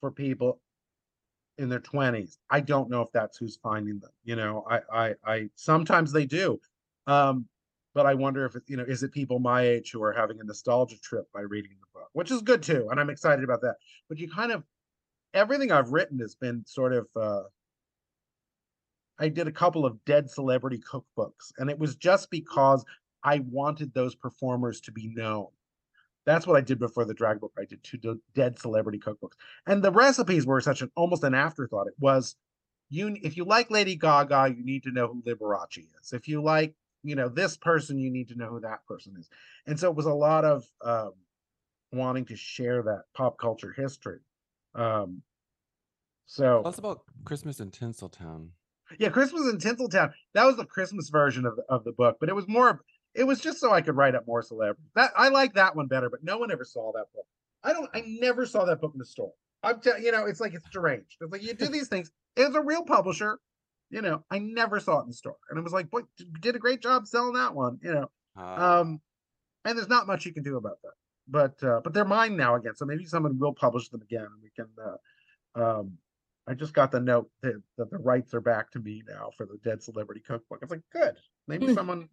for 0.00 0.10
people 0.10 0.60
in 1.58 1.68
their 1.68 1.80
20s. 1.80 2.36
I 2.50 2.60
don't 2.60 2.90
know 2.90 3.02
if 3.02 3.08
that's 3.12 3.38
who's 3.38 3.56
finding 3.62 3.98
them. 4.00 4.10
You 4.24 4.36
know, 4.36 4.64
I 4.70 4.80
I 4.92 5.14
I 5.24 5.50
sometimes 5.54 6.12
they 6.12 6.26
do. 6.26 6.60
Um, 7.06 7.46
but 7.94 8.06
I 8.06 8.14
wonder 8.14 8.44
if 8.44 8.56
it, 8.56 8.64
you 8.66 8.76
know, 8.76 8.84
is 8.84 9.04
it 9.04 9.12
people 9.12 9.38
my 9.38 9.62
age 9.62 9.92
who 9.92 10.02
are 10.02 10.12
having 10.12 10.40
a 10.40 10.44
nostalgia 10.44 10.98
trip 11.00 11.26
by 11.32 11.42
reading 11.42 11.70
the 11.80 11.98
book, 11.98 12.08
which 12.12 12.30
is 12.30 12.42
good 12.42 12.62
too, 12.62 12.88
and 12.90 12.98
I'm 12.98 13.10
excited 13.10 13.44
about 13.44 13.60
that. 13.62 13.76
But 14.08 14.18
you 14.18 14.28
kind 14.28 14.50
of 14.50 14.64
everything 15.34 15.72
I've 15.72 15.90
written 15.90 16.18
has 16.20 16.34
been 16.34 16.64
sort 16.66 16.94
of 16.94 17.08
uh 17.16 17.42
I 19.18 19.28
did 19.28 19.46
a 19.46 19.52
couple 19.52 19.86
of 19.86 20.04
dead 20.04 20.28
celebrity 20.28 20.78
cookbooks, 20.78 21.52
and 21.58 21.70
it 21.70 21.78
was 21.78 21.94
just 21.94 22.30
because 22.30 22.84
I 23.22 23.40
wanted 23.50 23.94
those 23.94 24.14
performers 24.14 24.80
to 24.82 24.92
be 24.92 25.06
known. 25.08 25.46
That's 26.26 26.46
what 26.46 26.56
I 26.56 26.62
did 26.62 26.78
before 26.78 27.04
the 27.04 27.14
drag 27.14 27.40
book. 27.40 27.52
I 27.56 27.64
did 27.64 27.82
two 27.84 28.20
dead 28.34 28.58
celebrity 28.58 28.98
cookbooks, 28.98 29.36
and 29.66 29.82
the 29.82 29.92
recipes 29.92 30.46
were 30.46 30.60
such 30.60 30.82
an 30.82 30.90
almost 30.96 31.22
an 31.22 31.34
afterthought. 31.34 31.86
It 31.86 31.94
was 31.98 32.36
you 32.90 33.16
if 33.22 33.36
you 33.36 33.44
like 33.44 33.70
Lady 33.70 33.96
Gaga, 33.96 34.54
you 34.56 34.64
need 34.64 34.82
to 34.84 34.92
know 34.92 35.06
who 35.08 35.22
Liberace 35.22 35.86
is. 36.00 36.12
If 36.12 36.28
you 36.28 36.42
like, 36.42 36.74
you 37.02 37.14
know, 37.14 37.28
this 37.28 37.56
person, 37.56 37.98
you 37.98 38.10
need 38.10 38.28
to 38.28 38.36
know 38.36 38.48
who 38.48 38.60
that 38.60 38.86
person 38.86 39.14
is. 39.18 39.28
And 39.66 39.78
so 39.78 39.90
it 39.90 39.96
was 39.96 40.06
a 40.06 40.14
lot 40.14 40.44
of 40.44 40.64
um, 40.82 41.12
wanting 41.92 42.24
to 42.26 42.36
share 42.36 42.82
that 42.82 43.04
pop 43.14 43.38
culture 43.38 43.72
history. 43.76 44.20
Um, 44.74 45.22
so 46.26 46.62
us 46.62 46.78
about 46.78 47.02
Christmas 47.24 47.60
in 47.60 47.70
Tinseltown. 47.70 48.48
yeah, 48.98 49.08
Christmas 49.10 49.42
in 49.50 49.58
Tinseltown. 49.58 50.12
That 50.34 50.44
was 50.44 50.56
the 50.56 50.64
Christmas 50.64 51.08
version 51.10 51.46
of 51.46 51.56
the, 51.56 51.62
of 51.68 51.84
the 51.84 51.92
book, 51.92 52.16
but 52.20 52.28
it 52.28 52.34
was 52.34 52.48
more. 52.48 52.82
It 53.14 53.24
was 53.24 53.40
just 53.40 53.60
so 53.60 53.72
I 53.72 53.80
could 53.80 53.94
write 53.96 54.14
up 54.14 54.26
more 54.26 54.42
celebrities. 54.42 54.90
That 54.96 55.12
I 55.16 55.28
like 55.28 55.54
that 55.54 55.76
one 55.76 55.86
better, 55.86 56.10
but 56.10 56.24
no 56.24 56.38
one 56.38 56.50
ever 56.50 56.64
saw 56.64 56.92
that 56.92 57.06
book. 57.14 57.26
I 57.62 57.72
don't. 57.72 57.88
I 57.94 58.02
never 58.06 58.46
saw 58.46 58.64
that 58.64 58.80
book 58.80 58.92
in 58.94 58.98
the 58.98 59.04
store. 59.04 59.32
I'm 59.62 59.80
tell 59.80 60.00
you 60.00 60.10
know, 60.12 60.26
it's 60.26 60.40
like 60.40 60.54
it's 60.54 60.68
deranged. 60.72 61.16
It's 61.20 61.30
like 61.32 61.42
you 61.42 61.54
do 61.54 61.68
these 61.68 61.88
things. 61.88 62.10
It's 62.36 62.54
a 62.54 62.60
real 62.60 62.84
publisher. 62.84 63.38
You 63.90 64.02
know, 64.02 64.24
I 64.30 64.38
never 64.40 64.80
saw 64.80 64.98
it 64.98 65.02
in 65.02 65.08
the 65.08 65.14
store, 65.14 65.36
and 65.50 65.58
it 65.58 65.62
was 65.62 65.72
like, 65.72 65.90
boy, 65.90 66.00
you 66.18 66.26
did 66.40 66.56
a 66.56 66.58
great 66.58 66.80
job 66.82 67.06
selling 67.06 67.34
that 67.34 67.54
one. 67.54 67.78
You 67.82 67.94
know, 67.94 68.10
Ah, 68.36 68.80
um, 68.80 69.00
and 69.64 69.78
there's 69.78 69.88
not 69.88 70.06
much 70.08 70.26
you 70.26 70.32
can 70.32 70.42
do 70.42 70.56
about 70.56 70.78
that. 70.82 70.92
But 71.28 71.62
uh, 71.62 71.80
but 71.82 71.94
they're 71.94 72.04
mine 72.04 72.36
now 72.36 72.54
again, 72.54 72.74
so 72.76 72.84
maybe 72.84 73.06
someone 73.06 73.38
will 73.38 73.54
publish 73.54 73.88
them 73.88 74.02
again, 74.02 74.26
and 74.26 74.42
we 74.42 74.50
can. 74.54 74.68
Uh, 74.78 75.80
um, 75.80 75.98
I 76.46 76.52
just 76.52 76.74
got 76.74 76.92
the 76.92 77.00
note 77.00 77.30
that, 77.42 77.62
that 77.78 77.90
the 77.90 77.98
rights 77.98 78.34
are 78.34 78.40
back 78.40 78.70
to 78.72 78.78
me 78.78 79.02
now 79.08 79.30
for 79.36 79.46
the 79.46 79.58
Dead 79.64 79.82
Celebrity 79.82 80.20
Cookbook. 80.20 80.58
I 80.60 80.64
was 80.64 80.70
like, 80.70 80.82
good. 80.92 81.16
Maybe 81.48 81.72
someone 81.72 82.08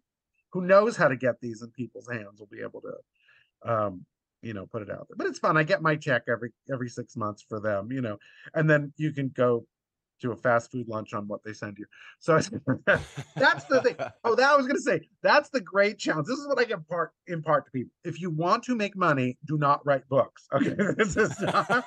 who 0.52 0.62
knows 0.62 0.96
how 0.96 1.08
to 1.08 1.16
get 1.16 1.40
these 1.40 1.60
in 1.60 1.70
people's 1.70 2.08
hands 2.10 2.38
will 2.38 2.48
be 2.50 2.62
able 2.62 2.80
to, 2.80 3.70
um, 3.70 4.06
you 4.40 4.54
know, 4.54 4.64
put 4.64 4.80
it 4.80 4.90
out 4.90 5.06
there. 5.08 5.16
But 5.16 5.26
it's 5.26 5.38
fun. 5.38 5.58
I 5.58 5.64
get 5.64 5.82
my 5.82 5.96
check 5.96 6.22
every 6.28 6.50
every 6.72 6.88
six 6.88 7.16
months 7.16 7.44
for 7.46 7.60
them, 7.60 7.92
you 7.92 8.00
know, 8.00 8.18
and 8.54 8.70
then 8.70 8.92
you 8.96 9.12
can 9.12 9.28
go 9.28 9.66
to 10.22 10.32
a 10.32 10.36
fast 10.36 10.70
food 10.70 10.88
lunch 10.88 11.12
on 11.12 11.28
what 11.28 11.42
they 11.44 11.52
send 11.52 11.76
you. 11.78 11.86
So 12.18 12.38
that's 13.36 13.64
the 13.64 13.80
thing. 13.82 13.96
Oh, 14.24 14.34
that 14.36 14.50
I 14.50 14.56
was 14.56 14.66
gonna 14.66 14.78
say. 14.78 15.00
That's 15.22 15.50
the 15.50 15.60
great 15.60 15.98
challenge. 15.98 16.26
This 16.26 16.38
is 16.38 16.46
what 16.46 16.58
I 16.58 16.64
can 16.64 16.82
part 16.84 17.12
impart 17.26 17.66
to 17.66 17.70
people. 17.72 17.92
If 18.04 18.20
you 18.20 18.30
want 18.30 18.62
to 18.64 18.74
make 18.74 18.96
money, 18.96 19.36
do 19.46 19.58
not 19.58 19.84
write 19.84 20.08
books. 20.08 20.46
Okay, 20.52 20.74
this 20.96 21.16
is 21.16 21.38
not. 21.40 21.84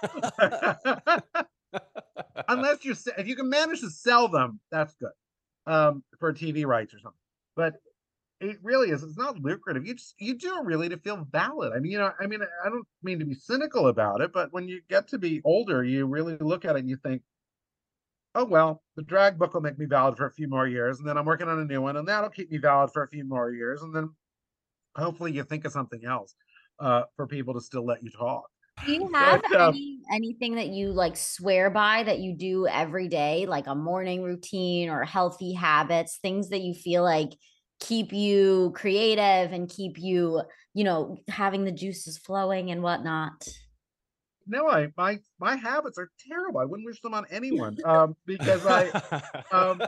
Unless 2.47 2.85
you 2.85 2.95
if 3.17 3.27
you 3.27 3.35
can 3.35 3.49
manage 3.49 3.81
to 3.81 3.89
sell 3.89 4.27
them, 4.27 4.59
that's 4.71 4.93
good. 4.95 5.11
Um, 5.65 6.03
for 6.19 6.33
TV 6.33 6.65
rights 6.65 6.93
or 6.93 6.99
something. 6.99 7.19
But 7.55 7.75
it 8.41 8.57
really 8.61 8.89
is. 8.89 9.01
It's 9.01 9.17
not 9.17 9.39
lucrative. 9.39 9.85
You 9.85 9.95
just 9.95 10.15
you 10.19 10.35
do 10.35 10.57
it 10.57 10.65
really 10.65 10.89
to 10.89 10.97
feel 10.97 11.25
valid. 11.31 11.73
I 11.73 11.79
mean, 11.79 11.91
you 11.93 11.97
know, 11.97 12.11
I 12.19 12.27
mean, 12.27 12.41
I 12.63 12.69
don't 12.69 12.85
mean 13.01 13.19
to 13.19 13.25
be 13.25 13.33
cynical 13.33 13.87
about 13.87 14.21
it, 14.21 14.33
but 14.33 14.51
when 14.51 14.67
you 14.67 14.81
get 14.89 15.07
to 15.09 15.17
be 15.17 15.41
older, 15.45 15.83
you 15.83 16.05
really 16.05 16.37
look 16.39 16.65
at 16.65 16.75
it 16.75 16.79
and 16.79 16.89
you 16.89 16.97
think, 16.97 17.21
oh 18.35 18.45
well, 18.45 18.83
the 18.95 19.01
drag 19.03 19.37
book 19.39 19.53
will 19.53 19.61
make 19.61 19.79
me 19.79 19.85
valid 19.85 20.17
for 20.17 20.27
a 20.27 20.31
few 20.31 20.47
more 20.47 20.67
years, 20.67 20.99
and 20.99 21.07
then 21.07 21.17
I'm 21.17 21.25
working 21.25 21.47
on 21.47 21.59
a 21.59 21.65
new 21.65 21.81
one, 21.81 21.97
and 21.97 22.07
that'll 22.07 22.29
keep 22.29 22.51
me 22.51 22.57
valid 22.57 22.91
for 22.91 23.03
a 23.03 23.07
few 23.07 23.25
more 23.25 23.51
years, 23.51 23.81
and 23.81 23.95
then 23.95 24.11
hopefully 24.95 25.31
you 25.31 25.43
think 25.43 25.65
of 25.65 25.71
something 25.71 26.05
else 26.05 26.35
uh, 26.79 27.03
for 27.15 27.27
people 27.27 27.53
to 27.53 27.61
still 27.61 27.85
let 27.85 28.03
you 28.03 28.11
talk. 28.11 28.45
Do 28.85 28.91
you 28.91 29.09
have 29.13 29.41
But, 29.51 29.71
any 29.71 29.99
anything 30.13 30.55
that 30.55 30.67
you 30.67 30.89
like 30.91 31.17
swear 31.17 31.69
by 31.69 32.03
that 32.03 32.19
you 32.19 32.35
do 32.35 32.67
every 32.67 33.07
day, 33.07 33.45
like 33.47 33.67
a 33.67 33.75
morning 33.75 34.21
routine 34.21 34.89
or 34.89 35.05
healthy 35.05 35.53
habits, 35.53 36.17
things 36.21 36.49
that 36.49 36.61
you 36.61 36.73
feel 36.73 37.03
like 37.03 37.31
keep 37.79 38.13
you 38.13 38.71
creative 38.75 39.51
and 39.51 39.69
keep 39.69 39.97
you, 39.97 40.41
you 40.73 40.83
know, 40.83 41.17
having 41.29 41.63
the 41.63 41.71
juices 41.71 42.17
flowing 42.17 42.69
and 42.69 42.83
whatnot? 42.83 43.47
No, 44.47 44.69
I 44.69 44.89
my 44.97 45.19
my 45.39 45.55
habits 45.55 45.97
are 45.97 46.09
terrible. 46.27 46.59
I 46.59 46.65
wouldn't 46.65 46.85
wish 46.85 47.01
them 47.01 47.13
on 47.13 47.25
anyone 47.29 47.77
um, 47.85 48.15
because 48.25 48.65
I 48.65 48.89
um, 49.51 49.81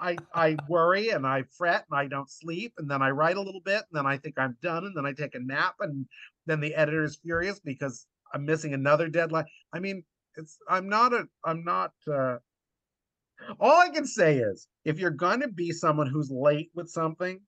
I 0.00 0.16
I 0.34 0.56
worry 0.68 1.10
and 1.10 1.26
I 1.26 1.44
fret 1.56 1.84
and 1.90 1.98
I 1.98 2.08
don't 2.08 2.30
sleep 2.30 2.74
and 2.78 2.90
then 2.90 3.02
I 3.02 3.10
write 3.10 3.36
a 3.36 3.40
little 3.40 3.60
bit 3.60 3.84
and 3.90 3.92
then 3.92 4.06
I 4.06 4.16
think 4.16 4.38
I'm 4.38 4.56
done 4.62 4.84
and 4.84 4.96
then 4.96 5.06
I 5.06 5.12
take 5.12 5.34
a 5.34 5.40
nap 5.40 5.76
and 5.80 6.06
then 6.46 6.60
the 6.60 6.74
editor 6.74 7.04
is 7.04 7.18
furious 7.22 7.60
because 7.60 8.06
I'm 8.34 8.44
missing 8.44 8.74
another 8.74 9.08
deadline. 9.08 9.44
I 9.72 9.78
mean, 9.78 10.02
it's 10.36 10.58
I'm 10.68 10.88
not 10.88 11.12
a 11.12 11.26
I'm 11.44 11.62
not 11.64 11.92
uh 12.10 12.38
all 13.60 13.80
I 13.80 13.90
can 13.90 14.06
say 14.06 14.38
is 14.38 14.66
if 14.84 14.98
you're 14.98 15.10
gonna 15.10 15.48
be 15.48 15.72
someone 15.72 16.06
who's 16.06 16.30
late 16.30 16.70
with 16.74 16.88
something, 16.88 17.40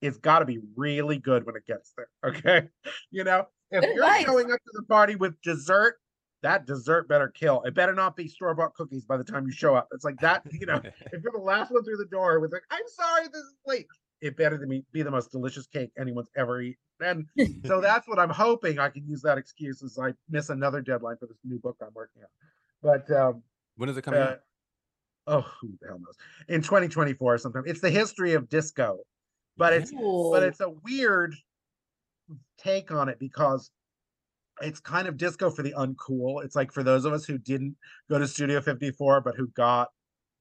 it's 0.00 0.18
gotta 0.18 0.44
be 0.44 0.60
really 0.76 1.18
good 1.18 1.46
when 1.46 1.56
it 1.56 1.66
gets 1.66 1.92
there. 1.96 2.08
Okay. 2.24 2.68
You 3.10 3.24
know, 3.24 3.46
if 3.72 3.80
Good 3.80 3.94
you're 3.94 4.04
advice. 4.04 4.24
showing 4.24 4.52
up 4.52 4.58
to 4.58 4.70
the 4.74 4.82
party 4.84 5.16
with 5.16 5.40
dessert, 5.42 5.96
that 6.42 6.66
dessert 6.66 7.08
better 7.08 7.28
kill. 7.28 7.62
It 7.62 7.74
better 7.74 7.94
not 7.94 8.16
be 8.16 8.28
store-bought 8.28 8.74
cookies 8.74 9.04
by 9.04 9.16
the 9.16 9.24
time 9.24 9.46
you 9.46 9.52
show 9.52 9.74
up. 9.74 9.88
It's 9.92 10.04
like 10.04 10.18
that, 10.20 10.42
you 10.52 10.66
know, 10.66 10.80
if 11.12 11.22
you're 11.22 11.32
the 11.32 11.38
last 11.42 11.72
one 11.72 11.84
through 11.84 11.96
the 11.96 12.06
door 12.06 12.40
with 12.40 12.52
like, 12.52 12.64
I'm 12.70 12.82
sorry, 12.86 13.26
this 13.26 13.42
is 13.42 13.54
late. 13.66 13.86
It 14.20 14.36
better 14.36 14.58
to 14.58 14.66
be, 14.66 14.84
be 14.92 15.02
the 15.02 15.10
most 15.10 15.32
delicious 15.32 15.66
cake 15.66 15.90
anyone's 15.98 16.30
ever 16.36 16.60
eaten. 16.60 16.76
And 17.00 17.26
so 17.66 17.80
that's 17.80 18.06
what 18.06 18.18
I'm 18.18 18.30
hoping 18.30 18.78
I 18.78 18.88
can 18.88 19.06
use 19.06 19.22
that 19.22 19.38
excuse 19.38 19.82
as 19.82 19.98
I 19.98 20.12
miss 20.28 20.48
another 20.50 20.80
deadline 20.80 21.16
for 21.18 21.26
this 21.26 21.38
new 21.44 21.58
book 21.58 21.76
I'm 21.82 21.88
working 21.94 22.22
on. 22.22 22.28
But 22.82 23.16
um 23.16 23.42
when 23.76 23.88
is 23.88 23.96
it 23.96 24.02
coming 24.02 24.20
uh, 24.20 24.24
out? 24.24 24.40
oh 25.28 25.40
who 25.60 25.70
the 25.80 25.88
hell 25.88 25.98
knows. 25.98 26.16
In 26.48 26.62
2024 26.62 27.38
sometime. 27.38 27.64
It's 27.66 27.80
the 27.80 27.90
history 27.90 28.34
of 28.34 28.48
disco. 28.48 28.98
But 29.56 29.72
it's 29.72 29.92
but 29.92 30.42
it's 30.42 30.60
a 30.60 30.70
weird 30.70 31.34
take 32.58 32.90
on 32.90 33.08
it 33.08 33.18
because 33.18 33.70
it's 34.60 34.80
kind 34.80 35.08
of 35.08 35.16
disco 35.16 35.50
for 35.50 35.62
the 35.62 35.72
uncool. 35.72 36.44
It's 36.44 36.56
like 36.56 36.72
for 36.72 36.82
those 36.82 37.04
of 37.04 37.12
us 37.12 37.24
who 37.24 37.38
didn't 37.38 37.76
go 38.10 38.18
to 38.18 38.28
Studio 38.28 38.60
54 38.60 39.20
but 39.22 39.36
who 39.36 39.48
got 39.48 39.88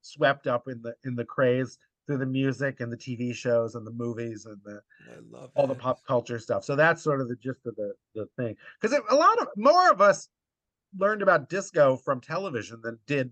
swept 0.01 0.47
up 0.47 0.67
in 0.67 0.81
the 0.81 0.93
in 1.03 1.15
the 1.15 1.25
craze 1.25 1.77
through 2.05 2.17
the 2.17 2.25
music 2.25 2.79
and 2.79 2.91
the 2.91 2.97
TV 2.97 3.33
shows 3.33 3.75
and 3.75 3.85
the 3.85 3.91
movies 3.91 4.45
and 4.45 4.59
the 4.65 4.81
I 5.09 5.19
love 5.29 5.51
all 5.55 5.67
the 5.67 5.75
pop 5.75 5.99
culture 6.05 6.39
stuff. 6.39 6.63
So 6.63 6.75
that's 6.75 7.01
sort 7.01 7.21
of 7.21 7.29
the 7.29 7.35
gist 7.35 7.65
of 7.65 7.75
the 7.75 7.93
the 8.15 8.27
thing. 8.37 8.55
Because 8.79 8.99
a 9.09 9.15
lot 9.15 9.39
of 9.39 9.47
more 9.55 9.91
of 9.91 10.01
us 10.01 10.27
learned 10.97 11.21
about 11.21 11.49
disco 11.49 11.95
from 11.95 12.19
television 12.19 12.81
than 12.83 12.99
did 13.07 13.31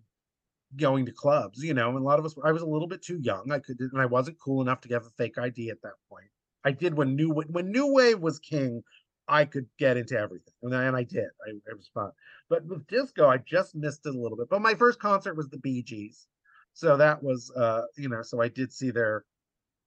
going 0.77 1.05
to 1.05 1.11
clubs. 1.11 1.63
You 1.63 1.73
know, 1.73 1.89
and 1.89 1.97
a 1.97 2.01
lot 2.01 2.19
of 2.19 2.25
us. 2.25 2.35
I 2.43 2.51
was 2.51 2.61
a 2.61 2.67
little 2.67 2.87
bit 2.87 3.01
too 3.01 3.19
young. 3.21 3.51
I 3.51 3.59
could, 3.59 3.79
and 3.79 4.01
I 4.01 4.05
wasn't 4.05 4.39
cool 4.39 4.61
enough 4.61 4.81
to 4.81 4.93
have 4.93 5.05
a 5.05 5.11
fake 5.11 5.37
ID 5.37 5.69
at 5.69 5.81
that 5.81 5.93
point. 6.09 6.29
I 6.63 6.71
did 6.71 6.95
when 6.95 7.15
new 7.15 7.31
when 7.31 7.71
new 7.71 7.93
wave 7.93 8.19
was 8.19 8.39
king. 8.39 8.83
I 9.27 9.45
could 9.45 9.67
get 9.77 9.95
into 9.95 10.17
everything, 10.17 10.53
and 10.63 10.75
I, 10.75 10.85
and 10.85 10.95
I 10.95 11.03
did. 11.03 11.25
I, 11.47 11.51
it 11.51 11.77
was 11.77 11.89
fun. 11.93 12.11
But 12.49 12.65
with 12.65 12.87
disco, 12.87 13.27
I 13.27 13.37
just 13.37 13.75
missed 13.75 14.05
it 14.05 14.15
a 14.15 14.19
little 14.19 14.37
bit. 14.37 14.49
But 14.49 14.61
my 14.61 14.73
first 14.73 14.99
concert 14.99 15.35
was 15.35 15.49
the 15.49 15.59
Bee 15.59 15.83
Gees, 15.83 16.27
so 16.73 16.97
that 16.97 17.21
was, 17.21 17.51
uh, 17.55 17.83
you 17.95 18.09
know, 18.09 18.23
so 18.23 18.41
I 18.41 18.47
did 18.47 18.73
see 18.73 18.89
their 18.89 19.25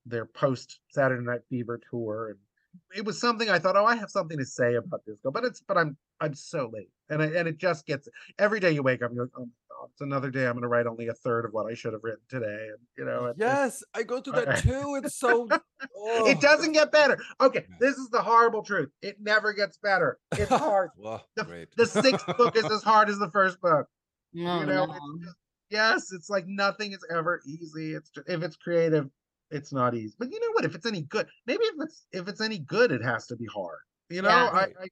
their 0.07 0.27
post 0.27 0.81
Saturday 0.91 1.25
Night 1.25 1.41
Fever 1.49 1.81
tour, 1.91 2.31
and 2.31 2.39
it 2.97 3.05
was 3.05 3.21
something 3.21 3.51
I 3.51 3.59
thought, 3.59 3.77
oh, 3.77 3.85
I 3.85 3.97
have 3.97 4.11
something 4.11 4.39
to 4.39 4.47
say 4.47 4.75
about 4.75 5.05
disco. 5.05 5.31
But 5.31 5.45
it's, 5.45 5.61
but 5.61 5.77
I'm 5.77 5.97
I'm 6.23 6.35
so 6.35 6.71
late, 6.73 6.89
and 7.11 7.23
I, 7.23 7.27
and 7.27 7.49
it 7.49 7.59
just 7.59 7.87
gets 7.87 8.09
every 8.39 8.61
day 8.61 8.71
you 8.71 8.83
wake 8.83 9.03
up, 9.03 9.11
you're 9.13 9.25
like, 9.25 9.33
oh 9.37 9.41
my 9.47 9.47
god, 9.71 9.89
it's 9.93 10.01
another 10.01 10.31
day. 10.31 10.47
I'm 10.47 10.53
going 10.53 10.63
to 10.63 10.69
write 10.69 10.87
only 10.87 11.09
a 11.09 11.15
third 11.15 11.45
of 11.45 11.53
what 11.53 11.71
I 11.71 11.75
should 11.75 11.93
have 11.93 12.03
written 12.05 12.21
today, 12.29 12.69
and 12.69 12.79
you 12.97 13.05
know, 13.05 13.27
it, 13.27 13.37
Yes, 13.39 13.83
I 13.95 14.03
go 14.05 14.21
through 14.21 14.35
that 14.35 14.59
too. 14.63 15.01
It's 15.03 15.17
so. 15.17 15.49
oh. 15.51 16.27
it 16.29 16.41
doesn't 16.41 16.73
get 16.73 16.93
better. 16.93 17.19
Okay, 17.41 17.67
this 17.81 17.97
is 17.97 18.09
the 18.11 18.23
horrible 18.23 18.63
truth. 18.63 18.91
It 19.03 19.17
never 19.21 19.53
gets 19.53 19.77
better. 19.79 20.19
It's 20.33 20.49
hard. 20.67 20.91
Well, 20.97 21.27
The, 21.37 21.45
great. 21.45 21.69
the 21.77 21.87
sixth 21.87 22.27
book 22.39 22.57
is 22.57 22.65
as 22.71 22.83
hard 22.83 23.09
as 23.11 23.19
the 23.19 23.31
first 23.31 23.61
book. 23.61 23.87
Oh, 23.89 24.39
you 24.39 24.45
know, 24.45 24.65
no. 24.67 24.85
it's 24.85 25.25
just- 25.25 25.37
yes, 25.71 26.13
it's 26.13 26.31
like 26.31 26.45
nothing 26.47 26.93
is 26.93 27.05
ever 27.15 27.41
easy. 27.47 27.95
It's 27.95 28.11
ju- 28.11 28.23
if 28.29 28.43
it's 28.43 28.57
creative, 28.57 29.09
it's 29.51 29.73
not 29.73 29.95
easy. 29.95 30.15
But 30.19 30.31
you 30.31 30.39
know 30.41 30.53
what? 30.53 30.65
If 30.65 30.75
it's 30.75 30.87
any 30.87 31.03
good, 31.03 31.27
maybe 31.47 31.65
if 31.65 31.75
it's 31.81 32.07
if 32.13 32.29
it's 32.29 32.41
any 32.41 32.59
good, 32.59 32.93
it 32.93 33.03
has 33.03 33.27
to 33.27 33.37
be 33.37 33.47
hard. 33.47 33.79
You 34.09 34.23
know, 34.23 34.29
Yeah. 34.29 34.51
I, 34.53 34.61
I 34.81 34.87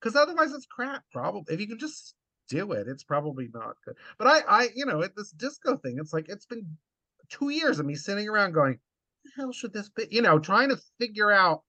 because 0.00 0.16
otherwise 0.16 0.52
it's 0.52 0.66
crap. 0.66 1.04
Probably 1.12 1.54
if 1.54 1.60
you 1.60 1.66
can 1.66 1.78
just 1.78 2.14
do 2.48 2.72
it, 2.72 2.88
it's 2.88 3.04
probably 3.04 3.48
not 3.52 3.76
good. 3.84 3.94
But 4.18 4.26
I, 4.26 4.40
I, 4.48 4.68
you 4.74 4.86
know, 4.86 5.06
this 5.16 5.30
disco 5.30 5.76
thing, 5.76 5.98
it's 5.98 6.12
like 6.12 6.28
it's 6.28 6.46
been 6.46 6.76
two 7.28 7.50
years 7.50 7.78
of 7.78 7.86
me 7.86 7.94
sitting 7.94 8.28
around 8.28 8.52
going, 8.52 8.78
"The 9.24 9.30
hell 9.36 9.52
should 9.52 9.72
this 9.72 9.88
be?" 9.88 10.06
You 10.10 10.22
know, 10.22 10.38
trying 10.38 10.70
to 10.70 10.80
figure 10.98 11.30
out 11.30 11.62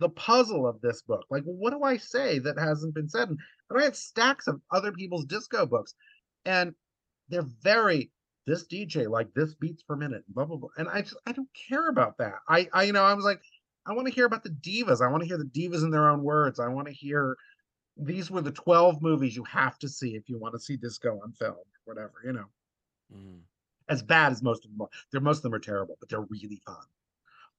the 0.00 0.08
puzzle 0.08 0.66
of 0.66 0.80
this 0.80 1.02
book. 1.02 1.24
Like, 1.30 1.42
what 1.44 1.70
do 1.70 1.82
I 1.82 1.96
say 1.96 2.38
that 2.38 2.58
hasn't 2.58 2.94
been 2.94 3.08
said? 3.08 3.28
And, 3.28 3.38
and 3.70 3.80
I 3.80 3.84
have 3.84 3.96
stacks 3.96 4.46
of 4.46 4.60
other 4.72 4.92
people's 4.92 5.26
disco 5.26 5.66
books, 5.66 5.94
and 6.44 6.74
they're 7.28 7.42
very 7.62 8.10
this 8.46 8.66
DJ 8.66 9.08
like 9.08 9.28
this 9.34 9.54
beats 9.54 9.82
per 9.82 9.94
minute, 9.94 10.24
blah 10.28 10.46
blah 10.46 10.56
blah. 10.56 10.70
And 10.78 10.88
I 10.88 11.02
just 11.02 11.16
I 11.26 11.32
don't 11.32 11.48
care 11.68 11.88
about 11.88 12.16
that. 12.18 12.36
I 12.48 12.68
I 12.72 12.84
you 12.84 12.92
know 12.92 13.04
I 13.04 13.14
was 13.14 13.24
like 13.24 13.40
I 13.88 13.92
want 13.92 14.06
to 14.06 14.12
hear 14.12 14.26
about 14.26 14.42
the 14.42 14.50
divas. 14.50 15.00
I 15.00 15.08
want 15.10 15.22
to 15.22 15.26
hear 15.26 15.38
the 15.38 15.44
divas 15.44 15.82
in 15.82 15.90
their 15.90 16.08
own 16.10 16.22
words. 16.22 16.60
I 16.60 16.68
want 16.68 16.86
to 16.88 16.92
hear 16.92 17.36
these 17.96 18.30
were 18.30 18.42
the 18.42 18.52
12 18.52 19.02
movies 19.02 19.34
you 19.34 19.44
have 19.44 19.78
to 19.80 19.88
see 19.88 20.14
if 20.14 20.28
you 20.28 20.38
want 20.38 20.54
to 20.54 20.60
see 20.60 20.76
disco 20.76 21.18
on 21.22 21.32
film, 21.32 21.56
whatever, 21.84 22.12
you 22.24 22.32
know. 22.32 22.44
Mhm. 23.12 23.40
As 23.88 24.02
bad 24.02 24.32
as 24.32 24.42
most 24.42 24.64
of 24.64 24.70
them 24.70 24.82
are. 24.82 24.88
They're 25.10 25.20
most 25.20 25.38
of 25.38 25.42
them 25.44 25.54
are 25.54 25.58
terrible, 25.58 25.96
but 25.98 26.08
they're 26.08 26.20
really 26.20 26.60
fun. 26.66 26.84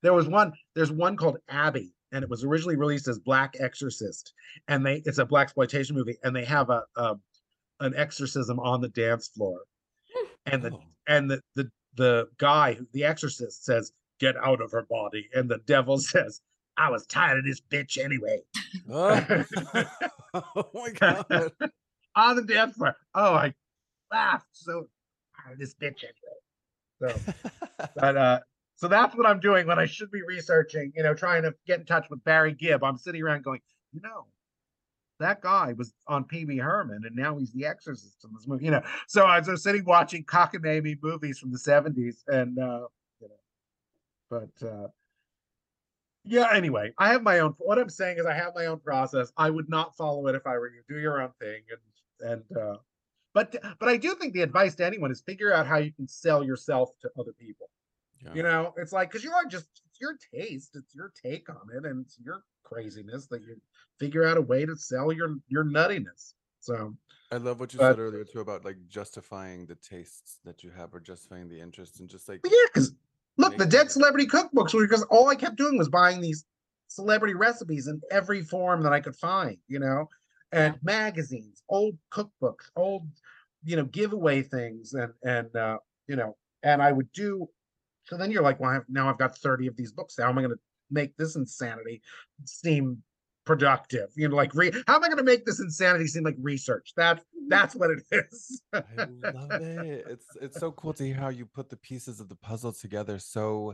There 0.01 0.13
was 0.13 0.27
one, 0.27 0.53
there's 0.75 0.91
one 0.91 1.17
called 1.17 1.39
Abby, 1.49 1.93
and 2.11 2.23
it 2.23 2.29
was 2.29 2.43
originally 2.43 2.77
released 2.77 3.07
as 3.07 3.19
Black 3.19 3.55
Exorcist. 3.59 4.33
And 4.67 4.85
they 4.85 4.97
it's 5.05 5.17
a 5.17 5.25
black 5.25 5.45
exploitation 5.47 5.95
movie, 5.95 6.17
and 6.23 6.35
they 6.35 6.45
have 6.45 6.69
a, 6.69 6.85
a 6.95 7.19
an 7.81 7.95
exorcism 7.95 8.59
on 8.59 8.81
the 8.81 8.89
dance 8.89 9.27
floor. 9.29 9.63
And 10.45 10.63
the 10.63 10.71
Oh. 10.73 10.83
and 11.07 11.29
the 11.29 11.41
the 11.55 11.71
the 11.95 12.29
guy, 12.37 12.79
the 12.93 13.03
exorcist, 13.03 13.65
says, 13.65 13.91
"Get 14.19 14.35
out 14.37 14.61
of 14.61 14.71
her 14.71 14.83
body," 14.83 15.29
and 15.33 15.49
the 15.49 15.59
devil 15.65 15.97
says, 15.99 16.41
"I 16.77 16.89
was 16.89 17.05
tired 17.07 17.39
of 17.39 17.45
this 17.45 17.61
bitch 17.61 17.97
anyway." 17.97 18.41
Oh. 18.89 19.45
oh 20.33 20.69
my 20.73 20.91
god. 20.91 21.51
on 22.15 22.35
the 22.35 22.43
dance 22.43 22.75
floor. 22.75 22.95
Oh, 23.15 23.33
I 23.33 23.53
laughed 24.11 24.47
so 24.51 24.87
tired 25.41 25.53
of 25.53 25.59
this 25.59 25.73
bitch 25.73 26.03
anyway. 26.03 26.39
So, 27.01 27.33
but 27.95 28.17
uh, 28.17 28.39
so 28.75 28.87
that's 28.87 29.15
what 29.15 29.25
I'm 29.25 29.39
doing 29.39 29.67
when 29.67 29.79
I 29.79 29.85
should 29.85 30.11
be 30.11 30.21
researching. 30.21 30.91
You 30.95 31.03
know, 31.03 31.13
trying 31.13 31.43
to 31.43 31.53
get 31.65 31.79
in 31.79 31.85
touch 31.85 32.09
with 32.09 32.23
Barry 32.23 32.53
Gibb. 32.53 32.83
I'm 32.83 32.97
sitting 32.97 33.21
around 33.21 33.43
going, 33.43 33.61
you 33.93 34.01
know. 34.01 34.27
That 35.19 35.41
guy 35.41 35.73
was 35.73 35.93
on 36.07 36.23
Pee 36.23 36.45
Wee 36.45 36.59
Herman, 36.59 37.01
and 37.05 37.13
now 37.13 37.37
he's 37.37 37.51
the 37.51 37.65
Exorcist 37.65 38.23
in 38.23 38.29
this 38.33 38.47
movie. 38.47 38.63
You 38.63 38.71
know, 38.71 38.81
so 39.05 39.25
I 39.25 39.41
was 39.41 39.61
sitting 39.61 39.83
watching 39.83 40.23
cockamamie 40.23 40.97
movies 41.03 41.39
from 41.39 41.51
the 41.51 41.57
'70s, 41.57 42.23
and 42.29 42.57
uh, 42.57 42.87
but 44.29 44.49
uh, 44.65 44.87
yeah. 46.23 46.47
Anyway, 46.53 46.93
I 46.97 47.09
have 47.09 47.23
my 47.23 47.39
own. 47.39 47.53
What 47.57 47.79
I'm 47.79 47.89
saying 47.89 48.17
is, 48.19 48.25
I 48.25 48.33
have 48.33 48.53
my 48.55 48.65
own 48.67 48.79
process. 48.79 49.31
I 49.37 49.49
would 49.49 49.69
not 49.69 49.95
follow 49.95 50.27
it 50.27 50.35
if 50.35 50.45
I 50.45 50.57
were 50.57 50.67
you. 50.69 50.81
Do 50.87 50.99
your 50.99 51.21
own 51.21 51.31
thing, 51.39 51.61
and 52.21 52.31
and 52.31 52.57
uh, 52.57 52.77
but 53.33 53.55
but 53.79 53.89
I 53.89 53.97
do 53.97 54.15
think 54.15 54.33
the 54.33 54.41
advice 54.41 54.75
to 54.75 54.85
anyone 54.85 55.11
is 55.11 55.21
figure 55.21 55.53
out 55.53 55.67
how 55.67 55.77
you 55.77 55.91
can 55.91 56.07
sell 56.07 56.43
yourself 56.43 56.89
to 57.01 57.09
other 57.19 57.33
people. 57.33 57.69
Yeah. 58.23 58.33
You 58.33 58.43
know, 58.43 58.73
it's 58.77 58.91
like 58.91 59.09
because 59.09 59.23
you 59.23 59.31
are 59.31 59.45
just 59.45 59.67
it's 59.89 60.01
your 60.01 60.17
taste, 60.33 60.71
it's 60.75 60.93
your 60.93 61.13
take 61.23 61.49
on 61.49 61.69
it, 61.75 61.85
and 61.85 62.05
it's 62.05 62.17
your 62.19 62.43
craziness 62.63 63.27
that 63.27 63.41
you 63.41 63.55
figure 63.99 64.25
out 64.25 64.37
a 64.37 64.41
way 64.41 64.65
to 64.65 64.75
sell 64.75 65.11
your 65.11 65.35
your 65.47 65.63
nuttiness. 65.63 66.33
So 66.59 66.95
I 67.31 67.37
love 67.37 67.59
what 67.61 67.71
you 67.73 67.79
But- 67.79 67.91
said 67.93 67.99
earlier 67.99 68.25
too 68.25 68.41
about 68.41 68.65
like 68.65 68.77
justifying 68.89 69.65
the 69.67 69.75
tastes 69.75 70.39
that 70.43 70.63
you 70.63 70.71
have 70.71 70.93
or 70.93 70.99
justifying 70.99 71.47
the 71.47 71.61
interest 71.61 72.01
and 72.01 72.09
just 72.09 72.27
like 72.27 72.41
yeah, 72.43 72.51
because 72.73 72.93
look, 73.39 73.57
the 73.57 73.65
dead 73.65 73.89
celebrity 73.89 74.27
cookbooks 74.27 74.73
were 74.73 74.85
because 74.85 75.03
all 75.03 75.29
I 75.29 75.35
kept 75.35 75.55
doing 75.55 75.77
was 75.77 75.89
buying 75.89 76.21
these 76.21 76.45
celebrity 76.87 77.33
recipes 77.33 77.87
in 77.87 78.01
every 78.11 78.41
form 78.41 78.83
that 78.83 78.93
I 78.93 78.99
could 78.99 79.15
find, 79.15 79.57
you 79.67 79.79
know, 79.79 80.09
and 80.51 80.75
magazines, 80.83 81.63
old 81.69 81.97
cookbooks, 82.11 82.69
old, 82.75 83.07
you 83.63 83.77
know, 83.77 83.85
giveaway 83.85 84.41
things, 84.41 84.93
and 84.93 85.13
and 85.23 85.55
uh, 85.55 85.77
you 86.07 86.15
know, 86.15 86.35
and 86.63 86.81
I 86.81 86.91
would 86.91 87.11
do. 87.13 87.47
So 88.05 88.17
then 88.17 88.31
you're 88.31 88.43
like, 88.43 88.59
well, 88.59 88.71
I've, 88.71 88.85
now 88.89 89.09
I've 89.09 89.17
got 89.17 89.37
thirty 89.37 89.67
of 89.67 89.77
these 89.77 89.93
books. 89.93 90.15
How 90.19 90.29
am 90.29 90.37
I 90.37 90.41
going 90.41 90.53
to 90.53 90.59
make 90.91 91.15
this 91.15 91.35
insanity 91.35 92.01
seem 92.45 93.01
productive? 93.49 94.09
You 94.15 94.29
know, 94.29 94.35
like 94.35 94.53
re- 94.53 94.71
how 94.85 94.97
am 94.97 95.03
I 95.03 95.07
going 95.07 95.17
to 95.17 95.23
make 95.23 95.43
this 95.43 95.59
insanity 95.59 96.05
seem 96.05 96.23
like 96.23 96.35
research? 96.39 96.93
That's 96.95 97.25
that's 97.47 97.75
what 97.75 97.89
it 97.89 98.03
is. 98.11 98.61
I 98.71 98.83
love 99.33 99.51
it. 99.53 100.05
It's 100.07 100.27
it's 100.39 100.59
so 100.59 100.71
cool 100.71 100.93
to 100.93 101.03
hear 101.03 101.15
how 101.15 101.29
you 101.29 101.47
put 101.47 101.67
the 101.67 101.77
pieces 101.77 102.19
of 102.19 102.29
the 102.29 102.35
puzzle 102.35 102.73
together 102.73 103.17
so 103.17 103.73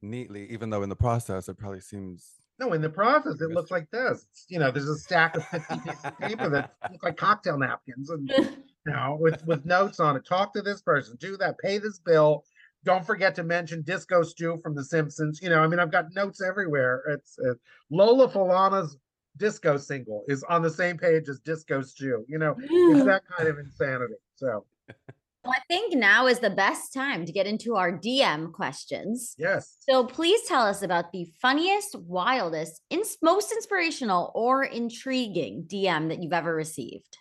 neatly, 0.00 0.48
even 0.52 0.70
though 0.70 0.84
in 0.84 0.88
the 0.88 0.94
process 0.94 1.48
it 1.48 1.58
probably 1.58 1.80
seems 1.80 2.34
No, 2.60 2.72
in 2.72 2.80
the 2.80 2.88
process, 2.88 3.40
it 3.40 3.50
looks 3.50 3.72
like 3.72 3.90
this. 3.90 4.28
It's, 4.30 4.46
you 4.48 4.60
know, 4.60 4.70
there's 4.70 4.88
a 4.88 4.96
stack 4.96 5.36
of 5.36 5.44
50 5.46 5.80
pieces 5.80 6.04
of 6.04 6.18
paper 6.18 6.48
that 6.50 6.74
look 6.92 7.02
like 7.02 7.16
cocktail 7.16 7.58
napkins 7.58 8.10
and, 8.10 8.30
you 8.38 8.92
know, 8.92 9.16
with, 9.20 9.44
with 9.44 9.66
notes 9.66 9.98
on 9.98 10.14
it. 10.14 10.24
Talk 10.24 10.52
to 10.54 10.62
this 10.62 10.82
person, 10.82 11.16
do 11.18 11.36
that, 11.38 11.58
pay 11.58 11.78
this 11.78 11.98
bill. 11.98 12.44
Don't 12.84 13.04
forget 13.04 13.34
to 13.34 13.42
mention 13.42 13.82
Disco 13.82 14.22
Stew 14.22 14.60
from 14.62 14.76
The 14.76 14.84
Simpsons. 14.84 15.40
You 15.42 15.50
know, 15.50 15.60
I 15.60 15.66
mean, 15.66 15.80
I've 15.80 15.90
got 15.90 16.14
notes 16.14 16.40
everywhere. 16.40 17.02
It's 17.08 17.36
uh, 17.40 17.54
Lola 17.90 18.28
Falana's 18.28 18.96
disco 19.36 19.76
single 19.76 20.24
is 20.28 20.44
on 20.48 20.62
the 20.62 20.70
same 20.70 20.96
page 20.98 21.28
as 21.28 21.40
Disco 21.40 21.82
Stew. 21.82 22.24
You 22.28 22.38
know, 22.38 22.54
it's 22.58 23.04
that 23.04 23.22
kind 23.36 23.48
of 23.48 23.58
insanity. 23.58 24.14
So, 24.36 24.64
I 25.44 25.60
think 25.68 25.94
now 25.94 26.26
is 26.26 26.40
the 26.40 26.50
best 26.50 26.92
time 26.92 27.24
to 27.24 27.32
get 27.32 27.46
into 27.46 27.76
our 27.76 27.92
DM 27.92 28.52
questions. 28.52 29.34
yes. 29.38 29.76
So 29.88 30.04
please 30.04 30.42
tell 30.48 30.62
us 30.62 30.82
about 30.82 31.12
the 31.12 31.30
funniest, 31.40 31.94
wildest, 31.94 32.82
ins- 32.90 33.18
most 33.22 33.52
inspirational, 33.52 34.32
or 34.34 34.64
intriguing 34.64 35.64
DM 35.66 36.08
that 36.08 36.22
you've 36.22 36.32
ever 36.32 36.54
received. 36.54 37.18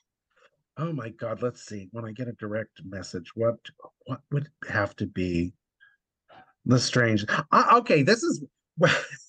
Oh 0.78 0.92
my 0.92 1.10
God, 1.10 1.42
let's 1.42 1.66
see. 1.66 1.88
When 1.92 2.06
I 2.06 2.12
get 2.12 2.28
a 2.28 2.34
direct 2.34 2.82
message, 2.84 3.32
what 3.36 3.56
what 4.06 4.22
would 4.32 4.50
have 4.68 4.96
to 4.98 5.08
be 5.08 5.54
the 6.66 6.80
strange? 6.80 7.26
Uh, 7.52 7.66
okay, 7.76 8.04
this 8.04 8.24
is 8.24 8.44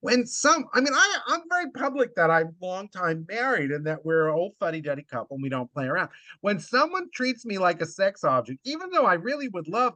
when 0.00 0.26
some. 0.26 0.66
I 0.74 0.80
mean, 0.80 0.94
I 0.94 1.18
I'm 1.28 1.42
very 1.48 1.70
public 1.70 2.14
that 2.16 2.30
I'm 2.30 2.54
long 2.60 2.88
time 2.88 3.26
married 3.28 3.70
and 3.70 3.86
that 3.86 4.04
we're 4.04 4.28
an 4.28 4.34
old 4.34 4.52
fuddy 4.58 4.80
duddy 4.80 5.02
couple 5.02 5.36
and 5.36 5.42
we 5.42 5.48
don't 5.48 5.72
play 5.72 5.86
around. 5.86 6.10
When 6.40 6.58
someone 6.58 7.08
treats 7.12 7.44
me 7.44 7.58
like 7.58 7.80
a 7.80 7.86
sex 7.86 8.24
object, 8.24 8.60
even 8.64 8.90
though 8.90 9.06
I 9.06 9.14
really 9.14 9.48
would 9.48 9.68
love 9.68 9.94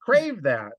crave 0.00 0.42
that. 0.42 0.72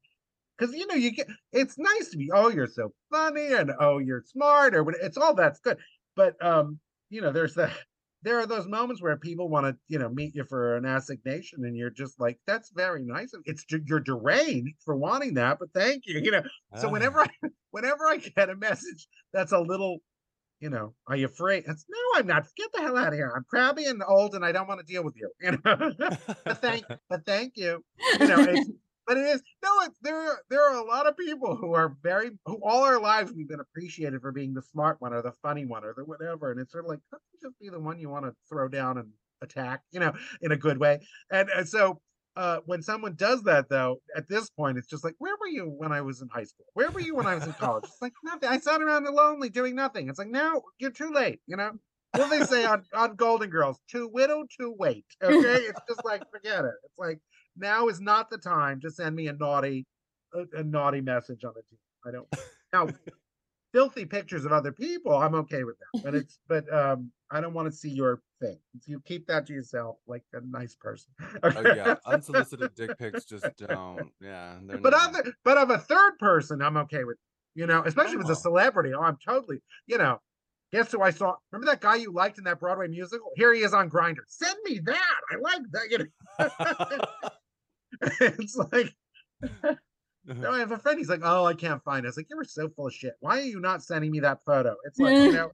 Because 0.57 0.75
you 0.75 0.85
know 0.85 0.95
you 0.95 1.11
get 1.11 1.27
it's 1.51 1.77
nice 1.77 2.09
to 2.09 2.17
be 2.17 2.29
oh 2.31 2.49
you're 2.49 2.67
so 2.67 2.93
funny 3.11 3.53
and 3.53 3.71
oh 3.79 3.97
you're 3.97 4.23
smart 4.25 4.75
or 4.75 4.87
it's 4.91 5.17
all 5.17 5.33
that's 5.33 5.59
good 5.59 5.77
but 6.15 6.35
um 6.45 6.79
you 7.09 7.21
know 7.21 7.31
there's 7.31 7.55
that 7.55 7.71
there 8.23 8.39
are 8.39 8.45
those 8.47 8.67
moments 8.67 9.01
where 9.01 9.15
people 9.17 9.49
want 9.49 9.65
to, 9.67 9.77
you 9.87 9.99
know, 9.99 10.09
meet 10.09 10.33
you 10.33 10.45
for 10.45 10.75
an 10.77 10.85
assignation, 10.85 11.65
and 11.65 11.75
you're 11.75 11.89
just 11.89 12.19
like, 12.19 12.39
"That's 12.47 12.71
very 12.71 13.03
nice. 13.03 13.31
It's 13.45 13.65
you're 13.85 13.99
deranged 13.99 14.75
for 14.83 14.95
wanting 14.95 15.35
that, 15.35 15.59
but 15.59 15.69
thank 15.73 16.03
you." 16.05 16.19
You 16.19 16.31
know. 16.31 16.43
So 16.77 16.87
Ah. 16.87 16.91
whenever 16.91 17.19
I, 17.21 17.27
whenever 17.71 18.05
I 18.07 18.17
get 18.17 18.49
a 18.49 18.55
message 18.55 19.07
that's 19.33 19.51
a 19.51 19.59
little, 19.59 19.99
you 20.59 20.69
know, 20.69 20.95
are 21.07 21.15
you 21.15 21.25
afraid? 21.25 21.65
It's 21.67 21.85
no, 21.89 22.19
I'm 22.19 22.27
not. 22.27 22.45
Get 22.55 22.71
the 22.73 22.81
hell 22.81 22.97
out 22.97 23.09
of 23.09 23.13
here. 23.15 23.31
I'm 23.35 23.43
crabby 23.49 23.85
and 23.85 24.01
old, 24.07 24.35
and 24.35 24.45
I 24.45 24.51
don't 24.51 24.67
want 24.67 24.79
to 24.79 24.85
deal 24.85 25.03
with 25.03 25.15
you. 25.17 25.29
You 25.41 25.51
know. 25.51 25.59
but 26.45 26.61
thank, 26.61 26.85
but 27.09 27.25
thank 27.25 27.53
you. 27.57 27.83
You 28.19 28.27
know. 28.27 28.39
It's, 28.39 28.69
but 29.07 29.17
it 29.17 29.25
is 29.25 29.41
no. 29.63 29.69
It's 29.83 29.97
there. 30.01 30.17
Are, 30.17 30.39
there 30.49 30.69
are 30.69 30.77
a 30.77 30.85
lot 30.85 31.07
of 31.07 31.17
people 31.17 31.55
who 31.55 31.73
are 31.73 31.95
very 32.01 32.31
who 32.45 32.59
all 32.63 32.83
our 32.83 32.99
lives 32.99 33.31
we've 33.31 33.49
been 33.49 33.59
appreciated 33.59 34.21
for 34.21 34.31
being 34.31 34.53
the 34.53 34.61
smart 34.61 34.97
one 34.99 35.13
or 35.13 35.21
the 35.21 35.33
funny 35.41 35.65
one 35.65 35.83
or 35.83 35.93
the 35.95 36.05
whatever, 36.05 36.51
and 36.51 36.59
it's 36.59 36.71
sort 36.71 36.85
of 36.85 36.89
like 36.89 36.99
just 37.41 37.59
be 37.59 37.69
the 37.69 37.79
one 37.79 37.99
you 37.99 38.09
want 38.09 38.25
to 38.25 38.33
throw 38.49 38.67
down 38.67 38.97
and 38.97 39.09
attack, 39.41 39.81
you 39.91 39.99
know, 39.99 40.13
in 40.41 40.51
a 40.51 40.57
good 40.57 40.77
way. 40.77 40.99
And, 41.31 41.49
and 41.49 41.67
so 41.67 41.99
uh, 42.35 42.59
when 42.65 42.81
someone 42.81 43.15
does 43.15 43.43
that, 43.43 43.69
though, 43.69 43.97
at 44.15 44.27
this 44.27 44.49
point, 44.49 44.77
it's 44.77 44.87
just 44.87 45.03
like, 45.03 45.15
where 45.19 45.35
were 45.39 45.47
you 45.47 45.65
when 45.65 45.91
I 45.91 46.01
was 46.01 46.21
in 46.21 46.29
high 46.29 46.45
school? 46.45 46.65
Where 46.73 46.89
were 46.89 47.01
you 47.01 47.15
when 47.15 47.27
I 47.27 47.35
was 47.35 47.45
in 47.45 47.53
college? 47.53 47.83
It's 47.83 48.01
like 48.01 48.13
nothing. 48.23 48.49
I 48.49 48.57
sat 48.59 48.81
around 48.81 49.05
lonely 49.05 49.49
doing 49.49 49.75
nothing. 49.75 50.09
It's 50.09 50.19
like 50.19 50.29
now 50.29 50.61
you're 50.79 50.91
too 50.91 51.11
late. 51.11 51.41
You 51.47 51.57
know. 51.57 51.71
What 52.15 52.29
do 52.29 52.39
they 52.39 52.45
say 52.45 52.63
on 52.63 52.83
on 52.93 53.15
Golden 53.15 53.49
Girls? 53.49 53.79
Too 53.89 54.07
widow, 54.13 54.45
too 54.59 54.75
wait. 54.77 55.05
Okay, 55.23 55.63
it's 55.63 55.81
just 55.89 56.05
like 56.05 56.21
forget 56.31 56.63
it. 56.63 56.75
It's 56.83 56.99
like 56.99 57.19
now 57.57 57.87
is 57.87 57.99
not 58.01 58.29
the 58.29 58.37
time 58.37 58.79
to 58.81 58.89
send 58.91 59.15
me 59.15 59.27
a 59.27 59.33
naughty 59.33 59.85
a, 60.33 60.59
a 60.59 60.63
naughty 60.63 61.01
message 61.01 61.43
on 61.43 61.53
the 61.55 61.61
team. 61.63 61.79
I 62.05 62.11
don't 62.11 62.27
now 62.73 62.89
filthy 63.73 64.05
pictures 64.05 64.45
of 64.45 64.51
other 64.51 64.71
people. 64.71 65.15
I'm 65.15 65.35
okay 65.35 65.63
with 65.63 65.75
that, 65.79 66.03
but 66.03 66.15
it's 66.15 66.39
but 66.47 66.71
um 66.73 67.11
I 67.31 67.41
don't 67.41 67.53
want 67.53 67.71
to 67.71 67.75
see 67.75 67.89
your 67.89 68.21
thing. 68.39 68.59
You 68.85 68.99
keep 69.01 69.25
that 69.27 69.47
to 69.47 69.53
yourself, 69.53 69.97
like 70.07 70.23
a 70.33 70.41
nice 70.41 70.75
person. 70.75 71.11
Oh 71.43 71.61
yeah, 71.61 71.95
unsolicited 72.05 72.75
dick 72.75 72.97
pics 72.97 73.25
just 73.25 73.47
don't. 73.57 74.11
Yeah, 74.21 74.59
but 74.81 74.93
other 74.93 75.33
but 75.43 75.57
of 75.57 75.69
a 75.69 75.79
third 75.79 76.17
person, 76.19 76.61
I'm 76.61 76.77
okay 76.77 77.03
with. 77.03 77.17
You 77.55 77.67
know, 77.67 77.83
especially 77.85 78.15
if 78.15 78.21
it's 78.21 78.29
Oh. 78.29 78.33
a 78.33 78.37
celebrity. 78.37 78.93
Oh, 78.95 79.01
I'm 79.01 79.17
totally. 79.23 79.57
You 79.85 79.99
know, 79.99 80.19
guess 80.71 80.91
who 80.91 81.01
I 81.01 81.11
saw? 81.11 81.35
Remember 81.51 81.71
that 81.71 81.81
guy 81.81 81.95
you 81.95 82.11
liked 82.11 82.39
in 82.39 82.43
that 82.45 82.59
Broadway 82.59 82.87
musical? 82.87 83.29
Here 83.35 83.53
he 83.53 83.61
is 83.61 83.75
on 83.75 83.89
Grindr. 83.91 84.21
Send 84.27 84.57
me 84.65 84.79
that. 84.85 85.19
I 85.31 85.35
like 85.37 85.61
that. 85.71 85.91
You 85.91 85.97
know, 85.99 86.99
it's 88.21 88.55
like. 88.55 88.93
No, 90.25 90.51
I 90.51 90.59
have 90.59 90.71
a 90.71 90.77
friend. 90.77 90.97
He's 90.97 91.09
like, 91.09 91.21
"Oh, 91.23 91.45
I 91.45 91.53
can't 91.53 91.83
find 91.83 92.05
it." 92.05 92.07
I 92.07 92.09
was 92.09 92.17
like, 92.17 92.29
"You 92.29 92.37
were 92.37 92.45
so 92.45 92.69
full 92.69 92.87
of 92.87 92.93
shit. 92.93 93.15
Why 93.19 93.39
are 93.39 93.43
you 93.43 93.59
not 93.59 93.83
sending 93.83 94.09
me 94.09 94.21
that 94.21 94.39
photo?" 94.45 94.75
It's 94.85 94.97
like, 94.97 95.13
you 95.17 95.31
know, 95.33 95.51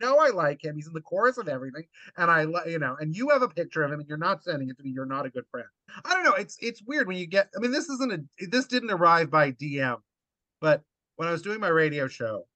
no, 0.00 0.18
I 0.18 0.28
like 0.28 0.62
him. 0.62 0.74
He's 0.74 0.86
in 0.86 0.92
the 0.92 1.00
chorus 1.00 1.38
of 1.38 1.48
everything, 1.48 1.84
and 2.16 2.30
I, 2.30 2.44
li- 2.44 2.72
you 2.72 2.78
know, 2.78 2.96
and 3.00 3.14
you 3.14 3.30
have 3.30 3.42
a 3.42 3.48
picture 3.48 3.82
of 3.82 3.92
him, 3.92 4.00
and 4.00 4.08
you're 4.08 4.18
not 4.18 4.42
sending 4.42 4.68
it 4.68 4.76
to 4.76 4.82
me. 4.82 4.90
You're 4.90 5.06
not 5.06 5.26
a 5.26 5.30
good 5.30 5.46
friend. 5.50 5.66
I 6.04 6.14
don't 6.14 6.24
know. 6.24 6.34
It's 6.34 6.56
it's 6.60 6.82
weird 6.82 7.06
when 7.06 7.16
you 7.16 7.26
get. 7.26 7.50
I 7.56 7.60
mean, 7.60 7.70
this 7.70 7.88
isn't 7.88 8.12
a. 8.12 8.46
This 8.46 8.66
didn't 8.66 8.90
arrive 8.90 9.30
by 9.30 9.52
DM, 9.52 9.98
but 10.60 10.82
when 11.16 11.28
I 11.28 11.32
was 11.32 11.42
doing 11.42 11.60
my 11.60 11.68
radio 11.68 12.08
show, 12.08 12.46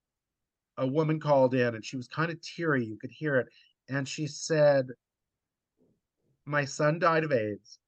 a 0.76 0.86
woman 0.86 1.18
called 1.20 1.54
in, 1.54 1.74
and 1.74 1.84
she 1.84 1.96
was 1.96 2.08
kind 2.08 2.30
of 2.30 2.40
teary. 2.40 2.84
You 2.84 2.96
could 2.98 3.10
hear 3.10 3.36
it, 3.36 3.48
and 3.88 4.08
she 4.08 4.26
said, 4.26 4.88
"My 6.46 6.64
son 6.64 6.98
died 6.98 7.24
of 7.24 7.32
AIDS, 7.32 7.78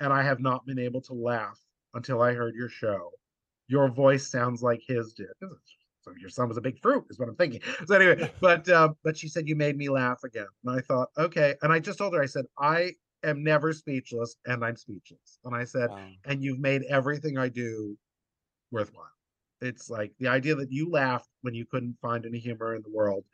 and 0.00 0.12
I 0.12 0.22
have 0.22 0.40
not 0.40 0.66
been 0.66 0.78
able 0.78 1.00
to 1.02 1.14
laugh 1.14 1.58
until 1.94 2.22
I 2.22 2.34
heard 2.34 2.54
your 2.54 2.68
show. 2.68 3.10
Your 3.68 3.88
voice 3.88 4.30
sounds 4.30 4.62
like 4.62 4.82
his 4.86 5.14
did. 5.14 5.28
So 6.02 6.12
your 6.18 6.28
son 6.28 6.48
was 6.48 6.58
a 6.58 6.60
big 6.60 6.78
fruit, 6.80 7.04
is 7.08 7.18
what 7.18 7.28
I'm 7.28 7.36
thinking. 7.36 7.62
So 7.86 7.94
anyway, 7.94 8.30
but 8.40 8.68
um, 8.68 8.96
but 9.02 9.16
she 9.16 9.28
said 9.28 9.48
you 9.48 9.56
made 9.56 9.76
me 9.76 9.88
laugh 9.88 10.22
again, 10.24 10.46
and 10.64 10.76
I 10.76 10.80
thought, 10.82 11.08
okay. 11.16 11.54
And 11.62 11.72
I 11.72 11.78
just 11.78 11.98
told 11.98 12.14
her, 12.14 12.22
I 12.22 12.26
said, 12.26 12.44
I 12.58 12.92
am 13.22 13.42
never 13.42 13.72
speechless, 13.72 14.36
and 14.44 14.62
I'm 14.64 14.76
speechless. 14.76 15.38
And 15.44 15.54
I 15.54 15.64
said, 15.64 15.90
Wow. 15.90 16.08
and 16.26 16.42
you've 16.42 16.58
made 16.60 16.82
everything 16.90 17.38
I 17.38 17.48
do 17.48 17.96
worthwhile. 18.70 19.06
It's 19.62 19.88
like 19.88 20.12
the 20.18 20.28
idea 20.28 20.54
that 20.56 20.70
you 20.70 20.90
laughed 20.90 21.30
when 21.40 21.54
you 21.54 21.64
couldn't 21.64 21.96
find 22.02 22.26
any 22.26 22.38
humor 22.38 22.74
in 22.74 22.82
the 22.82 22.90
world. 22.90 23.24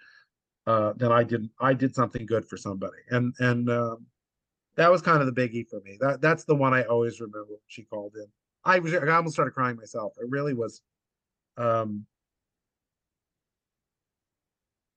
Uh, 0.66 0.92
then 0.96 1.10
I 1.10 1.24
didn't. 1.24 1.50
I 1.60 1.74
did 1.74 1.94
something 1.94 2.24
good 2.24 2.46
for 2.46 2.56
somebody, 2.56 2.98
and 3.08 3.34
and 3.40 3.68
um, 3.68 4.06
that 4.76 4.90
was 4.90 5.02
kind 5.02 5.20
of 5.20 5.32
the 5.32 5.40
biggie 5.40 5.68
for 5.68 5.80
me. 5.80 5.96
That 6.00 6.20
that's 6.20 6.44
the 6.44 6.54
one 6.54 6.74
I 6.74 6.84
always 6.84 7.20
remember. 7.20 7.44
When 7.48 7.58
she 7.66 7.82
called 7.84 8.14
in. 8.16 8.26
I 8.64 8.78
was. 8.78 8.94
I 8.94 9.06
almost 9.08 9.34
started 9.34 9.52
crying 9.52 9.76
myself. 9.76 10.12
It 10.20 10.28
really 10.28 10.54
was. 10.54 10.82
Um, 11.56 12.06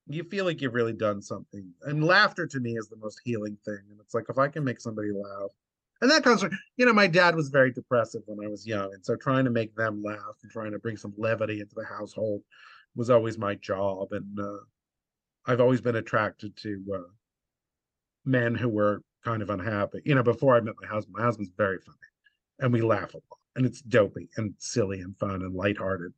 you 0.08 0.24
feel 0.24 0.46
like 0.46 0.62
you've 0.62 0.74
really 0.74 0.94
done 0.94 1.22
something, 1.22 1.72
and 1.84 2.04
laughter 2.04 2.46
to 2.46 2.60
me 2.60 2.74
is 2.78 2.88
the 2.90 2.98
most 2.98 3.22
healing 3.24 3.58
thing. 3.66 3.80
And 3.90 4.00
it's 4.02 4.14
like 4.14 4.26
if 4.30 4.38
I 4.38 4.48
can 4.48 4.64
make 4.64 4.82
somebody 4.82 5.10
laugh, 5.12 5.52
and 6.02 6.12
that 6.12 6.24
comes 6.24 6.42
from 6.42 6.52
you 6.78 6.86
know 6.86 6.94
my 6.94 7.08
dad 7.08 7.36
was 7.36 7.50
very 7.50 7.72
depressive 7.72 8.22
when 8.26 8.46
I 8.46 8.50
was 8.50 8.68
young, 8.68 8.94
and 8.94 9.04
so 9.04 9.16
trying 9.16 9.46
to 9.46 9.52
make 9.52 9.76
them 9.76 10.04
laugh 10.04 10.36
and 10.44 10.52
trying 10.52 10.72
to 10.72 10.80
bring 10.80 10.98
some 10.98 11.14
levity 11.18 11.62
into 11.62 11.76
the 11.76 11.86
household 11.86 12.42
was 12.96 13.10
always 13.10 13.38
my 13.38 13.56
job. 13.56 14.10
And 14.12 14.40
uh, 14.40 14.64
I've 15.48 15.62
always 15.62 15.82
been 15.82 15.96
attracted 15.96 16.56
to 16.58 16.84
uh, 16.96 17.10
men 18.26 18.56
who 18.56 18.70
were 18.70 19.02
kind 19.24 19.42
of 19.42 19.50
unhappy. 19.50 20.02
You 20.06 20.16
know, 20.16 20.24
before 20.24 20.56
I 20.56 20.62
met 20.62 20.76
my 20.82 20.88
husband, 20.88 21.16
my 21.18 21.24
husband's 21.24 21.52
very 21.58 21.80
funny, 21.80 21.98
and 22.60 22.72
we 22.72 22.82
laugh 22.82 23.14
a 23.14 23.18
lot, 23.18 23.40
and 23.56 23.66
it's 23.66 23.82
dopey 23.82 24.30
and 24.38 24.54
silly 24.58 25.02
and 25.02 25.18
fun 25.18 25.42
and 25.42 25.56
lighthearted. 25.56 26.14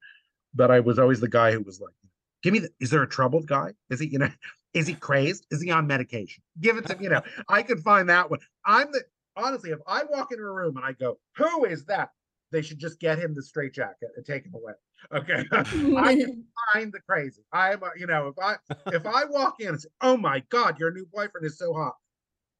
But 0.53 0.71
I 0.71 0.79
was 0.79 0.99
always 0.99 1.19
the 1.19 1.27
guy 1.27 1.51
who 1.51 1.61
was 1.61 1.79
like, 1.79 1.93
"Give 2.43 2.53
me 2.53 2.59
the. 2.59 2.69
Is 2.79 2.89
there 2.89 3.03
a 3.03 3.09
troubled 3.09 3.47
guy? 3.47 3.73
Is 3.89 3.99
he, 3.99 4.07
you 4.07 4.19
know, 4.19 4.29
is 4.73 4.87
he 4.87 4.93
crazed? 4.95 5.45
Is 5.51 5.61
he 5.61 5.71
on 5.71 5.87
medication? 5.87 6.43
Give 6.59 6.77
it 6.77 6.85
to 6.87 6.95
me, 6.95 7.05
you 7.05 7.09
know. 7.09 7.21
I 7.49 7.61
could 7.61 7.79
find 7.79 8.09
that 8.09 8.29
one. 8.29 8.39
I'm 8.65 8.91
the 8.91 9.03
honestly, 9.35 9.71
if 9.71 9.79
I 9.87 10.03
walk 10.03 10.31
into 10.31 10.43
a 10.43 10.51
room 10.51 10.77
and 10.77 10.85
I 10.85 10.93
go, 10.93 11.19
"Who 11.37 11.65
is 11.65 11.85
that?" 11.85 12.09
They 12.51 12.61
should 12.61 12.79
just 12.79 12.99
get 12.99 13.17
him 13.17 13.33
the 13.33 13.43
straitjacket 13.43 14.09
and 14.15 14.25
take 14.25 14.45
him 14.45 14.53
away. 14.53 14.73
Okay, 15.13 15.43
I 15.51 16.15
can 16.15 16.45
find 16.73 16.93
the 16.93 16.99
crazy. 17.07 17.41
I'm, 17.51 17.81
you 17.97 18.07
know, 18.07 18.27
if 18.27 18.39
I 18.41 18.55
if 18.93 19.05
I 19.05 19.25
walk 19.25 19.59
in 19.59 19.69
and 19.69 19.81
say, 19.81 19.89
"Oh 20.01 20.15
my 20.15 20.41
God, 20.49 20.79
your 20.79 20.91
new 20.91 21.05
boyfriend 21.11 21.45
is 21.45 21.57
so 21.57 21.73
hot," 21.73 21.95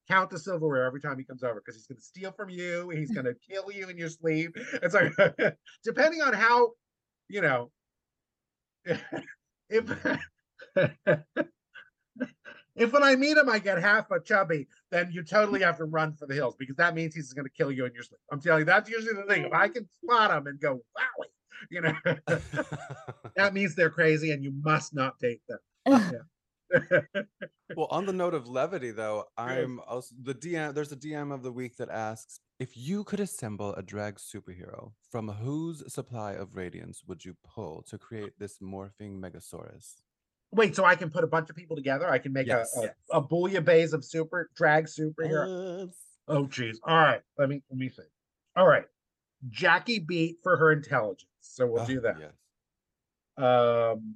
count 0.07 0.29
the 0.29 0.39
silverware 0.39 0.85
every 0.85 1.01
time 1.01 1.17
he 1.17 1.23
comes 1.23 1.43
over 1.43 1.55
because 1.55 1.75
he's 1.75 1.87
going 1.87 1.97
to 1.97 2.03
steal 2.03 2.31
from 2.31 2.49
you. 2.49 2.89
He's 2.89 3.11
going 3.11 3.25
to 3.25 3.35
kill 3.49 3.71
you 3.71 3.89
in 3.89 3.97
your 3.97 4.09
sleep. 4.09 4.55
It's 4.55 4.93
like 4.93 5.13
depending 5.83 6.21
on 6.21 6.33
how, 6.33 6.71
you 7.27 7.41
know, 7.41 7.71
if 9.69 9.85
if 12.75 12.91
when 12.93 13.03
I 13.03 13.15
meet 13.15 13.37
him 13.37 13.49
I 13.49 13.59
get 13.59 13.81
half 13.81 14.11
a 14.11 14.19
chubby, 14.19 14.67
then 14.91 15.09
you 15.11 15.23
totally 15.23 15.61
have 15.61 15.77
to 15.77 15.85
run 15.85 16.13
for 16.13 16.27
the 16.27 16.35
hills 16.35 16.55
because 16.57 16.75
that 16.75 16.93
means 16.93 17.15
he's 17.15 17.33
going 17.33 17.45
to 17.45 17.51
kill 17.51 17.71
you 17.71 17.85
in 17.85 17.93
your 17.93 18.03
sleep. 18.03 18.19
I'm 18.31 18.41
telling 18.41 18.59
you, 18.59 18.65
that's 18.65 18.89
usually 18.89 19.15
the 19.15 19.23
thing. 19.23 19.45
If 19.45 19.53
I 19.53 19.69
can 19.69 19.87
spot 20.03 20.31
him 20.31 20.47
and 20.47 20.59
go, 20.59 20.81
wow, 20.95 21.25
you 21.71 21.81
know, 21.81 21.95
that 23.35 23.53
means 23.53 23.75
they're 23.75 23.89
crazy 23.89 24.31
and 24.31 24.43
you 24.43 24.53
must 24.63 24.93
not 24.93 25.17
date 25.19 25.41
them. 25.47 25.59
Yeah. 25.87 26.11
well, 27.75 27.87
on 27.89 28.05
the 28.05 28.13
note 28.13 28.33
of 28.33 28.47
levity, 28.47 28.91
though, 28.91 29.25
I'm 29.37 29.79
also 29.87 30.15
the 30.21 30.33
DM. 30.35 30.73
There's 30.73 30.91
a 30.91 30.95
DM 30.97 31.33
of 31.33 31.43
the 31.43 31.51
week 31.51 31.77
that 31.77 31.89
asks 31.89 32.39
if 32.59 32.75
you 32.75 33.03
could 33.03 33.19
assemble 33.19 33.73
a 33.75 33.81
drag 33.83 34.15
superhero 34.15 34.91
from 35.11 35.27
whose 35.29 35.83
supply 35.93 36.33
of 36.33 36.55
radiance 36.55 37.03
would 37.07 37.23
you 37.25 37.35
pull 37.43 37.83
to 37.89 37.97
create 37.97 38.33
this 38.39 38.57
morphing 38.59 39.19
megasaurus? 39.19 39.95
Wait, 40.51 40.75
so 40.75 40.85
I 40.85 40.95
can 40.95 41.09
put 41.09 41.23
a 41.23 41.27
bunch 41.27 41.49
of 41.49 41.55
people 41.55 41.75
together? 41.75 42.09
I 42.09 42.17
can 42.17 42.31
make 42.31 42.47
Yes. 42.47 42.75
a, 42.77 42.79
a, 42.79 42.83
Yes. 42.83 42.93
a 43.11 43.21
bouillabaisse 43.21 43.93
of 43.93 44.05
super 44.05 44.49
drag 44.55 44.85
superhero. 44.85 45.89
Oh 46.27 46.45
geez. 46.47 46.79
All 46.83 46.95
right. 46.97 47.21
Let 47.37 47.49
me 47.49 47.61
let 47.69 47.77
me 47.77 47.89
think. 47.89 48.07
All 48.55 48.67
right. 48.67 48.85
Jackie 49.49 49.99
beat 49.99 50.37
for 50.41 50.55
her 50.57 50.71
intelligence. 50.71 51.29
So 51.41 51.67
we'll 51.67 51.81
Ah, 51.83 51.85
do 51.85 51.99
that. 52.01 52.15
Yes. 52.19 52.31
Um 53.37 54.15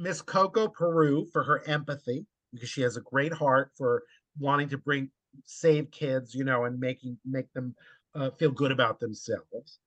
Miss 0.00 0.22
Coco 0.22 0.66
Peru 0.66 1.26
for 1.30 1.44
her 1.44 1.62
empathy, 1.68 2.24
because 2.52 2.70
she 2.70 2.80
has 2.80 2.96
a 2.96 3.02
great 3.02 3.32
heart 3.34 3.70
for 3.76 4.02
wanting 4.38 4.70
to 4.70 4.78
bring 4.78 5.10
save 5.44 5.90
kids, 5.90 6.34
you 6.34 6.42
know, 6.42 6.64
and 6.64 6.80
making 6.80 7.18
make 7.24 7.52
them 7.52 7.74
uh, 8.14 8.30
feel 8.30 8.50
good 8.50 8.72
about 8.72 8.98
themselves. 8.98 9.78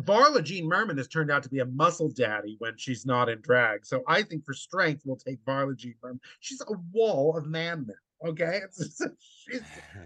Varla 0.00 0.42
Jean 0.42 0.68
Merman 0.68 0.96
has 0.98 1.08
turned 1.08 1.30
out 1.30 1.42
to 1.44 1.48
be 1.48 1.60
a 1.60 1.64
muscle 1.66 2.10
daddy 2.10 2.56
when 2.58 2.76
she's 2.76 3.06
not 3.06 3.28
in 3.28 3.40
drag. 3.40 3.86
So 3.86 4.02
I 4.08 4.22
think 4.22 4.44
for 4.44 4.52
strength, 4.54 5.02
we'll 5.06 5.16
take 5.16 5.42
Varla 5.44 5.76
Jean 5.76 5.94
Merman. 6.02 6.20
She's 6.40 6.60
a 6.60 6.72
wall 6.92 7.36
of 7.36 7.46
man 7.46 7.86
now. 7.88 8.28
Okay. 8.30 8.60
Just, 8.76 9.02
she's 9.48 9.62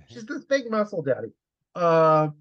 she's 0.08 0.26
this 0.26 0.44
big 0.44 0.70
muscle 0.70 1.02
daddy. 1.02 1.32
Um 1.74 2.34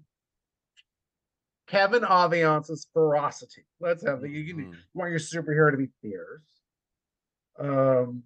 Kevin 1.66 2.02
Aviance's 2.02 2.86
ferocity. 2.92 3.64
Let's 3.80 4.06
have 4.06 4.20
the 4.20 4.28
you, 4.28 4.54
Mhm. 4.54 4.72
you 4.72 4.76
want 4.94 5.10
your 5.10 5.18
superhero 5.18 5.70
to 5.70 5.78
be 5.78 5.88
fierce. 6.02 6.51
Um 7.58 8.24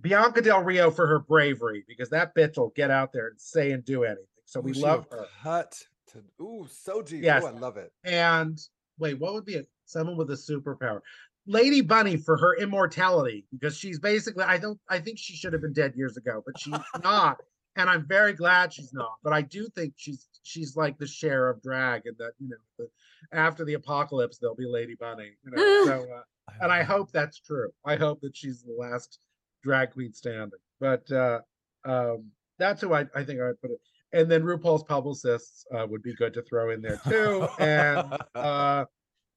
Bianca 0.00 0.40
Del 0.40 0.62
Rio 0.62 0.90
for 0.90 1.06
her 1.06 1.18
bravery, 1.18 1.84
because 1.86 2.08
that 2.10 2.34
bitch 2.34 2.56
will 2.56 2.72
get 2.74 2.90
out 2.90 3.12
there 3.12 3.28
and 3.28 3.40
say 3.40 3.72
and 3.72 3.84
do 3.84 4.04
anything. 4.04 4.24
So 4.44 4.60
we 4.60 4.72
Ooh, 4.72 4.82
love 4.82 5.06
her. 5.10 5.26
Cut 5.42 5.82
to 6.12 6.22
ooh, 6.42 6.66
so 6.70 7.02
deep. 7.02 7.22
Yes. 7.22 7.42
Oh, 7.44 7.48
I 7.48 7.50
love 7.50 7.76
it. 7.76 7.92
And 8.04 8.58
wait, 8.98 9.18
what 9.18 9.34
would 9.34 9.44
be 9.44 9.56
a 9.56 9.64
someone 9.84 10.16
with 10.16 10.30
a 10.30 10.34
superpower? 10.34 11.00
Lady 11.46 11.80
Bunny 11.80 12.16
for 12.16 12.36
her 12.36 12.56
immortality, 12.56 13.44
because 13.50 13.76
she's 13.76 13.98
basically 13.98 14.44
I 14.44 14.58
don't 14.58 14.78
I 14.88 14.98
think 15.00 15.18
she 15.18 15.34
should 15.34 15.52
have 15.52 15.62
been 15.62 15.72
dead 15.72 15.94
years 15.96 16.16
ago, 16.16 16.42
but 16.44 16.58
she's 16.58 16.74
not. 17.02 17.38
And 17.76 17.88
I'm 17.88 18.06
very 18.06 18.32
glad 18.32 18.72
she's 18.72 18.92
not. 18.92 19.14
But 19.22 19.32
I 19.32 19.42
do 19.42 19.68
think 19.68 19.94
she's 19.96 20.26
she's 20.42 20.76
like 20.76 20.98
the 20.98 21.06
Cher 21.06 21.48
of 21.48 21.62
drag, 21.62 22.02
and 22.06 22.16
that 22.18 22.32
you 22.38 22.48
know, 22.48 22.56
the, 22.78 22.88
after 23.36 23.64
the 23.64 23.74
apocalypse, 23.74 24.38
there'll 24.38 24.56
be 24.56 24.66
Lady 24.66 24.96
Bunny. 24.98 25.30
You 25.44 25.50
know, 25.52 25.84
so 25.86 26.06
uh, 26.14 26.22
and 26.60 26.72
I 26.72 26.82
hope 26.82 27.12
that's 27.12 27.38
true. 27.40 27.70
I 27.84 27.96
hope 27.96 28.20
that 28.22 28.36
she's 28.36 28.62
the 28.62 28.74
last 28.78 29.18
drag 29.62 29.92
queen 29.92 30.12
standing. 30.12 30.58
But 30.80 31.10
uh, 31.12 31.40
um, 31.84 32.26
that's 32.58 32.80
who 32.80 32.94
I, 32.94 33.06
I 33.14 33.24
think 33.24 33.40
I 33.40 33.46
would 33.46 33.60
put 33.60 33.70
it. 33.70 33.80
And 34.12 34.30
then 34.30 34.42
RuPaul's 34.42 34.82
publicists 34.82 35.64
uh, 35.72 35.86
would 35.88 36.02
be 36.02 36.14
good 36.14 36.34
to 36.34 36.42
throw 36.42 36.70
in 36.70 36.82
there 36.82 37.00
too. 37.08 37.46
and 37.58 38.16
uh, 38.34 38.84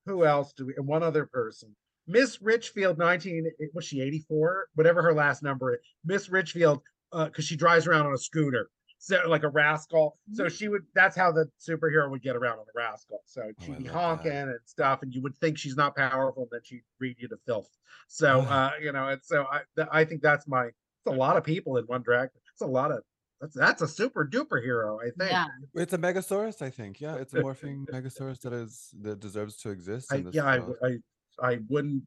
who 0.05 0.25
else 0.25 0.53
do 0.53 0.65
we? 0.65 0.73
And 0.75 0.87
one 0.87 1.03
other 1.03 1.25
person, 1.25 1.75
Miss 2.07 2.41
Richfield, 2.41 2.97
nineteen 2.97 3.45
was 3.73 3.85
she 3.85 4.01
eighty 4.01 4.25
four? 4.27 4.67
Whatever 4.75 5.01
her 5.01 5.13
last 5.13 5.43
number 5.43 5.75
is. 5.75 5.79
Miss 6.03 6.29
Richfield, 6.29 6.81
because 7.13 7.45
she 7.45 7.55
drives 7.55 7.87
around 7.87 8.05
on 8.05 8.13
a 8.13 8.17
scooter. 8.17 8.69
So 8.99 9.21
like 9.27 9.43
a 9.43 9.49
rascal. 9.49 10.17
So 10.31 10.47
she 10.47 10.69
would 10.69 10.83
that's 10.95 11.15
how 11.17 11.31
the 11.33 11.47
superhero 11.59 12.09
would 12.09 12.21
get 12.21 12.37
around 12.37 12.59
on 12.59 12.65
a 12.73 12.73
rascal. 12.73 13.19
So 13.25 13.41
Oh, 13.43 13.51
she'd 13.65 13.73
I 13.73 13.77
be 13.79 13.83
love 13.83 13.93
that. 13.93 13.99
honking 13.99 14.31
and 14.31 14.59
stuff, 14.65 15.01
and 15.01 15.13
you 15.13 15.21
would 15.21 15.35
think 15.39 15.57
she's 15.57 15.75
not 15.75 15.93
powerful, 15.95 16.43
and 16.43 16.49
then 16.51 16.61
she'd 16.63 16.83
read 17.01 17.17
you 17.19 17.27
to 17.27 17.37
filth. 17.45 17.67
So 18.07 18.41
uh, 18.41 18.71
you 18.81 18.93
know, 18.93 19.09
and 19.09 19.21
so 19.23 19.45
I 19.51 19.61
th- 19.75 19.89
I 19.91 20.05
think 20.05 20.21
that's 20.21 20.47
my 20.47 20.65
it's 20.67 21.07
a 21.07 21.11
lot 21.11 21.35
of 21.35 21.43
people 21.43 21.75
in 21.77 21.83
one 21.85 22.01
drag. 22.01 22.29
It's 22.53 22.61
a 22.61 22.65
lot 22.65 22.91
of 22.91 22.99
that's 23.41 23.55
that's 23.55 23.81
a 23.81 23.87
super 23.89 24.25
duper 24.25 24.63
hero, 24.63 24.99
I 25.01 25.09
think. 25.19 25.31
Yeah. 25.31 25.47
It's 25.75 25.91
a 25.91 25.97
megasaurus, 25.97 26.61
I 26.61 26.69
think. 26.69 27.01
Yeah, 27.01 27.15
it's 27.15 27.33
a 27.33 27.37
morphing 27.43 27.85
megasaurus 27.89 28.39
that 28.43 28.53
is 28.53 28.89
that 29.01 29.19
deserves 29.19 29.57
to 29.57 29.69
exist 29.71 30.13
I, 30.13 30.17
in 30.17 30.23
this 30.25 30.35
yeah, 30.35 30.45
I, 30.45 30.59
world. 30.59 30.75
w- 30.81 31.01
I 31.41 31.45
I 31.53 31.59
wouldn't 31.67 32.03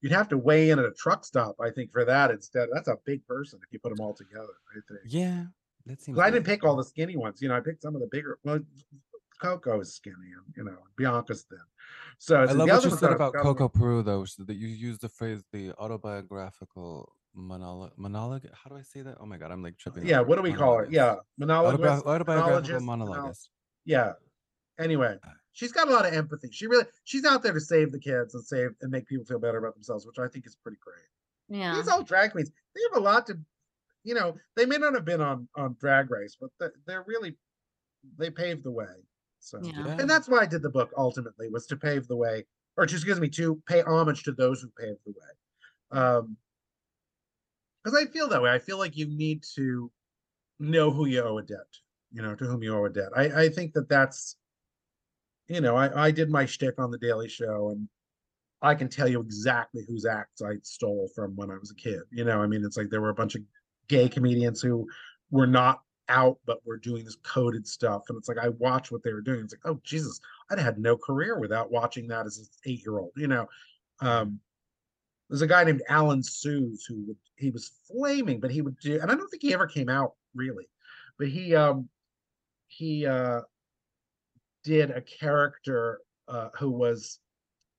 you'd 0.00 0.12
have 0.12 0.28
to 0.28 0.38
weigh 0.38 0.70
in 0.70 0.78
at 0.78 0.84
a 0.84 0.92
truck 0.92 1.24
stop, 1.24 1.56
I 1.60 1.70
think, 1.70 1.92
for 1.92 2.04
that 2.04 2.30
instead. 2.30 2.68
That's 2.72 2.88
a 2.88 2.96
big 3.04 3.26
person 3.26 3.60
if 3.62 3.72
you 3.72 3.78
put 3.78 3.94
them 3.94 4.04
all 4.04 4.14
together, 4.14 4.54
I 4.70 4.80
think. 4.88 5.00
yeah, 5.06 5.44
that 5.86 6.00
seems. 6.00 6.18
I 6.18 6.30
didn't 6.30 6.46
pick 6.46 6.64
all 6.64 6.76
the 6.76 6.84
skinny 6.84 7.16
ones. 7.16 7.40
You 7.42 7.48
know, 7.48 7.56
I 7.56 7.60
picked 7.60 7.82
some 7.82 7.94
of 7.94 8.00
the 8.00 8.08
bigger. 8.08 8.38
Well, 8.44 8.60
Coco 9.40 9.80
is 9.80 9.94
skinny, 9.94 10.16
and 10.16 10.56
you 10.56 10.64
know, 10.64 10.78
Bianca's 10.96 11.42
thin. 11.42 11.58
So 12.18 12.42
I 12.42 12.46
so 12.46 12.54
love 12.54 12.66
the 12.66 12.72
what 12.72 12.78
other 12.78 12.88
you 12.88 12.96
said 12.96 13.12
about 13.12 13.34
Coco 13.34 13.68
Peru, 13.68 14.02
though, 14.02 14.24
that 14.38 14.56
you 14.56 14.68
used 14.68 15.00
the 15.00 15.08
phrase 15.08 15.42
the 15.52 15.72
autobiographical 15.78 17.12
monologue. 17.34 17.92
Monologue? 17.96 18.46
How 18.52 18.70
do 18.70 18.76
I 18.76 18.82
say 18.82 19.02
that? 19.02 19.16
Oh 19.20 19.26
my 19.26 19.36
god, 19.36 19.52
I'm 19.52 19.62
like 19.62 19.78
tripping. 19.78 20.06
Yeah, 20.06 20.20
what 20.20 20.36
do 20.36 20.42
we 20.42 20.52
call 20.52 20.80
it? 20.80 20.90
Yeah, 20.90 21.16
monologist, 21.38 22.04
Autobi- 22.04 22.06
autobiographical 22.06 22.80
monologuist. 22.80 23.48
Yeah. 23.84 24.12
Anyway, 24.78 25.16
uh, 25.24 25.30
she's 25.58 25.72
got 25.72 25.88
a 25.88 25.90
lot 25.90 26.06
of 26.06 26.14
empathy. 26.14 26.48
She 26.52 26.68
really 26.68 26.84
she's 27.02 27.24
out 27.24 27.42
there 27.42 27.52
to 27.52 27.60
save 27.60 27.90
the 27.90 27.98
kids 27.98 28.34
and 28.34 28.44
save 28.44 28.70
and 28.80 28.92
make 28.92 29.08
people 29.08 29.24
feel 29.24 29.40
better 29.40 29.58
about 29.58 29.74
themselves, 29.74 30.06
which 30.06 30.18
I 30.20 30.28
think 30.28 30.46
is 30.46 30.54
pretty 30.54 30.78
great. 30.80 31.58
Yeah. 31.60 31.74
These 31.74 31.88
old 31.88 32.06
drag 32.06 32.30
queens, 32.30 32.50
they 32.74 32.80
have 32.92 33.02
a 33.02 33.04
lot 33.04 33.26
to, 33.26 33.38
you 34.04 34.14
know, 34.14 34.36
they 34.54 34.66
may 34.66 34.76
not 34.76 34.94
have 34.94 35.04
been 35.04 35.20
on 35.20 35.48
on 35.56 35.76
Drag 35.80 36.10
Race, 36.10 36.36
but 36.40 36.50
they're, 36.60 36.72
they're 36.86 37.04
really 37.08 37.36
they 38.16 38.30
paved 38.30 38.62
the 38.62 38.70
way. 38.70 38.94
So, 39.40 39.58
Yeah. 39.62 39.84
Yeah. 39.84 39.96
and 39.98 40.08
that's 40.08 40.28
why 40.28 40.38
I 40.42 40.46
did 40.46 40.62
the 40.62 40.70
book 40.70 40.92
ultimately 40.96 41.48
was 41.48 41.66
to 41.66 41.76
pave 41.76 42.06
the 42.06 42.16
way, 42.16 42.46
or 42.76 42.86
just 42.86 43.02
excuse 43.02 43.18
me, 43.20 43.28
to 43.30 43.60
pay 43.66 43.82
homage 43.82 44.22
to 44.24 44.32
those 44.32 44.62
who 44.62 44.68
paved 44.78 45.00
the 45.04 45.12
way. 45.12 46.00
Um, 46.00 46.36
because 47.82 48.00
I 48.00 48.06
feel 48.10 48.28
that 48.28 48.42
way. 48.42 48.50
I 48.50 48.58
feel 48.58 48.78
like 48.78 48.96
you 48.96 49.06
need 49.06 49.42
to 49.54 49.90
know 50.58 50.90
who 50.90 51.06
you 51.06 51.22
owe 51.22 51.38
a 51.38 51.42
debt, 51.42 51.58
you 52.12 52.22
know, 52.22 52.34
to 52.34 52.44
whom 52.44 52.62
you 52.62 52.76
owe 52.76 52.84
a 52.84 52.90
debt. 52.90 53.10
I 53.16 53.44
I 53.44 53.48
think 53.48 53.72
that 53.74 53.88
that's, 53.88 54.36
you 55.48 55.60
know, 55.60 55.76
I 55.76 56.06
I 56.06 56.10
did 56.10 56.30
my 56.30 56.46
shtick 56.46 56.78
on 56.78 56.90
the 56.90 56.98
Daily 56.98 57.28
Show 57.28 57.70
and. 57.70 57.88
I 58.60 58.74
can 58.74 58.88
tell 58.88 59.06
you 59.06 59.20
exactly 59.20 59.84
whose 59.86 60.04
acts 60.04 60.42
I 60.42 60.54
stole 60.64 61.08
from 61.14 61.36
when 61.36 61.48
I 61.48 61.56
was 61.58 61.70
a 61.70 61.76
kid. 61.76 62.00
You 62.10 62.24
know, 62.24 62.42
I 62.42 62.48
mean, 62.48 62.64
it's 62.64 62.76
like 62.76 62.90
there 62.90 63.00
were 63.00 63.10
a 63.10 63.14
bunch 63.14 63.36
of 63.36 63.42
gay 63.86 64.08
comedians 64.08 64.60
who 64.60 64.88
were 65.30 65.46
not 65.46 65.80
out, 66.08 66.38
but 66.44 66.66
were 66.66 66.76
doing 66.76 67.04
this 67.04 67.14
coded 67.22 67.68
stuff. 67.68 68.02
And 68.08 68.18
it's 68.18 68.28
like 68.28 68.38
I 68.38 68.48
watched 68.48 68.90
what 68.90 69.04
they 69.04 69.12
were 69.12 69.20
doing. 69.20 69.42
It's 69.44 69.54
like, 69.54 69.60
oh 69.64 69.80
Jesus, 69.84 70.18
I'd 70.50 70.58
had 70.58 70.76
no 70.76 70.96
career 70.96 71.38
without 71.38 71.70
watching 71.70 72.08
that 72.08 72.26
as 72.26 72.38
an 72.38 72.46
eight-year-old. 72.66 73.12
You 73.14 73.28
know, 73.28 73.46
um, 74.00 74.40
there's 75.28 75.42
a 75.42 75.46
guy 75.46 75.62
named 75.62 75.82
Alan 75.88 76.24
Sues 76.24 76.84
who 76.84 77.04
would 77.06 77.16
he 77.36 77.50
was 77.50 77.70
flaming, 77.86 78.40
but 78.40 78.50
he 78.50 78.60
would 78.60 78.76
do, 78.80 78.98
and 79.00 79.08
I 79.08 79.14
don't 79.14 79.28
think 79.28 79.42
he 79.44 79.54
ever 79.54 79.68
came 79.68 79.88
out 79.88 80.14
really, 80.34 80.68
but 81.16 81.28
he 81.28 81.54
um 81.54 81.88
he 82.66 83.06
uh 83.06 83.42
did 84.68 84.90
a 84.90 85.02
character 85.20 86.00
uh 86.34 86.50
who 86.58 86.70
was 86.70 87.20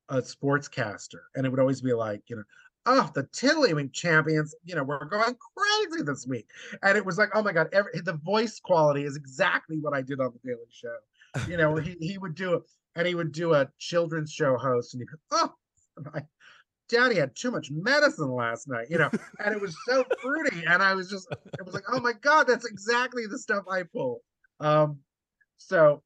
a 0.10 0.22
sportscaster, 0.22 1.22
and 1.36 1.46
it 1.46 1.50
would 1.52 1.60
always 1.60 1.82
be 1.82 1.94
like, 1.94 2.22
you 2.30 2.36
know, 2.36 2.44
oh, 2.88 3.08
the 3.14 3.26
Tiddlywink 3.26 3.94
champions, 3.94 4.56
you 4.66 4.74
know, 4.76 4.84
we're 4.84 5.06
going 5.06 5.36
crazy 5.58 6.04
this 6.04 6.26
week. 6.26 6.48
And 6.82 6.98
it 6.98 7.06
was 7.06 7.18
like, 7.20 7.30
oh 7.36 7.44
my 7.44 7.54
God, 7.54 7.68
every, 7.74 7.92
the 8.02 8.20
voice 8.34 8.60
quality 8.60 9.04
is 9.04 9.16
exactly 9.16 9.78
what 9.78 9.94
I 9.94 10.02
did 10.02 10.20
on 10.20 10.32
the 10.34 10.40
Daily 10.50 10.72
Show. 10.72 10.98
You 11.48 11.58
know, 11.58 11.76
he, 11.76 11.96
he 12.00 12.18
would 12.18 12.34
do 12.34 12.56
it, 12.56 12.64
and 12.96 13.06
he 13.08 13.14
would 13.14 13.32
do 13.32 13.54
a 13.54 13.70
children's 13.78 14.32
show 14.32 14.58
host, 14.58 14.96
and 14.96 15.02
he 15.02 15.08
would, 15.12 15.20
oh, 15.44 15.54
my 16.14 16.26
daddy 16.90 17.18
had 17.18 17.36
too 17.36 17.52
much 17.52 17.70
medicine 17.70 18.32
last 18.32 18.68
night, 18.68 18.88
you 18.90 18.98
know, 18.98 19.12
and 19.46 19.54
it 19.54 19.62
was 19.62 19.78
so 19.88 20.04
fruity. 20.24 20.64
And 20.68 20.82
I 20.82 20.96
was 20.96 21.08
just, 21.08 21.28
it 21.60 21.64
was 21.64 21.76
like, 21.76 21.84
oh 21.94 22.00
my 22.00 22.14
God, 22.14 22.48
that's 22.48 22.66
exactly 22.66 23.28
the 23.28 23.38
stuff 23.38 23.66
I 23.70 23.84
pull. 23.84 24.22
Um, 24.60 24.98
so 25.58 26.02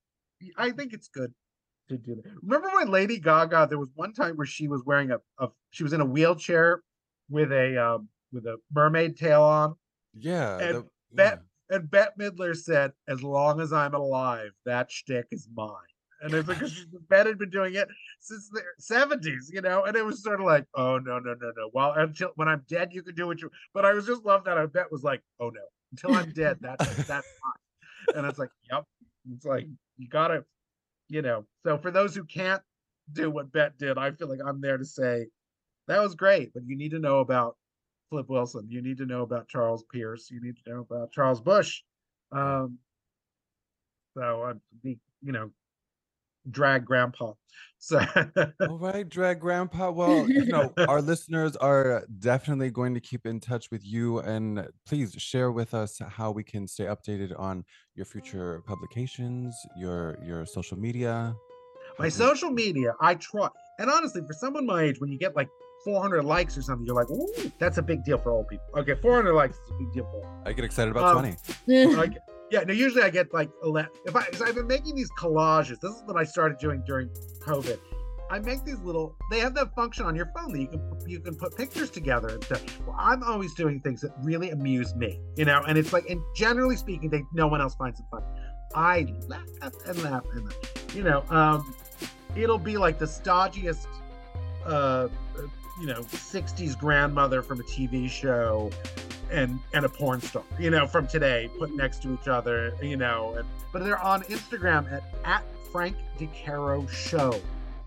I 0.57 0.71
think 0.71 0.93
it's 0.93 1.07
good 1.07 1.33
to 1.89 1.97
do 1.97 2.15
that. 2.15 2.25
Remember 2.41 2.69
when 2.75 2.89
Lady 2.89 3.19
Gaga, 3.19 3.67
there 3.69 3.79
was 3.79 3.89
one 3.95 4.13
time 4.13 4.35
where 4.35 4.47
she 4.47 4.67
was 4.67 4.83
wearing 4.85 5.11
a, 5.11 5.17
a 5.39 5.49
she 5.71 5.83
was 5.83 5.93
in 5.93 6.01
a 6.01 6.05
wheelchair 6.05 6.81
with 7.29 7.51
a 7.51 7.77
um 7.83 8.07
with 8.31 8.45
a 8.45 8.57
mermaid 8.73 9.17
tail 9.17 9.43
on, 9.43 9.75
Yeah. 10.17 10.57
And 10.59 10.75
the- 10.75 10.87
Bette- 11.13 11.41
and 11.69 11.89
Bette 11.89 12.11
Midler 12.19 12.55
said, 12.55 12.91
"As 13.07 13.21
long 13.23 13.61
as 13.61 13.71
I'm 13.71 13.93
alive, 13.93 14.51
that 14.65 14.91
shtick 14.91 15.27
is 15.31 15.47
mine." 15.55 15.69
And 16.23 16.33
it's 16.33 16.47
like, 16.47 16.57
because 16.59 16.85
Bet 17.09 17.25
had 17.25 17.37
been 17.37 17.49
doing 17.49 17.75
it 17.75 17.87
since 18.21 18.49
the 18.49 18.61
70s, 18.81 19.51
you 19.51 19.61
know? 19.61 19.83
And 19.83 19.95
it 19.97 20.05
was 20.05 20.23
sort 20.23 20.39
of 20.39 20.45
like, 20.45 20.65
oh, 20.73 20.97
no, 20.97 21.19
no, 21.19 21.33
no, 21.33 21.51
no. 21.55 21.69
Well, 21.73 21.91
until 21.97 22.29
when 22.35 22.47
I'm 22.47 22.63
dead, 22.69 22.93
you 22.93 23.03
can 23.03 23.13
do 23.13 23.27
what 23.27 23.41
you, 23.41 23.51
but 23.73 23.83
I 23.83 23.91
was 23.91 24.07
just 24.07 24.23
love 24.23 24.45
that. 24.45 24.57
I 24.57 24.65
Bette 24.65 24.87
was 24.89 25.03
like, 25.03 25.21
oh, 25.41 25.49
no, 25.49 25.61
until 25.91 26.15
I'm 26.15 26.31
dead, 26.31 26.59
that's, 26.61 26.85
that's 27.07 27.27
fine. 27.27 28.15
And 28.15 28.25
it's 28.25 28.39
like, 28.39 28.49
yep. 28.71 28.85
It's 29.31 29.45
like, 29.45 29.67
you 29.97 30.07
gotta, 30.09 30.43
you 31.09 31.21
know. 31.21 31.45
So 31.65 31.77
for 31.77 31.91
those 31.91 32.15
who 32.15 32.23
can't 32.23 32.61
do 33.11 33.29
what 33.29 33.51
Bette 33.51 33.75
did, 33.77 33.97
I 33.97 34.11
feel 34.11 34.29
like 34.29 34.39
I'm 34.45 34.61
there 34.61 34.77
to 34.77 34.85
say, 34.85 35.27
that 35.87 36.01
was 36.01 36.15
great, 36.15 36.53
but 36.53 36.63
you 36.65 36.77
need 36.77 36.91
to 36.91 36.99
know 36.99 37.19
about 37.19 37.57
Flip 38.09 38.29
Wilson. 38.29 38.67
You 38.69 38.81
need 38.81 38.97
to 38.97 39.05
know 39.05 39.21
about 39.21 39.47
Charles 39.47 39.83
Pierce. 39.91 40.29
You 40.31 40.41
need 40.41 40.55
to 40.63 40.69
know 40.69 40.79
about 40.89 41.11
Charles 41.11 41.41
Busch. 41.41 41.81
Um, 42.31 42.77
so 44.15 44.43
I'd 44.43 44.59
be, 44.81 44.99
you 45.21 45.31
know, 45.31 45.49
drag 46.49 46.85
grandpa. 46.85 47.33
So 47.79 47.99
All 48.61 48.77
right, 48.77 49.07
drag 49.07 49.41
grandpa. 49.41 49.91
Well, 49.91 50.29
you 50.29 50.45
know, 50.45 50.73
our 50.87 51.01
listeners 51.01 51.57
are 51.57 52.05
definitely 52.19 52.69
going 52.69 52.93
to 52.93 53.01
keep 53.01 53.25
in 53.25 53.41
touch 53.41 53.69
with 53.71 53.85
you 53.85 54.19
and 54.19 54.67
please 54.85 55.13
share 55.17 55.51
with 55.51 55.73
us 55.73 55.99
how 56.07 56.31
we 56.31 56.43
can 56.43 56.65
stay 56.67 56.85
updated 56.85 57.37
on 57.37 57.65
your 57.95 58.05
future 58.05 58.63
publications, 58.65 59.55
your 59.77 60.17
your 60.23 60.45
social 60.45 60.77
media. 60.77 61.35
my 61.99 62.09
social 62.09 62.51
media, 62.51 62.95
I 63.01 63.15
try. 63.15 63.49
And 63.79 63.89
honestly, 63.89 64.21
for 64.25 64.33
someone 64.33 64.65
my 64.65 64.83
age, 64.83 65.01
when 65.01 65.11
you 65.11 65.17
get 65.19 65.35
like 65.35 65.49
400 65.83 66.23
likes 66.23 66.57
or 66.57 66.61
something, 66.61 66.85
you're 66.85 66.95
like, 66.95 67.09
ooh, 67.11 67.51
that's 67.59 67.77
a 67.77 67.81
big 67.81 68.03
deal 68.05 68.17
for 68.17 68.31
old 68.31 68.47
people. 68.47 68.65
Okay, 68.77 68.95
400 68.95 69.33
likes 69.33 69.57
is 69.57 69.71
a 69.71 69.77
big 69.79 69.91
deal 69.91 70.05
for 70.05 70.25
old 70.25 70.47
I 70.47 70.53
get 70.53 70.63
excited 70.63 70.91
about 70.91 71.17
Um, 71.17 71.35
20. 71.65 71.95
like 71.97 72.17
yeah 72.53 72.63
no 72.63 72.71
usually 72.71 73.01
i 73.01 73.09
get 73.09 73.33
like 73.33 73.49
11 73.63 73.89
if 74.05 74.15
i 74.15 74.23
i've 74.45 74.53
been 74.53 74.67
making 74.67 74.95
these 74.95 75.09
collages 75.17 75.79
this 75.79 75.91
is 75.91 76.03
what 76.05 76.15
i 76.15 76.23
started 76.23 76.57
doing 76.59 76.83
during 76.85 77.09
covid 77.41 77.79
i 78.29 78.37
make 78.37 78.63
these 78.63 78.79
little 78.81 79.15
they 79.31 79.39
have 79.39 79.55
that 79.55 79.73
function 79.73 80.05
on 80.05 80.15
your 80.15 80.29
phone 80.35 80.53
that 80.53 80.59
you 80.59 80.67
can 80.67 80.81
you 81.07 81.19
can 81.19 81.35
put 81.35 81.57
pictures 81.57 81.89
together 81.89 82.27
and 82.29 82.43
stuff 82.43 82.63
well 82.85 82.95
i'm 82.99 83.23
always 83.23 83.55
doing 83.55 83.79
things 83.81 84.01
that 84.01 84.11
really 84.21 84.51
amuse 84.51 84.93
me 84.93 85.19
you 85.35 85.45
know 85.45 85.63
and 85.67 85.79
it's 85.79 85.91
like 85.91 86.07
and 86.11 86.21
generally 86.35 86.75
speaking 86.75 87.09
they 87.09 87.23
no 87.33 87.47
one 87.47 87.59
else 87.59 87.73
finds 87.73 87.99
it 87.99 88.05
funny 88.11 88.25
i 88.75 89.11
laugh 89.27 89.73
and 89.87 90.03
laugh 90.03 90.23
and 90.33 90.45
laugh. 90.45 90.95
you 90.95 91.01
know 91.01 91.23
um 91.31 91.73
it'll 92.35 92.59
be 92.59 92.77
like 92.77 92.99
the 92.99 93.05
stodgiest 93.05 93.87
uh 94.67 95.07
you 95.81 95.87
know 95.87 96.01
60s 96.01 96.77
grandmother 96.77 97.41
from 97.41 97.59
a 97.59 97.63
tv 97.63 98.07
show 98.07 98.69
and 99.33 99.59
and 99.73 99.83
a 99.85 99.89
porn 99.89 100.21
star, 100.21 100.43
you 100.59 100.69
know, 100.69 100.87
from 100.87 101.07
today, 101.07 101.49
put 101.59 101.75
next 101.75 102.01
to 102.03 102.13
each 102.13 102.27
other, 102.27 102.73
you 102.81 102.95
know. 102.97 103.33
And, 103.37 103.47
but 103.73 103.83
they're 103.83 103.99
on 103.99 104.21
Instagram 104.23 104.91
at 104.91 105.03
at 105.25 105.43
Frank 105.71 105.97
DeCaro 106.19 106.87
Show, 106.89 107.41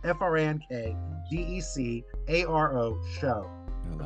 F 0.05 0.21
R 0.21 0.37
A 0.37 0.43
N 0.43 0.61
K 0.69 0.97
D 1.31 1.37
E 1.39 1.61
C 1.61 2.05
A 2.29 2.45
R 2.45 2.77
O 2.77 3.01
Show. 3.21 3.51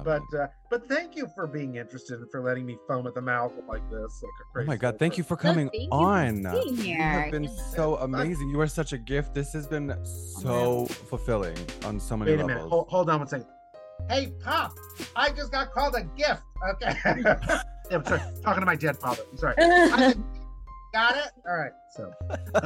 But 0.05 0.21
uh, 0.39 0.47
but 0.69 0.87
thank 0.89 1.17
you 1.17 1.27
for 1.35 1.47
being 1.47 1.77
interested 1.77 2.21
and 2.21 2.31
for 2.31 2.43
letting 2.43 2.67
me 2.67 2.77
foam 2.87 3.07
at 3.07 3.15
the 3.15 3.23
mouth 3.23 3.53
like 3.67 3.81
this, 3.91 4.23
like 4.23 4.31
a 4.43 4.53
crazy. 4.53 4.67
Oh 4.67 4.73
my 4.73 4.77
God! 4.77 4.99
Thank 4.99 5.17
you 5.17 5.25
for 5.25 5.37
No, 5.37 5.41
coming 5.43 5.71
thank 5.71 5.85
you 5.85 5.89
for 5.89 5.95
on. 5.95 6.43
being 6.43 6.77
You 6.77 6.97
have 6.97 7.31
been 7.31 7.49
so 7.49 7.97
amazing. 7.97 8.51
You 8.51 8.61
are 8.61 8.67
such 8.67 8.93
a 8.93 8.99
gift. 8.99 9.35
This 9.35 9.55
has 9.55 9.67
been 9.67 9.95
so 10.05 10.85
fulfilling 10.85 11.57
on 11.87 11.99
so 11.99 12.15
many 12.15 12.33
Wait 12.33 12.41
a 12.41 12.45
levels. 12.45 12.57
minute, 12.59 12.69
hold, 12.69 12.89
hold 12.89 13.09
on 13.09 13.21
one 13.21 13.29
second. 13.29 13.47
Hey, 14.11 14.33
Pop, 14.43 14.77
I 15.15 15.31
just 15.31 15.53
got 15.53 15.73
called 15.73 15.95
a 15.95 16.03
gift. 16.03 16.43
Okay. 16.71 16.97
I'm 17.93 18.05
sorry, 18.05 18.21
talking 18.43 18.61
to 18.61 18.67
my 18.67 18.75
dead 18.75 18.99
father. 18.99 19.23
I'm 19.31 19.39
sorry. 19.39 19.55
I 19.59 20.15
Got 20.93 21.17
it. 21.17 21.31
All 21.49 21.57
right. 21.57 21.71
So 21.93 22.13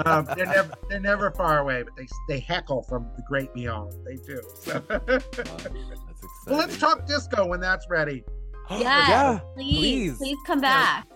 um, 0.07 0.27
they're 0.35 0.47
never 0.47 0.73
they're 0.89 1.01
never 1.01 1.31
far 1.33 1.59
away, 1.59 1.83
but 1.83 1.95
they 1.97 2.07
they 2.29 2.41
heckle 2.41 2.83
from 2.85 3.07
the 3.17 3.23
great 3.29 3.53
beyond. 3.53 3.93
They 4.07 4.17
do. 4.17 4.41
So. 4.55 4.83
Wow, 4.89 5.01
that's 5.07 5.37
well, 6.47 6.59
let's 6.59 6.79
talk 6.79 7.07
disco 7.07 7.47
when 7.47 7.61
that's 7.61 7.89
ready. 7.91 8.25
Yes, 8.71 8.83
yeah, 9.11 9.41
please, 9.55 9.77
please. 9.77 10.17
please, 10.17 10.39
come 10.47 10.63
back. 10.63 11.07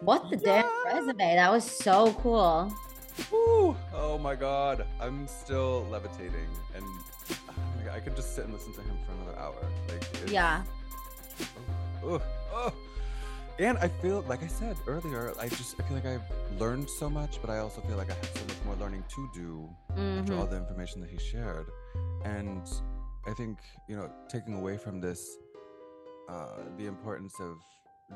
What 0.00 0.28
the 0.28 0.36
damn 0.36 0.68
resume? 0.84 1.36
That 1.36 1.52
was 1.52 1.62
so 1.62 2.12
cool. 2.14 2.74
Woo. 3.30 3.76
Oh 3.94 4.18
my 4.18 4.34
god, 4.34 4.84
I'm 5.00 5.28
still 5.28 5.86
levitating, 5.88 6.48
and 6.74 6.84
my 6.84 6.90
God, 6.90 7.09
I 7.94 8.00
could 8.00 8.16
just 8.16 8.34
sit 8.34 8.44
and 8.44 8.52
listen 8.54 8.72
to 8.74 8.80
him 8.82 8.96
for 9.06 9.12
another 9.22 9.38
hour. 9.38 9.54
Like, 9.88 10.30
Yeah. 10.30 10.62
Oh, 12.04 12.20
oh. 12.52 12.72
And 13.58 13.76
I 13.78 13.88
feel, 13.88 14.24
like 14.28 14.42
I 14.42 14.46
said 14.46 14.76
earlier, 14.86 15.34
I 15.38 15.48
just 15.48 15.78
I 15.78 15.82
feel 15.82 15.96
like 15.96 16.06
I've 16.06 16.22
learned 16.58 16.88
so 16.88 17.10
much, 17.10 17.40
but 17.42 17.50
I 17.50 17.58
also 17.58 17.80
feel 17.82 17.96
like 17.96 18.10
I 18.10 18.14
have 18.14 18.30
so 18.34 18.44
much 18.46 18.56
more 18.64 18.74
learning 18.76 19.04
to 19.14 19.30
do 19.34 19.68
after 19.90 20.34
all 20.34 20.46
Mhm. 20.46 20.50
the 20.50 20.56
information 20.56 21.00
that 21.02 21.10
he 21.10 21.18
shared. 21.18 21.66
And 22.24 22.66
I 23.26 23.34
think 23.34 23.58
you 23.88 23.96
know, 23.96 24.10
taking 24.30 24.54
away 24.54 24.78
from 24.78 25.00
this, 25.00 25.36
uh, 26.28 26.62
the 26.78 26.86
importance 26.86 27.34
of 27.40 27.58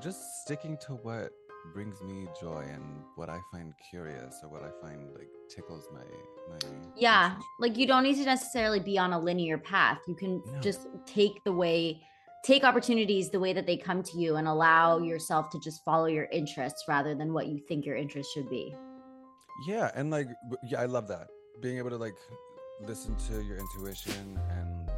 just 0.01 0.19
sticking 0.43 0.79
to 0.87 0.95
what 0.95 1.31
brings 1.73 2.03
me 2.03 2.27
joy 2.41 2.65
and 2.73 2.83
what 3.17 3.29
I 3.31 3.41
find 3.51 3.73
curious 3.91 4.41
or 4.43 4.49
what 4.49 4.63
I 4.63 4.71
find 4.83 5.13
like 5.15 5.29
tickles 5.49 5.89
my 5.93 6.01
my 6.51 6.59
Yeah, 6.97 7.37
like 7.61 7.77
you 7.77 7.87
don't 7.87 8.03
need 8.03 8.17
to 8.17 8.25
necessarily 8.25 8.81
be 8.81 8.99
on 8.99 9.13
a 9.13 9.19
linear 9.19 9.59
path. 9.59 9.99
You 10.07 10.15
can 10.15 10.43
No. 10.47 10.61
just 10.61 10.87
take 11.07 11.43
the 11.45 11.53
way, 11.53 12.03
take 12.45 12.65
opportunities 12.65 13.31
the 13.31 13.41
way 13.41 13.53
that 13.55 13.67
they 13.67 13.77
come 13.77 14.03
to 14.03 14.19
you 14.19 14.37
and 14.37 14.47
allow 14.47 14.99
yourself 14.99 15.49
to 15.51 15.59
just 15.61 15.83
follow 15.85 16.07
your 16.07 16.27
interests 16.27 16.85
rather 16.87 17.15
than 17.15 17.33
what 17.33 17.47
you 17.47 17.59
think 17.67 17.87
your 17.87 17.97
interests 17.97 18.33
should 18.33 18.49
be. 18.51 18.75
Yeah, 19.67 19.91
and 19.95 20.11
like 20.11 20.29
yeah, 20.65 20.81
I 20.81 20.87
love 20.87 21.09
that. 21.09 21.29
Being 21.63 21.79
able 21.79 21.91
to 21.91 21.97
like 21.97 22.17
listen 22.81 23.17
to 23.29 23.43
your 23.43 23.57
intuition 23.57 24.39
and 24.51 24.91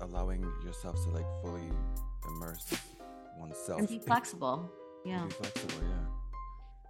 allowing 0.00 0.42
yourself 0.64 0.94
to 1.04 1.10
like 1.10 1.26
fully 1.42 1.68
immerse 2.28 2.72
oneself 3.38 3.80
And 3.80 3.88
be 3.88 3.98
flexible. 3.98 4.70
Yeah. 5.06 5.28
yeah. 5.42 6.06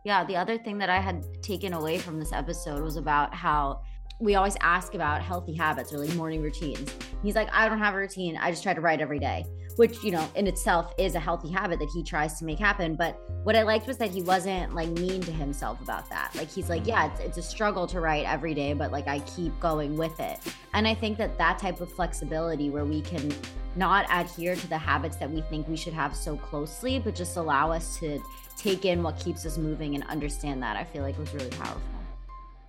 Yeah, 0.06 0.24
the 0.24 0.36
other 0.36 0.56
thing 0.56 0.78
that 0.78 0.88
I 0.88 1.00
had 1.00 1.24
taken 1.42 1.72
away 1.72 1.98
from 1.98 2.18
this 2.18 2.32
episode 2.32 2.80
was 2.80 2.96
about 2.96 3.34
how 3.34 3.82
we 4.18 4.34
always 4.34 4.56
ask 4.60 4.94
about 4.94 5.20
healthy 5.22 5.52
habits 5.52 5.92
or 5.92 5.98
like 5.98 6.14
morning 6.14 6.40
routines. 6.42 6.90
He's 7.22 7.34
like, 7.34 7.48
I 7.52 7.68
don't 7.68 7.78
have 7.78 7.94
a 7.94 7.98
routine. 7.98 8.36
I 8.36 8.50
just 8.50 8.62
try 8.62 8.72
to 8.72 8.80
write 8.80 9.00
every 9.00 9.18
day, 9.18 9.44
which, 9.76 10.02
you 10.02 10.10
know, 10.10 10.26
in 10.34 10.46
itself 10.46 10.94
is 10.96 11.14
a 11.14 11.20
healthy 11.20 11.50
habit 11.50 11.78
that 11.80 11.90
he 11.92 12.02
tries 12.02 12.38
to 12.38 12.44
make 12.44 12.58
happen. 12.58 12.94
But 12.94 13.20
what 13.42 13.56
I 13.56 13.62
liked 13.62 13.86
was 13.86 13.98
that 13.98 14.10
he 14.10 14.22
wasn't 14.22 14.74
like 14.74 14.88
mean 14.88 15.20
to 15.22 15.32
himself 15.32 15.80
about 15.82 16.08
that. 16.08 16.34
Like, 16.34 16.50
he's 16.50 16.70
like, 16.70 16.86
yeah, 16.86 17.12
it's, 17.12 17.20
it's 17.20 17.38
a 17.38 17.42
struggle 17.42 17.86
to 17.88 18.00
write 18.00 18.24
every 18.26 18.54
day, 18.54 18.72
but 18.72 18.90
like 18.90 19.06
I 19.06 19.18
keep 19.20 19.58
going 19.60 19.96
with 19.96 20.18
it. 20.18 20.38
And 20.72 20.88
I 20.88 20.94
think 20.94 21.18
that 21.18 21.36
that 21.36 21.58
type 21.58 21.80
of 21.80 21.92
flexibility 21.92 22.70
where 22.70 22.84
we 22.86 23.02
can 23.02 23.34
not 23.74 24.06
adhere 24.10 24.56
to 24.56 24.66
the 24.68 24.78
habits 24.78 25.16
that 25.16 25.30
we 25.30 25.42
think 25.42 25.68
we 25.68 25.76
should 25.76 25.92
have 25.92 26.16
so 26.16 26.36
closely, 26.36 26.98
but 26.98 27.14
just 27.14 27.36
allow 27.36 27.70
us 27.70 27.98
to 27.98 28.22
take 28.56 28.86
in 28.86 29.02
what 29.02 29.18
keeps 29.18 29.44
us 29.44 29.58
moving 29.58 29.94
and 29.94 30.04
understand 30.04 30.62
that, 30.62 30.76
I 30.76 30.84
feel 30.84 31.02
like 31.02 31.18
was 31.18 31.34
really 31.34 31.50
powerful. 31.50 31.95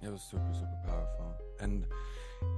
It 0.03 0.11
was 0.11 0.21
super, 0.21 0.53
super 0.53 0.77
powerful. 0.85 1.35
And 1.59 1.85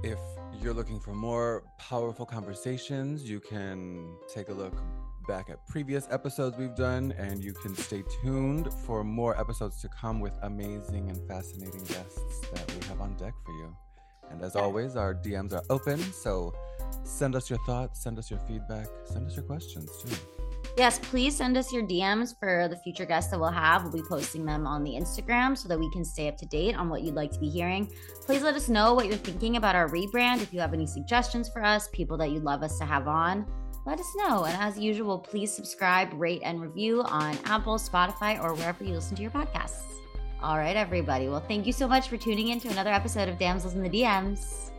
if 0.02 0.18
you're 0.60 0.74
looking 0.74 1.00
for 1.00 1.14
more 1.14 1.64
powerful 1.78 2.26
conversations, 2.26 3.28
you 3.28 3.40
can 3.40 4.14
take 4.32 4.48
a 4.48 4.52
look 4.52 4.74
back 5.26 5.48
at 5.48 5.66
previous 5.66 6.08
episodes 6.10 6.56
we've 6.56 6.74
done, 6.74 7.12
and 7.18 7.42
you 7.42 7.52
can 7.52 7.74
stay 7.74 8.02
tuned 8.22 8.72
for 8.84 9.04
more 9.04 9.38
episodes 9.38 9.80
to 9.80 9.88
come 9.88 10.20
with 10.20 10.36
amazing 10.42 11.08
and 11.08 11.26
fascinating 11.28 11.84
guests 11.84 12.40
that 12.52 12.74
we 12.74 12.86
have 12.88 13.00
on 13.00 13.14
deck 13.16 13.34
for 13.44 13.52
you. 13.52 13.76
And 14.30 14.42
as 14.42 14.56
always, 14.56 14.96
our 14.96 15.14
DMs 15.14 15.52
are 15.52 15.62
open, 15.70 15.98
so 16.12 16.54
send 17.04 17.34
us 17.34 17.48
your 17.48 17.58
thoughts, 17.66 18.02
send 18.02 18.18
us 18.18 18.30
your 18.30 18.40
feedback, 18.40 18.86
send 19.04 19.26
us 19.26 19.36
your 19.36 19.44
questions 19.44 19.90
too. 20.02 20.16
Yes, 20.80 20.98
please 20.98 21.36
send 21.36 21.58
us 21.58 21.74
your 21.74 21.82
DMs 21.82 22.34
for 22.40 22.66
the 22.66 22.76
future 22.76 23.04
guests 23.04 23.30
that 23.30 23.38
we'll 23.38 23.50
have. 23.50 23.82
We'll 23.82 23.92
be 23.92 24.02
posting 24.08 24.46
them 24.46 24.66
on 24.66 24.82
the 24.82 24.92
Instagram 24.92 25.54
so 25.54 25.68
that 25.68 25.78
we 25.78 25.90
can 25.90 26.06
stay 26.06 26.26
up 26.26 26.38
to 26.38 26.46
date 26.46 26.74
on 26.74 26.88
what 26.88 27.02
you'd 27.02 27.14
like 27.14 27.30
to 27.32 27.38
be 27.38 27.50
hearing. 27.50 27.92
Please 28.24 28.40
let 28.40 28.54
us 28.54 28.70
know 28.70 28.94
what 28.94 29.06
you're 29.06 29.18
thinking 29.18 29.58
about 29.58 29.74
our 29.74 29.90
rebrand. 29.90 30.40
If 30.40 30.54
you 30.54 30.60
have 30.60 30.72
any 30.72 30.86
suggestions 30.86 31.50
for 31.50 31.62
us, 31.62 31.90
people 31.92 32.16
that 32.16 32.30
you'd 32.30 32.44
love 32.44 32.62
us 32.62 32.78
to 32.78 32.86
have 32.86 33.08
on, 33.08 33.44
let 33.84 34.00
us 34.00 34.10
know. 34.16 34.44
And 34.44 34.56
as 34.56 34.78
usual, 34.78 35.18
please 35.18 35.52
subscribe, 35.52 36.14
rate, 36.14 36.40
and 36.44 36.62
review 36.62 37.02
on 37.02 37.36
Apple, 37.44 37.74
Spotify, 37.74 38.42
or 38.42 38.54
wherever 38.54 38.82
you 38.82 38.94
listen 38.94 39.16
to 39.16 39.22
your 39.22 39.32
podcasts. 39.32 39.82
All 40.42 40.56
right, 40.56 40.76
everybody. 40.76 41.28
Well, 41.28 41.44
thank 41.46 41.66
you 41.66 41.74
so 41.74 41.86
much 41.86 42.08
for 42.08 42.16
tuning 42.16 42.48
in 42.48 42.60
to 42.60 42.68
another 42.68 42.90
episode 42.90 43.28
of 43.28 43.38
Damsels 43.38 43.74
in 43.74 43.82
the 43.82 43.90
DMs. 43.90 44.70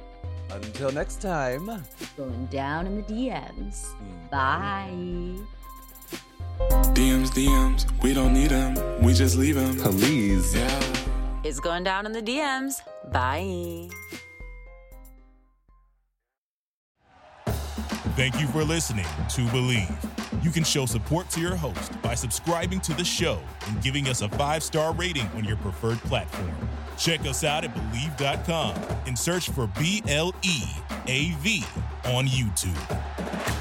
Until 0.49 0.91
next 0.91 1.21
time. 1.21 1.69
Going 2.17 2.47
down 2.47 2.87
in 2.87 2.95
the 2.95 3.03
DMs. 3.03 3.85
Mm, 3.85 4.29
bye. 4.31 5.60
DMs, 6.93 7.29
DMs, 7.29 8.01
we 8.01 8.13
don't 8.13 8.33
need 8.33 8.49
them, 8.49 8.75
we 9.01 9.13
just 9.13 9.37
leave 9.37 9.55
them. 9.55 9.77
Please. 9.77 10.55
Yeah. 10.55 10.83
It's 11.43 11.59
going 11.59 11.83
down 11.83 12.05
in 12.05 12.11
the 12.11 12.21
DMs. 12.21 12.81
Bye. 13.11 13.89
Thank 18.15 18.39
you 18.39 18.47
for 18.47 18.63
listening 18.63 19.05
to 19.05 19.41
Bleav. 19.47 20.43
You 20.43 20.51
can 20.51 20.63
show 20.63 20.85
support 20.85 21.29
to 21.31 21.39
your 21.39 21.55
host 21.55 21.99
by 22.01 22.13
subscribing 22.13 22.79
to 22.81 22.93
the 22.93 23.03
show 23.03 23.39
and 23.67 23.81
giving 23.81 24.07
us 24.07 24.21
a 24.21 24.29
five 24.29 24.63
star 24.63 24.93
rating 24.93 25.27
on 25.35 25.43
your 25.43 25.57
preferred 25.57 25.97
platform. 25.99 26.51
Check 26.97 27.21
us 27.21 27.43
out 27.43 27.63
at 27.63 27.73
Bleav.com 27.73 28.75
and 29.07 29.17
search 29.17 29.49
for 29.49 29.67
B 29.79 30.03
L 30.07 30.35
E 30.43 30.63
A 31.07 31.31
V 31.39 31.63
on 32.05 32.27
YouTube. 32.27 33.60